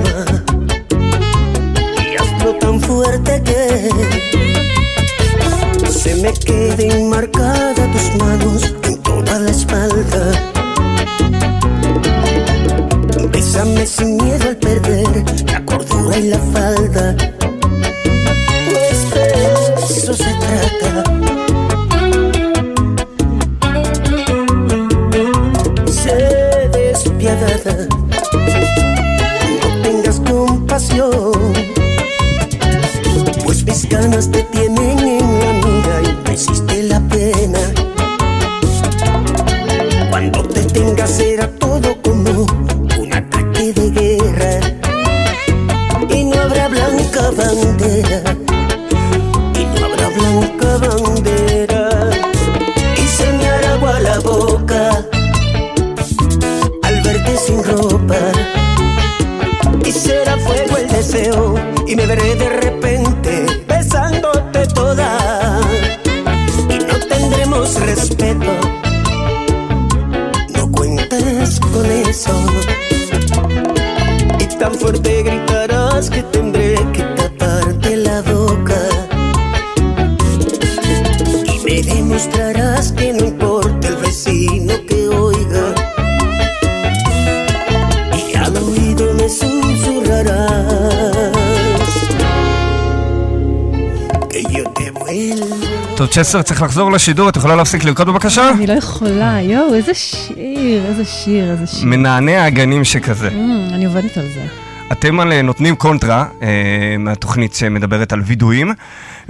צ'סר 96.23 96.41
צריך 96.41 96.61
לחזור 96.61 96.91
לשידור, 96.91 97.29
את 97.29 97.35
יכולה 97.35 97.55
להפסיק 97.55 97.83
לרקוד 97.83 98.07
בבקשה? 98.07 98.49
אני 98.49 98.67
לא 98.67 98.73
יכולה, 98.73 99.41
יואו, 99.41 99.73
איזה 99.73 99.93
שיר, 99.93 100.85
איזה 100.85 101.05
שיר, 101.05 101.51
איזה 101.51 101.67
שיר. 101.67 101.85
מנענע 101.85 102.45
הגנים 102.45 102.83
שכזה. 102.83 103.27
Mm, 103.27 103.73
אני 103.73 103.85
עובדת 103.85 104.17
על 104.17 104.27
זה. 104.33 104.45
אתם 104.91 105.19
על 105.19 105.31
אה, 105.31 105.41
נותנים 105.41 105.75
קונטרה 105.75 106.25
אה, 106.41 106.95
מהתוכנית 106.99 107.53
שמדברת 107.53 108.13
על 108.13 108.21
וידויים, 108.21 108.73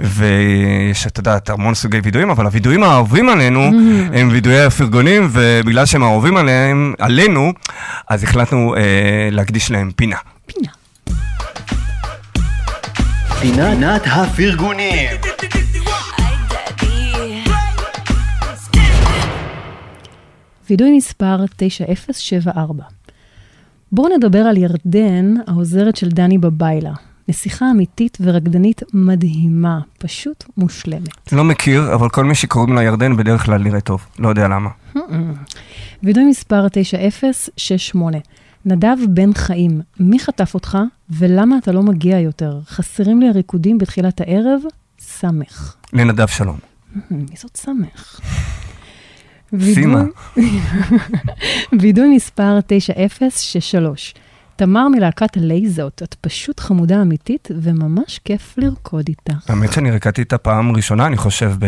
ויש, 0.00 1.06
את 1.06 1.18
יודעת, 1.18 1.50
המון 1.50 1.74
סוגי 1.74 1.98
וידויים, 2.02 2.30
אבל 2.30 2.46
הוידויים 2.46 2.82
האהובים 2.82 3.28
עלינו 3.28 3.60
הם 4.12 4.28
וידויי 4.32 4.64
הפרגונים, 4.64 5.28
ובגלל 5.32 5.86
שהם 5.86 6.02
אהובים 6.02 6.36
עליהם, 6.36 6.94
עלינו, 6.98 7.52
אז 8.08 8.24
החלטנו 8.24 8.74
אה, 8.76 8.80
להקדיש 9.30 9.70
להם 9.70 9.90
פינה. 9.96 10.16
פינה. 10.46 10.68
פינת 13.40 14.02
הפרגונים. 14.06 15.08
וידוי 20.72 20.96
מספר 20.96 21.44
9074. 21.56 22.84
בואו 23.92 24.16
נדבר 24.16 24.38
על 24.38 24.56
ירדן, 24.56 25.34
העוזרת 25.46 25.96
של 25.96 26.08
דני 26.08 26.38
בביילה. 26.38 26.92
נסיכה 27.28 27.70
אמיתית 27.70 28.18
ורקדנית 28.20 28.82
מדהימה, 28.92 29.80
פשוט 29.98 30.44
מושלמת. 30.56 31.32
לא 31.32 31.44
מכיר, 31.44 31.94
אבל 31.94 32.08
כל 32.08 32.24
מי 32.24 32.34
שקוראים 32.34 32.74
לה 32.74 32.82
ירדן 32.82 33.16
בדרך 33.16 33.44
כלל 33.44 33.62
נראה 33.62 33.80
טוב, 33.80 34.06
לא 34.18 34.28
יודע 34.28 34.48
למה. 34.48 34.70
וידוי 36.02 36.24
מספר 36.24 36.68
9068. 36.68 38.18
נדב 38.64 38.96
בן 39.08 39.34
חיים, 39.34 39.80
מי 40.00 40.18
חטף 40.18 40.54
אותך 40.54 40.78
ולמה 41.10 41.58
אתה 41.58 41.72
לא 41.72 41.82
מגיע 41.82 42.18
יותר? 42.18 42.60
חסרים 42.66 43.20
לי 43.20 43.28
הריקודים 43.28 43.78
בתחילת 43.78 44.20
הערב? 44.20 44.60
סמך. 44.98 45.74
לנדב 45.92 46.26
שלום. 46.26 46.58
מי 47.10 47.36
זאת 47.36 47.56
סמך? 47.56 48.20
סימה. 49.60 50.04
וידוי 51.80 52.08
מספר 52.16 52.58
9063. 52.66 54.14
תמר 54.56 54.88
מלהקת 54.88 55.36
הלייזות, 55.36 56.02
את 56.02 56.14
פשוט 56.20 56.60
חמודה 56.60 57.02
אמיתית 57.02 57.48
וממש 57.62 58.20
כיף 58.24 58.54
לרקוד 58.58 59.08
איתך. 59.08 59.50
האמת 59.50 59.72
שאני 59.72 59.90
רקדתי 59.90 60.22
את 60.22 60.32
הפעם 60.32 60.70
הראשונה, 60.70 61.06
אני 61.06 61.16
חושב, 61.16 61.52
ב... 61.58 61.66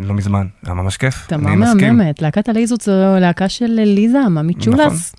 לא 0.00 0.14
מזמן. 0.14 0.46
היה 0.64 0.74
ממש 0.74 0.96
כיף. 0.96 1.26
תמר 1.26 1.48
אני 1.48 1.56
מסכים. 1.56 1.96
מהממת, 1.96 2.22
להקת 2.22 2.48
הלייזות 2.48 2.80
זו 2.80 2.92
להקה 3.20 3.48
של 3.48 3.66
ליזה, 3.66 4.20
עממית 4.20 4.58
נכון. 4.58 4.72
צ'ולס. 4.72 5.14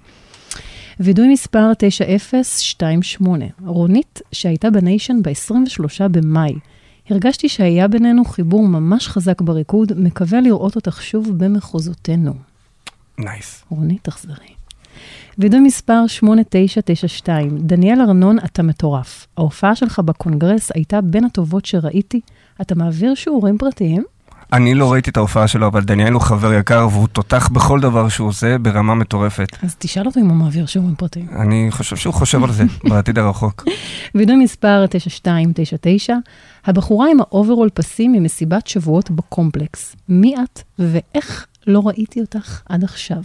וידוי 1.00 1.28
מספר 1.34 1.72
9028, 1.78 3.46
רונית, 3.66 4.22
שהייתה 4.32 4.70
בניישן 4.70 5.18
ב-23 5.24 6.08
במאי. 6.12 6.54
הרגשתי 7.10 7.50
שהיה 7.50 7.88
בינינו 7.88 8.26
חיבור 8.26 8.68
ממש 8.68 9.08
חזק 9.08 9.42
בריקוד, 9.42 9.92
מקווה 9.96 10.42
לראות 10.42 10.76
אותך 10.76 11.02
שוב 11.02 11.30
במחוזותינו. 11.38 12.34
נייס. 13.18 13.64
רונית, 13.70 14.04
תחזרי. 14.04 14.54
וידוי 15.38 15.60
מספר 15.60 16.08
8992, 16.08 17.58
דניאל 17.58 18.02
ארנון, 18.02 18.38
אתה 18.46 18.64
מטורף. 18.64 19.28
ההופעה 19.38 19.76
שלך 19.76 20.00
בקונגרס 20.00 20.72
הייתה 20.76 21.02
בין 21.02 21.26
הטובות 21.26 21.66
שראיתי. 21.66 22.22
אתה 22.62 22.76
מעביר 22.76 23.16
שיעורים 23.16 23.58
פרטיים? 23.58 24.04
אני 24.54 24.76
לא 24.76 24.92
ראיתי 24.92 25.10
את 25.10 25.18
ההופעה 25.18 25.48
שלו, 25.48 25.68
אבל 25.68 25.84
דניאל 25.84 26.14
הוא 26.14 26.22
חבר 26.22 26.54
יקר 26.54 26.88
והוא 26.92 27.08
תותח 27.08 27.50
בכל 27.50 27.80
דבר 27.80 28.10
שהוא 28.10 28.28
עושה 28.28 28.58
ברמה 28.58 28.96
מטורפת. 28.96 29.64
אז 29.64 29.76
תשאל 29.80 30.06
אותו 30.06 30.20
אם 30.20 30.30
הוא 30.30 30.36
מעביר 30.36 30.66
שיעורים 30.66 30.96
פרטיים. 30.96 31.28
אני 31.42 31.68
חושב 31.72 31.96
שהוא 31.96 32.14
חושב 32.14 32.44
על 32.44 32.52
זה 32.52 32.64
בעתיד 32.84 33.18
הרחוק. 33.18 33.64
וידוי 34.16 34.36
מספר 34.36 34.86
9299, 34.90 36.16
הבחורה 36.66 37.08
עם 37.12 37.20
האוברול 37.20 37.70
פסים 37.74 38.12
ממסיבת 38.12 38.68
שבועות 38.68 39.12
בקומפלקס. 39.12 39.96
מי 40.10 40.36
את 40.36 40.62
ואיך 40.80 41.48
לא 41.68 41.82
ראיתי 41.86 42.22
אותך 42.22 42.62
עד 42.70 42.84
עכשיו? 42.84 43.22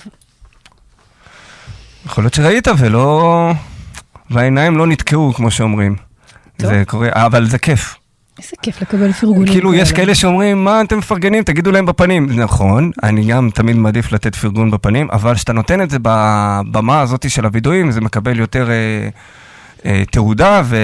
יכול 2.07 2.25
להיות 2.25 2.35
שראית 2.35 2.69
ולא... 2.79 3.53
והעיניים 4.31 4.77
לא 4.77 4.87
נתקעו, 4.87 5.33
כמו 5.35 5.51
שאומרים. 5.51 5.97
טוב. 6.57 6.71
זה 6.71 6.83
קורה, 6.87 7.09
אבל 7.13 7.47
זה 7.47 7.59
כיף. 7.59 7.97
איזה 8.39 8.53
כיף 8.63 8.83
לקבל 8.83 9.13
פרגונים 9.13 9.53
כאילו, 9.53 9.75
יש 9.75 9.93
כאלה 9.93 10.15
שאומרים, 10.15 10.65
מה 10.65 10.81
אתם 10.81 10.99
מפרגנים? 10.99 11.43
תגידו 11.43 11.73
להם 11.73 11.87
בפנים. 11.87 12.41
נכון, 12.41 12.91
אני 13.03 13.25
גם 13.25 13.51
תמיד 13.55 13.77
מעדיף 13.77 14.13
לתת 14.13 14.35
פרגון 14.35 14.71
בפנים, 14.71 15.09
אבל 15.11 15.35
כשאתה 15.35 15.53
נותן 15.53 15.83
את 15.83 15.91
זה 15.91 15.99
בבמה 16.03 17.01
הזאת 17.01 17.31
של 17.31 17.45
הווידואים, 17.45 17.91
זה 17.91 18.01
מקבל 18.01 18.39
יותר 18.39 18.71
אה, 18.71 19.09
תעודה, 20.11 20.63
ו, 20.65 20.77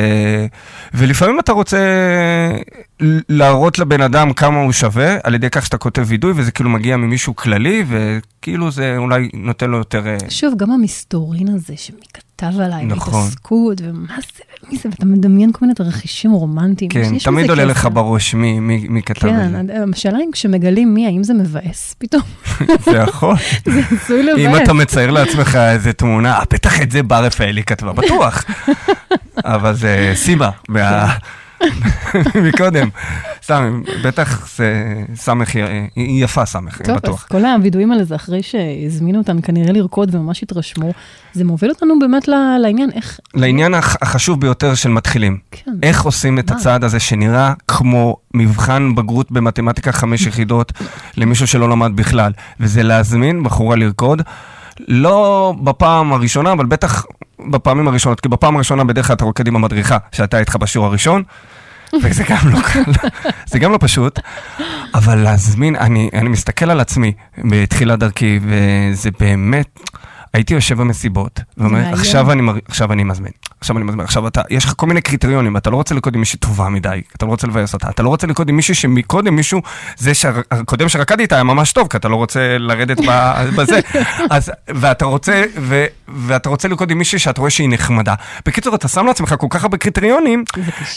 ולפעמים 0.95 1.41
אתה 1.41 1.53
רוצה 1.53 1.79
להראות 3.29 3.79
לבן 3.79 4.01
אדם 4.01 4.33
כמה 4.33 4.63
הוא 4.63 4.73
שווה, 4.73 5.17
על 5.23 5.35
ידי 5.35 5.51
כך 5.51 5.65
שאתה 5.65 5.79
כותב 5.79 6.05
וידוי, 6.07 6.33
וזה 6.37 6.53
כאילו 6.53 6.71
מגיע 6.71 6.97
ממישהו 6.97 7.37
כללי, 7.37 7.85
וכאילו 7.89 8.71
זה 8.71 8.97
אולי 8.97 9.29
נותן 9.35 9.71
לו 9.71 9.79
יותר... 9.79 10.07
אה, 10.07 10.17
שוב, 10.29 10.55
גם 10.57 10.71
המסתורין 10.71 11.49
הזה 11.49 11.77
שמי 11.77 12.01
כתב 12.37 12.61
עליי, 12.61 12.85
נכון. 12.85 13.15
והתעסקות, 13.15 13.81
ומה 13.85 14.15
זה, 14.37 14.43
מי 14.71 14.79
זה, 14.79 14.89
ואתה 14.89 15.07
מדמיין 15.07 15.53
כל 15.53 15.59
מיני 15.61 15.75
תרחישים 15.75 16.33
רומנטיים. 16.33 16.91
כן, 16.91 17.19
תמיד 17.19 17.51
עולה 17.51 17.65
לך. 17.65 17.89
בראש 17.93 18.35
מי, 18.35 18.61
מי, 18.61 18.87
מי 18.89 19.03
כתב 19.03 19.27
את 19.27 19.35
זה. 19.51 19.61
כן, 19.69 19.93
השאלה 19.93 20.19
אם 20.19 20.31
כשמגלים 20.33 20.95
מי, 20.95 21.07
האם 21.07 21.25
זה 21.25 21.35
מבאס 21.35 21.95
פתאום? 21.99 22.23
זה 22.85 22.91
יכול. 22.97 23.37
זה 23.65 23.81
עשוי 23.91 24.23
לבאס. 24.23 24.39
אם 24.39 24.57
אתה 24.57 24.73
מצייר 24.73 25.11
לעצמך 25.11 25.57
איזה 25.57 25.93
תמונה, 25.93 26.39
"אה, 26.39 26.43
בטח 26.53 26.83
את 26.83 26.91
זה 26.91 27.03
בר 27.03 27.25
רפאלי 27.25 27.63
כתבה, 27.63 27.93
בטוח. 27.93 28.45
אבל 29.45 29.75
זה 29.75 30.13
סימה, 30.15 30.51
מה... 30.69 31.15
מקודם. 32.49 32.89
סתם, 33.45 33.83
בטח 34.05 34.57
זה 34.57 34.75
סמך, 35.15 35.55
היא 35.55 35.65
היא 35.97 36.25
יפה 36.25 36.45
סמך, 36.47 36.79
טוב, 36.83 36.91
אז 36.91 36.97
בטוח. 37.03 37.27
כל 37.31 37.45
הווידואים 37.45 37.93
על 37.93 38.05
זה, 38.05 38.15
אחרי 38.17 38.43
שהזמינו 38.43 39.19
אותם 39.19 39.41
כנראה 39.41 39.73
לרקוד 39.73 40.15
וממש 40.15 40.43
התרשמו, 40.43 40.93
זה 41.33 41.45
מוביל 41.45 41.71
אותנו 41.71 41.99
באמת 41.99 42.29
לעניין 42.63 42.91
איך... 42.95 43.21
לעניין 43.35 43.75
הח- 43.75 43.97
החשוב 44.03 44.41
ביותר 44.41 44.75
של 44.75 44.89
מתחילים. 44.89 45.39
כן. 45.51 45.71
איך 45.83 46.03
עושים 46.03 46.39
את? 46.39 46.51
הצעד 46.51 46.85
הזה 46.85 47.01
שנראה 47.01 47.53
כמו 47.69 48.17
מבחן 48.35 48.95
בגרות 48.95 49.33
במתמטיקה 49.33 49.93
חמש 49.93 50.27
יחידות 50.27 50.73
למישהו 51.17 51.47
שלא 51.47 51.69
למד 51.69 51.91
בכלל, 51.97 52.33
וזה 52.61 52.83
להזמין 52.83 53.43
בחורה 53.45 53.77
לרקוד. 53.77 54.23
לא 54.89 55.55
בפעם 55.63 56.13
הראשונה, 56.13 56.53
אבל 56.53 56.67
בטח 56.67 57.05
בפעמים 57.51 57.89
הראשונות, 57.89 58.21
כי 58.21 58.29
בפעם 58.29 58.57
הראשונה 58.57 58.85
בדרך 58.85 59.07
כלל 59.07 59.17
אתה 59.17 59.25
רוקד 59.25 59.47
עם 59.47 59.57
המדריכה 59.57 59.97
שהייתה 60.13 60.39
איתך 60.39 60.57
בשיעור 60.57 60.87
הראשון, 60.87 61.23
וזה 62.03 62.25
גם 62.29 62.51
לא 62.51 62.59
קל, 62.61 63.09
זה 63.47 63.59
גם 63.59 63.73
לא 63.73 63.79
פשוט, 63.81 64.21
אבל 64.95 65.19
להזמין, 65.19 65.77
אני, 65.77 66.11
אני 66.15 66.29
מסתכל 66.29 66.71
על 66.71 66.81
עצמי 66.81 67.13
בתחילת 67.39 67.99
דרכי, 67.99 68.41
וזה 68.43 69.11
באמת, 69.21 69.81
הייתי 70.33 70.55
יושב 70.55 70.81
במסיבות, 70.81 71.41
ואומר. 71.59 71.93
עכשיו 71.93 72.33
אני, 72.33 72.43
עכשיו 72.69 72.93
אני 72.93 73.05
מזמין, 73.05 73.33
עכשיו 73.65 73.77
אני 73.77 73.85
מזמין, 73.85 74.05
עכשיו 74.05 74.29
אתה, 74.29 74.43
יש 74.51 74.65
לך 74.65 74.73
כל 74.77 74.87
מיני 74.87 75.01
קריטריונים, 75.01 75.57
אתה 75.57 75.71
לא 75.71 75.77
רוצה 75.77 75.95
לרקוד 75.95 76.15
עם 76.15 76.21
מישהי 76.21 76.39
טובה 76.39 76.69
מדי, 76.69 77.01
אתה 77.17 77.27
לא 77.27 77.31
רוצה 77.31 77.47
לבאס 77.47 77.75
אותה, 77.75 77.91
אתה 77.91 78.03
לא 78.03 78.09
רוצה 78.09 78.27
לרקוד 78.27 78.49
עם 78.49 78.57
מישהו 78.57 78.75
שמקודם 78.75 79.37
מישהו, 79.37 79.63
זה 79.97 80.15
שהקודם 80.15 80.89
שרקד 80.89 81.21
איתה 81.21 81.35
היה 81.35 81.45
ממש 81.45 81.73
טוב, 81.73 81.89
כי 81.89 81.97
אתה 81.97 82.09
לא 82.09 82.17
רוצה 82.17 82.59
לרדת 82.59 83.01
בזה, 83.57 83.81
אז, 84.31 84.53
ואתה 84.69 85.05
רוצה, 85.05 85.45
ו, 85.59 85.85
ואתה 86.09 86.49
רוצה 86.49 86.69
לרקוד 86.69 86.91
עם 86.91 86.99
מישהי 86.99 87.19
שאתה 87.19 87.41
רואה 87.41 87.51
שהיא 87.51 87.69
נחמדה. 87.71 88.15
בקיצור, 88.47 88.75
אתה 88.75 88.89
שם 88.89 89.07
לעצמך 89.07 89.35
כל 89.39 89.47
כך 89.51 89.63
הרבה 89.63 89.77
קריטריונים. 89.77 90.45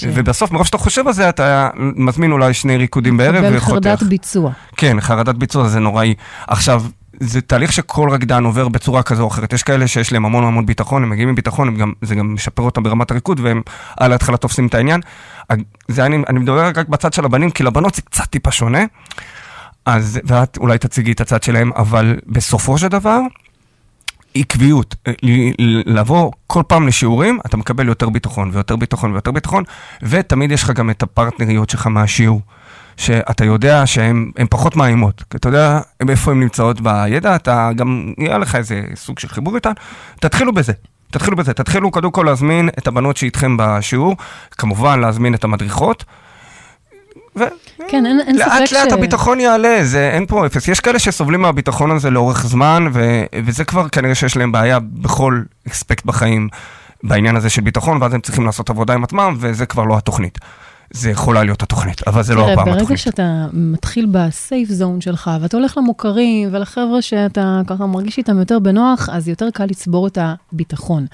ובסוף, 0.03 0.51
מרוב 0.51 0.65
שאתה 0.65 0.77
חושב 0.77 1.07
על 1.07 1.13
זה, 1.13 1.29
אתה 1.29 1.69
מזמין 1.75 2.31
אולי 2.31 2.53
שני 2.53 2.77
ריקודים 2.77 3.17
בערב 3.17 3.45
וחותך. 3.53 3.87
חרדת 3.87 4.03
ביצוע. 4.03 4.51
כן, 4.77 5.01
חרדת 5.01 5.35
ביצוע 5.35 5.67
זה 5.67 5.79
נוראי. 5.79 6.13
עכשיו, 6.47 6.83
זה 7.19 7.41
תהליך 7.41 7.73
שכל 7.73 8.09
רקדן 8.09 8.43
עובר 8.43 8.67
בצורה 8.67 9.03
כזו 9.03 9.23
או 9.23 9.27
אחרת. 9.27 9.53
יש 9.53 9.63
כאלה 9.63 9.87
שיש 9.87 10.13
להם 10.13 10.25
המון 10.25 10.43
המון 10.43 10.65
ביטחון, 10.65 11.03
הם 11.03 11.09
מגיעים 11.09 11.29
עם 11.29 11.35
ביטחון, 11.35 11.77
גם, 11.77 11.93
זה 12.01 12.15
גם 12.15 12.33
משפר 12.33 12.63
אותם 12.63 12.83
ברמת 12.83 13.11
הריקוד, 13.11 13.39
והם 13.39 13.61
על 13.97 14.11
ההתחלה 14.11 14.37
תופסים 14.37 14.67
את 14.67 14.75
העניין. 14.75 15.01
זה 15.87 16.05
אני, 16.05 16.17
אני 16.29 16.39
מדבר 16.39 16.67
רק 16.75 16.87
בצד 16.87 17.13
של 17.13 17.25
הבנים, 17.25 17.51
כי 17.51 17.63
לבנות 17.63 17.95
זה 17.95 18.01
קצת 18.01 18.23
טיפה 18.23 18.51
שונה. 18.51 18.83
אז, 19.85 20.19
ואת 20.23 20.57
אולי 20.57 20.77
תציגי 20.77 21.11
את 21.11 21.21
הצד 21.21 21.43
שלהם, 21.43 21.71
אבל 21.75 22.15
בסופו 22.27 22.77
של 22.77 22.87
דבר, 22.87 23.19
עקביות, 24.35 24.95
אה, 25.07 25.13
לבוא 25.85 26.31
כל 26.47 26.63
פעם 26.67 26.87
לשיעורים, 26.87 27.39
אתה 27.45 27.57
מקבל 27.57 27.87
יותר 27.87 28.09
ביטחון 28.09 28.49
ויותר 28.53 28.75
ביטחון 28.75 29.11
ויותר 29.11 29.31
ביטחון, 29.31 29.63
ותמיד 30.01 30.51
יש 30.51 30.63
לך 30.63 30.71
גם 30.71 30.89
את 30.89 31.03
הפרטנריות 31.03 31.69
שלך 31.69 31.87
מהשיעור, 31.87 32.41
שאתה 32.97 33.45
יודע 33.45 33.85
שהן 33.85 34.31
הן 34.37 34.47
פחות 34.49 34.75
מאיימות, 34.75 35.23
כי 35.29 35.37
אתה 35.37 35.49
יודע 35.49 35.79
איפה 36.09 36.31
הן 36.31 36.39
נמצאות 36.39 36.81
בידע, 36.81 37.35
אתה 37.35 37.69
גם, 37.75 38.13
יהיה 38.17 38.37
לך 38.37 38.55
איזה 38.55 38.81
סוג 38.95 39.19
של 39.19 39.27
חיבור 39.27 39.55
איתן, 39.55 39.71
תתחילו 40.19 40.53
בזה. 40.53 40.73
תתחילו 41.11 41.37
בזה, 41.37 41.53
תתחילו 41.53 41.91
קודם 41.91 42.11
כל 42.11 42.23
להזמין 42.25 42.69
את 42.77 42.87
הבנות 42.87 43.17
שאיתכם 43.17 43.57
בשיעור, 43.59 44.15
כמובן 44.51 44.99
להזמין 44.99 45.33
את 45.33 45.43
המדריכות, 45.43 46.03
ו... 47.35 47.43
כן, 47.87 48.05
אין, 48.05 48.19
אין 48.27 48.37
ספק 48.37 48.47
לאט 48.47 48.67
ש... 48.67 48.73
לאט 48.73 48.91
הביטחון 48.91 49.39
יעלה, 49.39 49.79
זה 49.83 50.09
אין 50.13 50.25
פה 50.25 50.45
אפס. 50.45 50.67
יש 50.67 50.79
כאלה 50.79 50.99
שסובלים 50.99 51.41
מהביטחון 51.41 51.91
הזה 51.91 52.09
לאורך 52.09 52.45
זמן, 52.45 52.87
ו, 52.93 53.23
וזה 53.45 53.63
כבר 53.65 53.89
כנראה 53.89 54.15
שיש 54.15 54.37
להם 54.37 54.51
בעיה 54.51 54.79
בכל 54.79 55.41
אספקט 55.71 56.05
בחיים 56.05 56.49
בעניין 57.03 57.35
הזה 57.35 57.49
של 57.49 57.61
ביטחון, 57.61 58.01
ואז 58.01 58.13
הם 58.13 58.21
צריכים 58.21 58.45
לעשות 58.45 58.69
עבודה 58.69 58.93
עם 58.93 59.03
עצמם, 59.03 59.35
וזה 59.39 59.65
כבר 59.65 59.83
לא 59.83 59.97
התוכנית. 59.97 60.37
זה 60.91 61.09
יכולה 61.09 61.43
להיות 61.43 61.63
התוכנית, 61.63 62.07
אבל 62.07 62.23
זה 62.23 62.35
לא 62.35 62.51
הפעם 62.51 62.65
ברגע 62.65 62.77
התוכנית. 62.77 62.99
שאתה 62.99 63.47
מתחיל 63.53 64.07
בסייף 64.11 64.69
זון 64.69 65.01
שלך, 65.01 65.31
ואתה 65.41 65.57
הולך 65.57 65.77
למוכרים 65.77 66.49
ולחבר'ה 66.51 67.01
שאתה 67.01 67.61
ככה 67.67 67.85
מרגיש 67.85 68.17
איתם 68.17 68.39
יותר 68.39 68.59
בנוח, 68.59 69.09
אז 69.11 69.27
יותר 69.27 69.49
קל 69.53 69.65
לצבור 69.65 70.07
את 70.07 70.17
הביטחון. 70.21 71.05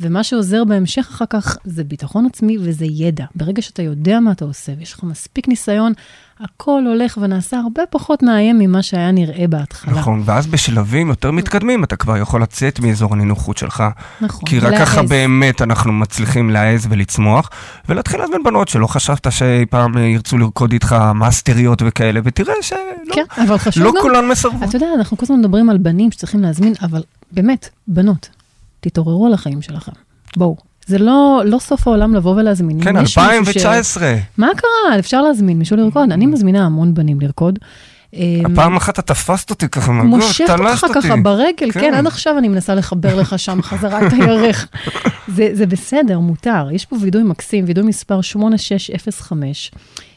ומה 0.00 0.24
שעוזר 0.24 0.64
בהמשך 0.64 1.08
אחר 1.10 1.24
כך 1.30 1.56
זה 1.64 1.84
ביטחון 1.84 2.26
עצמי 2.26 2.56
וזה 2.60 2.84
ידע. 2.84 3.24
ברגע 3.34 3.62
שאתה 3.62 3.82
יודע 3.82 4.20
מה 4.20 4.32
אתה 4.32 4.44
עושה 4.44 4.72
ויש 4.78 4.92
לך 4.92 5.02
מספיק 5.02 5.48
ניסיון, 5.48 5.92
הכל 6.40 6.82
הולך 6.86 7.18
ונעשה 7.22 7.56
הרבה 7.58 7.82
פחות 7.90 8.22
מאיים 8.22 8.58
ממה 8.58 8.82
שהיה 8.82 9.10
נראה 9.10 9.46
בהתחלה. 9.48 9.92
נכון, 9.92 10.22
ואז 10.24 10.46
בשלבים 10.46 11.08
יותר 11.08 11.30
מתקדמים 11.30 11.84
אתה 11.84 11.96
כבר 11.96 12.16
יכול 12.16 12.42
לצאת 12.42 12.80
מאזור 12.80 13.12
הנינוחות 13.12 13.58
שלך. 13.58 13.84
נכון. 14.20 14.48
כי 14.48 14.58
רק 14.58 14.74
ככה. 14.78 15.02
באמת 15.02 15.62
אנחנו 15.62 15.92
מצליחים 15.92 16.50
להעז 16.50 16.86
ולצמוח, 16.90 17.50
ולהתחיל 17.88 18.20
להזמין 18.20 18.42
בנות 18.42 18.68
שלא 18.68 18.86
חשבת 18.86 19.32
שאי 19.32 19.66
פעם 19.66 19.98
ירצו 19.98 20.38
לרקוד 20.38 20.72
איתך 20.72 20.96
מאסטריות 21.14 21.82
וכאלה, 21.86 22.20
ותראה 22.24 22.54
שלא 22.62 22.78
כן, 23.12 23.24
אבל 23.42 23.58
חשוב 23.58 23.82
לא 23.82 23.92
גם... 23.96 24.02
כולן 24.02 24.28
מסרבות. 24.28 24.68
אתה 24.68 24.76
יודע, 24.76 24.86
אנחנו 24.96 25.16
כל 25.16 25.24
הזמן 25.26 25.38
מדברים 25.38 25.70
על 25.70 25.78
בנים 25.78 26.10
שצריכים 26.10 26.42
להזמין, 26.42 26.72
אבל 26.82 27.02
באמת, 27.32 27.68
בנות, 27.88 28.28
תתעוררו 28.80 29.26
על 29.26 29.34
החיים 29.34 29.62
שלכם. 29.62 29.92
בואו. 30.36 30.67
זה 30.88 30.98
לא, 30.98 31.42
לא 31.44 31.58
סוף 31.58 31.88
העולם 31.88 32.14
לבוא 32.14 32.34
ולהזמין. 32.36 32.84
כן, 32.84 32.96
אם 32.96 33.02
יש 33.04 33.18
מישהו 33.18 33.32
ש- 33.44 33.56
2019. 33.56 34.14
מה 34.38 34.48
קרה? 34.56 34.98
אפשר 34.98 35.22
להזמין 35.22 35.58
מישהו 35.58 35.76
לרקוד. 35.76 36.12
אני 36.12 36.26
מזמינה 36.26 36.66
המון 36.66 36.94
בנים 36.94 37.20
לרקוד. 37.20 37.58
אמ, 38.14 38.42
הפעם 38.52 38.76
אחת 38.76 38.94
אתה 38.98 39.14
תפסת 39.14 39.50
אותי 39.50 39.68
ככה 39.68 39.92
מושך 39.92 40.40
אותך 40.50 40.52
תלשת 40.60 40.84
אותי. 40.84 41.00
ככה 41.08 41.16
ברגל, 41.16 41.72
כן. 41.72 41.80
כן, 41.80 41.94
עד 41.94 42.06
עכשיו 42.06 42.38
אני 42.38 42.48
מנסה 42.48 42.74
לחבר 42.74 43.20
לך 43.20 43.38
שם 43.38 43.62
חזרה 43.62 44.06
את 44.06 44.12
הירך. 44.12 44.68
זה, 45.36 45.48
זה 45.52 45.66
בסדר, 45.66 46.18
מותר. 46.18 46.68
יש 46.72 46.86
פה 46.86 46.96
וידוי 47.00 47.22
מקסים, 47.22 47.64
וידוי 47.66 47.84
מספר 47.84 48.20
8605. 48.20 49.70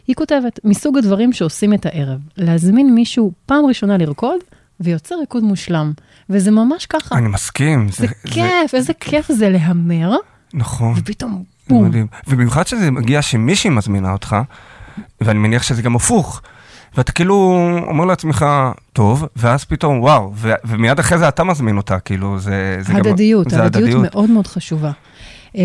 היא 0.07 0.15
כותבת, 0.15 0.59
מסוג 0.63 0.97
הדברים 0.97 1.34
שעושים 1.34 1.74
את 1.74 1.86
הערב, 1.86 2.19
להזמין 2.38 2.95
מישהו 2.95 3.32
פעם 3.45 3.65
ראשונה 3.65 3.97
לרקוד, 3.97 4.38
ויוצר 4.80 5.15
ריקוד 5.19 5.43
מושלם. 5.43 5.91
וזה 6.30 6.51
ממש 6.51 6.86
ככה. 6.86 7.15
אני 7.17 7.28
מסכים. 7.28 7.88
זה 7.89 8.07
כיף, 8.07 8.74
איזה 8.74 8.93
כיף 8.93 9.32
זה 9.32 9.49
להמר, 9.49 10.15
נכון. 10.53 10.93
ופתאום 10.97 11.43
בום. 11.67 11.87
מדהים. 11.87 12.07
ובמיוחד 12.27 12.67
שזה 12.67 12.91
מגיע 12.91 13.21
שמישהי 13.21 13.69
מזמינה 13.69 14.11
אותך, 14.11 14.35
ואני 15.21 15.39
מניח 15.39 15.63
שזה 15.63 15.81
גם 15.81 15.95
הפוך. 15.95 16.41
ואתה 16.97 17.11
כאילו 17.11 17.35
אומר 17.87 18.05
לעצמך, 18.05 18.45
טוב, 18.93 19.25
ואז 19.35 19.65
פתאום, 19.65 19.99
וואו, 19.99 20.31
ו- 20.35 20.53
ומיד 20.63 20.99
אחרי 20.99 21.17
זה 21.17 21.27
אתה 21.27 21.43
מזמין 21.43 21.77
אותה, 21.77 21.99
כאילו, 21.99 22.39
זה, 22.39 22.77
זה 22.81 22.93
גם... 22.93 22.99
הדדיות, 22.99 23.49
זה 23.49 23.63
הדדיות 23.63 24.05
מאוד 24.11 24.29
מאוד 24.29 24.47
חשובה. 24.47 24.91
Um, 25.51 25.55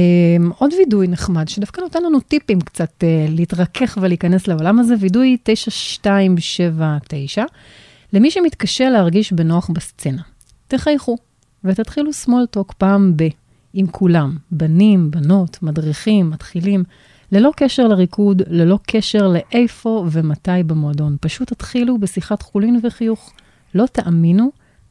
עוד 0.59 0.71
וידוי 0.79 1.09
נחמד, 1.09 1.49
שדווקא 1.49 1.81
נותן 1.81 2.03
לנו 2.03 2.21
טיפים 2.21 2.61
קצת 2.61 2.91
uh, 3.01 3.31
להתרכך 3.31 3.99
ולהיכנס 4.01 4.49
לעולם 4.49 4.79
הזה, 4.79 4.95
וידוי 5.01 5.37
9279, 5.43 7.45
למי 8.13 8.31
שמתקשה 8.31 8.91
להרגיש 8.91 9.33
בנוח 9.33 9.71
בסצנה. 9.71 10.23
תחייכו 10.69 11.17
ותתחילו 11.65 12.11
small 12.25 12.59
talk 12.59 12.73
פעם 12.79 13.13
ב, 13.17 13.25
עם 13.79 13.87
כולם, 13.87 14.37
בנים, 14.51 15.11
בנות, 15.11 15.59
מדריכים, 15.63 16.31
מתחילים, 16.31 16.85
ללא 17.33 17.51
קשר 17.57 17.89
לריקוד, 17.89 18.43
ללא 18.49 18.79
קשר 18.87 19.29
לאיפה 19.29 20.07
ומתי 20.11 20.63
במועדון. 20.67 21.17
פשוט 21.21 21.53
תתחילו 21.53 21.99
בשיחת 21.99 22.43
חולין 22.43 22.81
וחיוך. 22.83 23.33
לא 23.75 23.87
תאמינו 23.93 24.51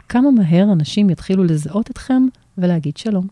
כמה 0.09 0.31
מהר 0.31 0.71
אנשים 0.71 1.09
יתחילו 1.09 1.43
לזהות 1.43 1.91
אתכם 1.91 2.23
ולהגיד 2.57 2.97
שלום. 2.97 3.27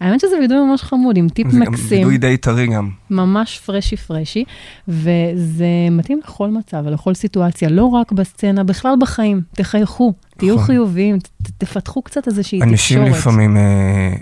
האמת 0.00 0.20
שזה 0.20 0.36
וידוי 0.40 0.58
ממש 0.58 0.82
חמוד, 0.82 1.16
עם 1.16 1.28
טיפ 1.28 1.50
זה 1.50 1.58
גם 1.58 1.72
מקסים, 1.72 1.98
וידוי 1.98 2.18
די 2.18 2.36
טרי 2.36 2.66
גם. 2.66 2.90
ממש 3.10 3.58
פרשי 3.58 3.96
פרשי, 3.96 4.44
וזה 4.88 5.66
מתאים 5.90 6.20
לכל 6.24 6.50
מצב 6.50 6.82
ולכל 6.86 7.14
סיטואציה, 7.14 7.68
לא 7.68 7.84
רק 7.84 8.12
בסצנה, 8.12 8.64
בכלל 8.64 8.94
בחיים. 9.00 9.42
תחייכו, 9.52 10.12
תהיו 10.36 10.54
נכון. 10.54 10.66
חיוביים, 10.66 11.18
ת- 11.18 11.28
תפתחו 11.58 12.02
קצת 12.02 12.26
איזושהי 12.28 12.62
אנשים 12.62 12.98
תקשורת. 12.98 13.18
לפעמים 13.20 13.56
אה, 13.56 14.12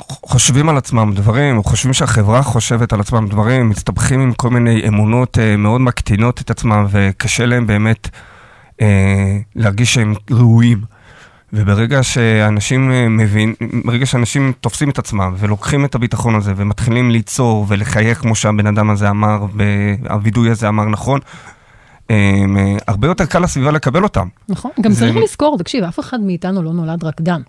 חושבים 0.00 0.68
על 0.68 0.76
עצמם 0.76 1.12
דברים, 1.14 1.62
חושבים 1.62 1.92
שהחברה 1.92 2.42
חושבת 2.42 2.92
על 2.92 3.00
עצמם 3.00 3.28
דברים, 3.28 3.68
מסתבכים 3.68 4.20
עם 4.20 4.32
כל 4.32 4.50
מיני 4.50 4.88
אמונות 4.88 5.38
אה, 5.38 5.56
מאוד 5.56 5.80
מקטינות 5.80 6.40
את 6.40 6.50
עצמם, 6.50 6.86
וקשה 6.90 7.46
להם 7.46 7.66
באמת 7.66 8.08
אה, 8.80 8.86
להרגיש 9.56 9.94
שהם 9.94 10.14
ראויים. 10.30 10.80
וברגע 11.52 12.02
שאנשים 12.02 12.92
אה, 12.92 13.08
מבין, 13.08 13.54
ברגע 13.84 14.06
שאנשים 14.06 14.52
תופסים 14.60 14.90
את 14.90 14.98
עצמם 14.98 15.34
ולוקחים 15.38 15.84
את 15.84 15.94
הביטחון 15.94 16.34
הזה 16.34 16.52
ומתחילים 16.56 17.10
ליצור 17.10 17.66
ולחייך 17.68 18.18
כמו 18.20 18.34
שהבן 18.34 18.66
אדם 18.66 18.90
הזה 18.90 19.10
אמר, 19.10 19.44
והווידוי 19.54 20.50
הזה 20.50 20.68
אמר 20.68 20.84
נכון, 20.84 21.20
אה, 22.10 22.16
אה, 22.56 22.76
הרבה 22.88 23.08
יותר 23.08 23.26
קל 23.26 23.38
לסביבה 23.38 23.70
לקבל 23.70 24.02
אותם. 24.02 24.28
נכון, 24.48 24.70
גם 24.80 24.92
זה- 24.92 25.00
צריך 25.00 25.16
לזכור, 25.24 25.58
תקשיב, 25.58 25.84
אף 25.84 26.00
אחד 26.00 26.20
מאיתנו 26.20 26.62
לא 26.62 26.72
נולד 26.72 27.04
רקדן. 27.04 27.40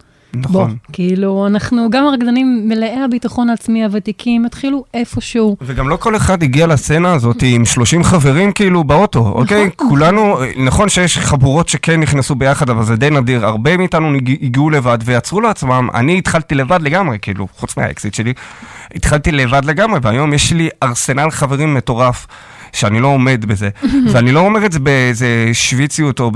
בוא, 0.41 0.61
נכון. 0.63 0.75
כאילו, 0.93 1.47
אנחנו, 1.47 1.89
גם 1.89 2.05
הרקדנים 2.05 2.61
מלאי 2.67 3.03
הביטחון 3.05 3.49
העצמי 3.49 3.83
הוותיקים, 3.83 4.45
התחילו 4.45 4.83
איפשהו. 4.93 5.57
וגם 5.61 5.89
לא 5.89 5.95
כל 5.95 6.15
אחד 6.15 6.43
הגיע 6.43 6.67
לסצנה 6.67 7.13
הזאת 7.13 7.43
עם 7.45 7.65
30 7.65 8.03
חברים 8.03 8.51
כאילו 8.51 8.83
באוטו, 8.83 9.19
אוקיי? 9.35 9.69
כולנו, 9.75 10.37
נכון 10.57 10.89
שיש 10.89 11.17
חבורות 11.17 11.69
שכן 11.69 11.99
נכנסו 11.99 12.35
ביחד, 12.35 12.69
אבל 12.69 12.83
זה 12.83 12.95
די 12.95 13.09
נדיר. 13.09 13.45
הרבה 13.45 13.77
מאיתנו 13.77 14.15
הג- 14.15 14.43
הגיעו 14.43 14.69
לבד 14.69 14.97
ויצרו 15.05 15.41
לעצמם, 15.41 15.87
אני 15.93 16.17
התחלתי 16.17 16.55
לבד 16.55 16.81
לגמרי, 16.81 17.17
כאילו, 17.21 17.47
חוץ 17.57 17.77
מהאקסית 17.77 18.13
שלי, 18.13 18.33
התחלתי 18.95 19.31
לבד 19.31 19.65
לגמרי, 19.65 19.99
והיום 20.03 20.33
יש 20.33 20.53
לי 20.53 20.69
ארסנל 20.83 21.31
חברים 21.31 21.73
מטורף. 21.73 22.27
שאני 22.75 22.99
לא 22.99 23.07
עומד 23.07 23.45
בזה, 23.45 23.69
ואני 24.11 24.31
לא 24.31 24.39
אומר 24.39 24.65
את 24.65 24.71
זה 24.71 24.79
באיזה 24.79 25.49
שוויציות 25.53 26.19
או 26.19 26.31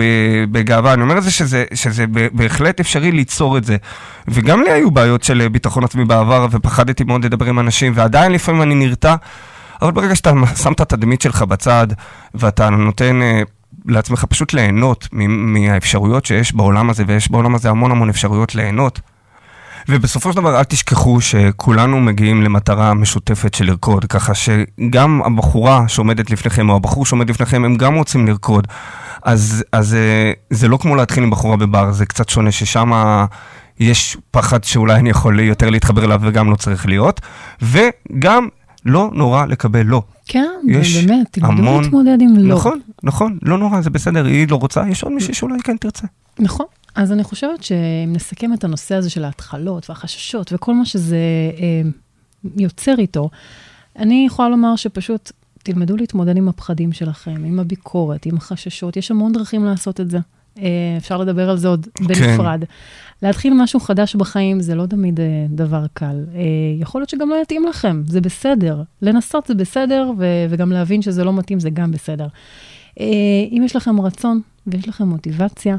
בגאווה, 0.52 0.94
אני 0.94 1.02
אומר 1.02 1.18
את 1.18 1.24
זה 1.24 1.32
שזה, 1.32 1.64
שזה 1.74 2.06
בהחלט 2.34 2.80
אפשרי 2.80 3.12
ליצור 3.12 3.58
את 3.58 3.64
זה. 3.64 3.78
וגם 4.28 4.62
לי 4.62 4.72
היו 4.72 4.92
בעיות 4.92 5.24
של 5.24 5.48
ביטחון 5.48 5.84
עצמי 5.84 6.06
בעבר, 6.06 6.48
ופחדתי 6.52 7.04
מאוד 7.04 7.26
לדבר 7.26 7.46
עם 7.46 7.60
אנשים, 7.60 7.92
ועדיין 7.96 8.32
לפעמים 8.32 8.62
אני 8.62 8.76
נרתע, 8.76 9.16
אבל 9.82 9.92
ברגע 9.92 10.16
שאתה 10.16 10.32
שם 10.64 10.72
את 10.72 10.80
התדמית 10.80 11.22
שלך 11.22 11.42
בצד, 11.42 11.88
ואתה 12.34 12.70
נותן 12.70 13.22
אה, 13.22 13.42
לעצמך 13.86 14.26
פשוט 14.30 14.54
ליהנות 14.54 15.08
מהאפשרויות 15.12 16.26
שיש 16.26 16.56
בעולם 16.56 16.90
הזה, 16.90 17.04
ויש 17.08 17.32
בעולם 17.32 17.56
הזה 17.56 17.70
המון 17.70 17.92
המון 17.92 18.10
אפשרויות 18.10 18.56
ליהנות. 18.56 19.00
ובסופו 19.90 20.32
של 20.34 20.38
דבר 20.38 20.58
אל 20.60 20.64
תשכחו 20.64 21.22
שכולנו 21.22 22.00
מגיעים 22.00 22.44
למטרה 22.44 22.94
משותפת 22.94 23.54
של 23.54 23.66
לרקוד, 23.66 24.06
ככה 24.06 24.34
שגם 24.34 25.22
הבחורה 25.26 25.88
שעומדת 25.88 26.30
לפניכם 26.32 26.70
או 26.70 26.76
הבחור 26.76 27.06
שעומד 27.06 27.30
לפניכם, 27.30 27.66
הם 27.66 27.76
גם 27.76 27.96
רוצים 27.96 28.28
לרקוד. 28.28 28.68
אז, 29.24 29.64
אז 29.72 29.94
אה, 29.94 30.32
זה 30.50 30.68
לא 30.68 30.78
כמו 30.78 30.96
להתחיל 30.96 31.24
עם 31.24 31.30
בחורה 31.30 31.58
בבר, 31.58 31.92
זה 31.92 32.06
קצת 32.06 32.30
שונה, 32.30 32.52
ששם 32.52 32.92
יש 33.80 34.18
פחד 34.32 34.64
שאולי 34.64 34.96
אני 34.96 35.10
יכול 35.10 35.40
יותר 35.40 35.70
להתחבר 35.70 36.06
אליו 36.06 36.20
וגם 36.24 36.52
לא 36.52 36.56
צריך 36.56 36.86
להיות, 36.88 37.22
וגם 37.62 38.48
לא 38.86 39.10
נורא 39.14 39.46
לקבל 39.46 39.86
לא. 39.86 40.02
כן, 40.28 40.46
יש 40.68 41.06
באמת, 41.06 41.28
תלמדו 41.32 41.52
המון- 41.52 41.84
להתמודד 41.84 42.18
עם 42.22 42.36
לא. 42.38 42.56
נכון, 42.56 42.80
נכון, 43.04 43.38
לא 43.42 43.58
נורא, 43.58 43.82
זה 43.82 43.90
בסדר, 43.90 44.26
היא 44.26 44.48
לא 44.50 44.56
רוצה, 44.56 44.84
יש 44.90 45.04
עוד 45.04 45.12
מישהי 45.14 45.34
שאולי 45.34 45.56
כן 45.64 45.78
תרצה. 45.78 46.08
נכון. 46.40 46.66
אז 47.00 47.12
אני 47.12 47.24
חושבת 47.24 47.64
שאם 47.64 48.14
נסכם 48.14 48.54
את 48.54 48.64
הנושא 48.64 48.96
הזה 48.96 49.10
של 49.10 49.26
ההתחלות 49.26 49.90
והחששות 49.90 50.54
וכל 50.54 50.74
מה 50.74 50.86
שזה 50.86 51.18
אה, 51.58 51.82
יוצר 52.58 52.96
איתו, 52.98 53.30
אני 53.96 54.24
יכולה 54.28 54.50
לומר 54.50 54.76
שפשוט 54.76 55.32
תלמדו 55.64 55.98
להתמודד 55.98 56.38
עם 56.38 56.50
הפחדים 56.50 56.92
שלכם, 56.92 57.44
עם 57.46 57.60
הביקורת, 57.60 58.26
עם 58.26 58.38
החששות. 58.38 58.98
יש 58.98 59.12
המון 59.12 59.32
דרכים 59.32 59.66
לעשות 59.66 60.00
את 60.00 60.10
זה. 60.10 60.18
אה, 60.60 60.66
אפשר 60.98 61.18
לדבר 61.18 61.50
על 61.50 61.58
זה 61.58 61.68
עוד 61.68 61.88
בנפרד. 62.02 62.64
להתחיל 63.22 63.54
משהו 63.54 63.80
חדש 63.80 64.16
בחיים 64.16 64.60
זה 64.60 64.76
לא 64.76 64.86
תמיד 64.86 65.20
אה, 65.20 65.26
דבר 65.50 65.86
קל. 65.94 66.26
אה, 66.36 66.42
יכול 66.80 67.02
להיות 67.02 67.10
שגם 67.10 67.30
לא 67.30 67.36
יתאים 67.42 67.66
לכם, 67.66 68.04
זה 68.08 68.22
בסדר. 68.22 68.84
לנסות 69.02 69.46
זה 69.48 69.56
בסדר, 69.56 70.12
ו- 70.18 70.46
וגם 70.50 70.72
להבין 70.72 71.02
שזה 71.02 71.24
לא 71.24 71.34
מתאים 71.34 71.60
זה 71.60 71.70
גם 71.70 71.92
בסדר. 71.92 72.28
אה, 73.00 73.06
אם 73.52 73.62
יש 73.66 73.76
לכם 73.76 74.02
רצון 74.02 74.42
ויש 74.68 74.88
לכם 74.88 75.08
מוטיבציה, 75.08 75.78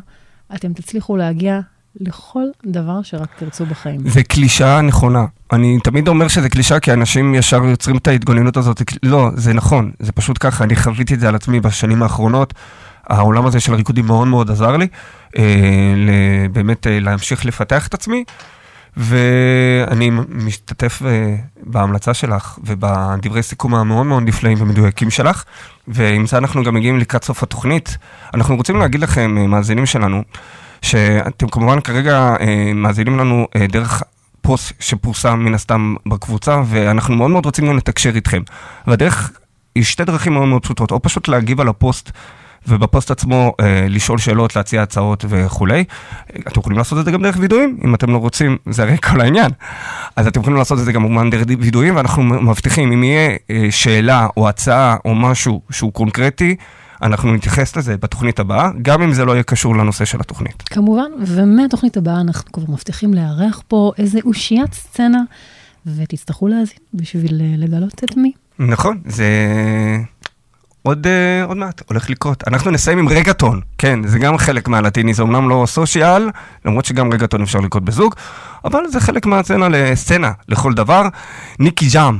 אתם 0.54 0.72
תצליחו 0.72 1.16
להגיע 1.16 1.60
לכל 2.00 2.44
דבר 2.66 3.02
שרק 3.02 3.28
תרצו 3.38 3.66
בחיים. 3.66 4.08
זה 4.08 4.22
קלישאה 4.22 4.82
נכונה. 4.82 5.24
אני 5.52 5.78
תמיד 5.84 6.08
אומר 6.08 6.28
שזה 6.28 6.48
קלישאה 6.48 6.80
כי 6.80 6.92
אנשים 6.92 7.34
ישר 7.34 7.64
יוצרים 7.64 7.96
את 7.96 8.08
ההתגוננות 8.08 8.56
הזאת. 8.56 8.82
לא, 9.02 9.30
זה 9.34 9.52
נכון, 9.52 9.90
זה 9.98 10.12
פשוט 10.12 10.36
ככה, 10.40 10.64
אני 10.64 10.76
חוויתי 10.76 11.14
את 11.14 11.20
זה 11.20 11.28
על 11.28 11.34
עצמי 11.34 11.60
בשנים 11.60 12.02
האחרונות. 12.02 12.54
העולם 13.06 13.46
הזה 13.46 13.60
של 13.60 13.72
הריקודים 13.72 14.06
מאוד 14.06 14.28
מאוד 14.28 14.50
עזר 14.50 14.76
לי, 14.76 14.86
אה, 15.38 15.42
באמת 16.52 16.86
אה, 16.86 17.00
להמשיך 17.00 17.46
לפתח 17.46 17.86
את 17.86 17.94
עצמי, 17.94 18.24
ואני 18.96 20.10
משתתף 20.28 21.02
אה, 21.06 21.36
בהמלצה 21.62 22.14
שלך 22.14 22.58
ובדברי 22.64 23.42
סיכום 23.42 23.74
המאוד 23.74 24.06
מאוד 24.06 24.22
נפלאים 24.22 24.58
ומדויקים 24.60 25.10
שלך, 25.10 25.44
ועם 25.88 26.26
זה 26.26 26.38
אנחנו 26.38 26.64
גם 26.64 26.74
מגיעים 26.74 26.98
לקראת 26.98 27.24
סוף 27.24 27.42
התוכנית. 27.42 27.96
אנחנו 28.34 28.56
רוצים 28.56 28.76
להגיד 28.76 29.00
לכם, 29.00 29.38
אה, 29.38 29.46
מאזינים 29.46 29.86
שלנו, 29.86 30.22
שאתם 30.82 31.48
כמובן 31.48 31.80
כרגע 31.80 32.34
אה, 32.40 32.72
מאזינים 32.74 33.18
לנו 33.18 33.46
דרך 33.68 34.02
פוסט 34.42 34.72
שפורסם 34.80 35.38
מן 35.38 35.54
הסתם 35.54 35.94
בקבוצה, 36.06 36.62
ואנחנו 36.66 37.16
מאוד 37.16 37.30
מאוד 37.30 37.44
רוצים 37.44 37.66
גם 37.66 37.76
לתקשר 37.76 38.14
איתכם. 38.14 38.42
והדרך, 38.86 39.30
היא 39.74 39.84
שתי 39.84 40.04
דרכים 40.04 40.32
מאוד 40.32 40.48
מאוד 40.48 40.62
פשוטות, 40.62 40.90
או 40.90 41.02
פשוט 41.02 41.28
להגיב 41.28 41.60
על 41.60 41.68
הפוסט. 41.68 42.10
ובפוסט 42.68 43.10
עצמו 43.10 43.52
אה, 43.60 43.86
לשאול 43.88 44.18
שאלות, 44.18 44.56
להציע 44.56 44.82
הצעות 44.82 45.24
וכולי. 45.28 45.84
אתם 46.48 46.60
יכולים 46.60 46.78
לעשות 46.78 46.98
את 46.98 47.04
זה 47.04 47.10
גם 47.10 47.22
דרך 47.22 47.36
וידויים, 47.40 47.78
אם 47.84 47.94
אתם 47.94 48.10
לא 48.10 48.16
רוצים, 48.16 48.56
זה 48.70 48.82
הרי 48.82 48.96
כל 48.98 49.20
העניין. 49.20 49.50
אז 50.16 50.26
אתם 50.26 50.40
יכולים 50.40 50.58
לעשות 50.58 50.78
את 50.78 50.84
זה 50.84 50.92
גם 50.92 51.30
דרך 51.30 51.46
וידויים, 51.60 51.96
ואנחנו 51.96 52.22
מבטיחים, 52.22 52.92
אם 52.92 53.04
יהיה 53.04 53.36
אה, 53.50 53.66
שאלה 53.70 54.26
או 54.36 54.48
הצעה 54.48 54.96
או 55.04 55.14
משהו 55.14 55.60
שהוא 55.70 55.92
קונקרטי, 55.92 56.56
אנחנו 57.02 57.34
נתייחס 57.34 57.76
לזה 57.76 57.96
בתוכנית 57.96 58.40
הבאה, 58.40 58.70
גם 58.82 59.02
אם 59.02 59.12
זה 59.12 59.24
לא 59.24 59.32
יהיה 59.32 59.42
קשור 59.42 59.76
לנושא 59.76 60.04
של 60.04 60.20
התוכנית. 60.20 60.62
כמובן, 60.62 61.10
ומהתוכנית 61.26 61.96
הבאה 61.96 62.20
אנחנו 62.20 62.52
כבר 62.52 62.64
מבטיחים 62.68 63.14
לארח 63.14 63.62
פה 63.68 63.92
איזה 63.98 64.18
אושיית 64.24 64.74
סצנה, 64.74 65.22
ותצטרכו 65.86 66.48
להאזין 66.48 66.78
בשביל 66.94 67.40
אה, 67.40 67.54
לגלות 67.56 68.04
את 68.04 68.16
מי. 68.16 68.32
נכון, 68.58 69.00
זה 69.06 69.26
עוד, 70.82 71.06
אה, 71.06 71.44
עוד 71.44 71.56
מעט 71.56 71.82
הולך 71.88 72.10
לקרות. 72.10 72.48
אנחנו 72.48 72.70
נסיים 72.70 72.98
עם 72.98 73.08
רגטון, 73.08 73.60
כן, 73.78 74.06
זה 74.06 74.18
גם 74.18 74.38
חלק 74.38 74.68
מהלטיני, 74.68 75.14
זה 75.14 75.22
אמנם 75.22 75.48
לא 75.48 75.64
סושיאל, 75.66 76.30
למרות 76.64 76.84
שגם 76.84 77.12
רגטון 77.12 77.42
אפשר 77.42 77.58
לקרות 77.58 77.84
בזוג, 77.84 78.14
אבל 78.64 78.80
זה 78.88 79.00
חלק 79.00 79.26
מהסצנה 79.26 79.68
לסצנה 79.68 80.32
לכל 80.48 80.74
דבר. 80.74 81.02
ניקי 81.58 81.88
ג'אם, 81.92 82.18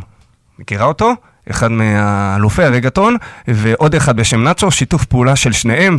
מכירה 0.58 0.84
אותו? 0.86 1.12
אחד 1.50 1.70
מאלופי 1.70 2.62
הרגטון, 2.62 3.16
ועוד 3.48 3.94
אחד 3.94 4.16
בשם 4.16 4.42
נאצ'ו, 4.42 4.70
שיתוף 4.70 5.04
פעולה 5.04 5.36
של 5.36 5.52
שניהם. 5.52 5.96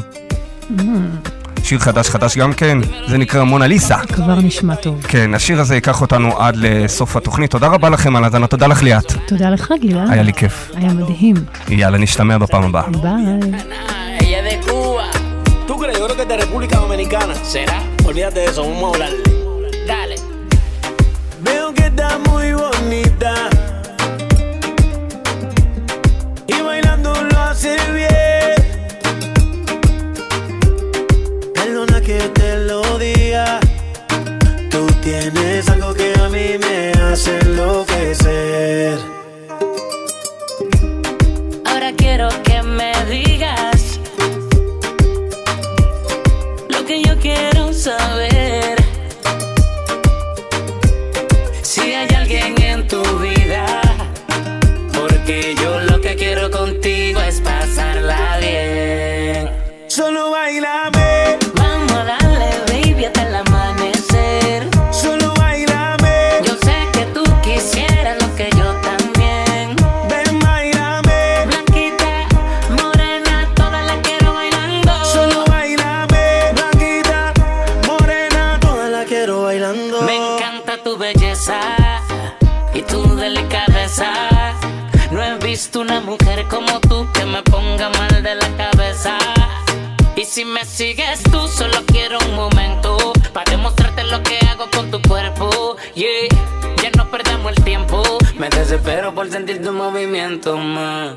שיר 1.64 1.80
חדש 1.80 2.09
חדש 2.09 2.38
גם 2.38 2.53
כן, 2.53 2.78
זה 3.07 3.18
נקרא 3.18 3.43
מונליסה. 3.43 3.97
כבר 3.97 4.36
נשמע 4.36 4.76
טוב. 4.76 5.01
כן, 5.07 5.34
השיר 5.34 5.59
הזה 5.62 5.76
ייקח 5.76 6.01
אותנו 6.01 6.39
עד 6.39 6.55
לסוף 6.57 7.16
התוכנית. 7.16 7.51
תודה 7.51 7.68
רבה 7.68 7.89
לכם 7.89 8.16
על 8.16 8.24
ההאזנה, 8.24 8.47
תודה 8.47 8.68
לך 8.68 8.84
ליאת. 8.84 9.14
תודה 9.28 9.49
לך, 9.49 9.74
גלעד. 9.82 10.12
היה 10.12 10.24
לי 10.24 10.34
כיף. 10.34 10.72
היה 10.76 10.93
מדהים. 10.93 11.36
יאללה, 11.70 11.97
נשתמע 11.97 12.38
בפעם 12.38 12.64
הבאה. 12.64 12.84
ביי. 13.01 13.12
Ella 14.22 14.39
es 14.39 14.45
de 14.49 14.59
Cuba. 14.66 15.05
¿Tú 15.68 15.78
tienes 35.12 35.68
algo 35.70 35.93
que 35.93 36.14
a 36.20 36.30
mí 36.30 36.57
me 36.57 36.91
hace 37.03 37.38
enloquecer. 37.39 38.97
Ahora 41.66 41.91
quiero 41.97 42.30
que 42.43 42.62
me 42.64 42.93
digas 43.09 43.99
lo 46.70 46.86
que 46.86 47.01
yo 47.03 47.18
quiero 47.20 47.74
saber. 47.74 48.31
Me 87.32 87.42
ponga 87.44 87.90
mal 87.90 88.22
de 88.22 88.36
la 88.36 88.58
cabeza. 88.58 89.18
Y 90.16 90.26
si 90.26 90.44
me 90.44 90.66
sigues 90.66 91.24
tú, 91.24 91.48
solo 91.48 91.78
quiero 91.88 92.20
un 92.28 92.36
momento 92.36 93.14
para 93.34 93.50
demostrarte 93.50 94.04
lo 94.04 94.22
que 94.22 94.38
hago 94.50 94.70
con 94.70 94.92
tu 94.92 95.02
cuerpo. 95.02 95.78
Yeah, 95.96 96.28
ya 96.84 96.92
no 96.98 97.10
perdamos 97.10 97.54
el 97.56 97.64
tiempo. 97.64 98.04
Me 98.38 98.50
desespero 98.50 99.16
por 99.16 99.30
sentir 99.30 99.62
tu 99.62 99.72
movimiento, 99.72 100.58
más. 100.58 101.14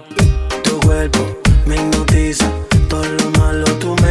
Tu 0.62 0.79
cuerpo 0.81 1.27
me 1.67 1.77
hipnotiza, 1.77 2.49
todo 2.89 3.05
lo 3.05 3.31
malo 3.39 3.65
tú 3.79 3.97
me 4.03 4.03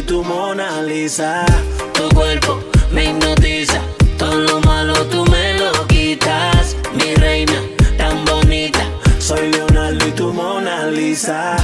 y 0.00 0.02
tu 0.02 0.24
Mona 0.24 0.82
Lisa. 0.82 1.44
Tu 1.92 2.08
cuerpo 2.14 2.60
me 2.92 3.04
hipnotiza, 3.04 3.80
todo 4.18 4.36
lo 4.36 4.60
malo 4.60 4.94
tú 5.06 5.24
me 5.26 5.54
lo 5.58 5.86
quitas. 5.86 6.76
Mi 6.94 7.14
reina, 7.16 7.60
tan 7.96 8.24
bonita, 8.24 8.80
soy 9.18 9.50
Leonardo 9.52 10.06
y 10.06 10.12
tu 10.12 10.32
Mona 10.32 10.86
Lisa. 10.86 11.56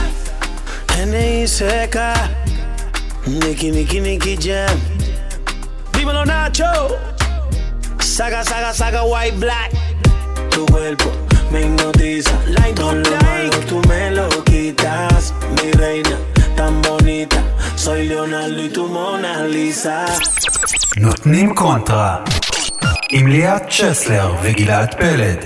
N.I.C.K. 0.98 2.14
Nicky, 3.26 3.70
Nicky, 3.70 4.00
Nicky 4.00 4.36
Jam. 4.36 4.78
Dímelo, 5.92 6.24
Nacho. 6.24 6.98
Saga, 8.00 8.44
saga, 8.44 8.72
saga, 8.72 9.04
white, 9.04 9.36
black. 9.38 9.72
Tu 10.50 10.64
cuerpo 10.66 11.10
me 11.50 11.62
hipnotiza. 11.62 12.32
Todo 12.74 12.92
lo 12.92 13.16
malo 13.22 13.58
tú 13.68 13.80
me 13.88 14.10
lo 14.10 14.28
quitas. 14.44 15.32
Mi 15.56 15.72
reina. 15.72 16.25
Soy 17.86 18.08
Leonardo 18.08 18.60
y 18.64 18.68
tu 18.68 18.84
Mona 18.88 19.46
Lisa. 19.46 20.06
נותנים 20.96 21.54
קונטרה 21.54 22.16
עם 23.10 23.26
ליאת 23.26 23.62
צ'סלר 23.70 24.34
וגלעד 24.42 24.94
פלד 24.94 25.38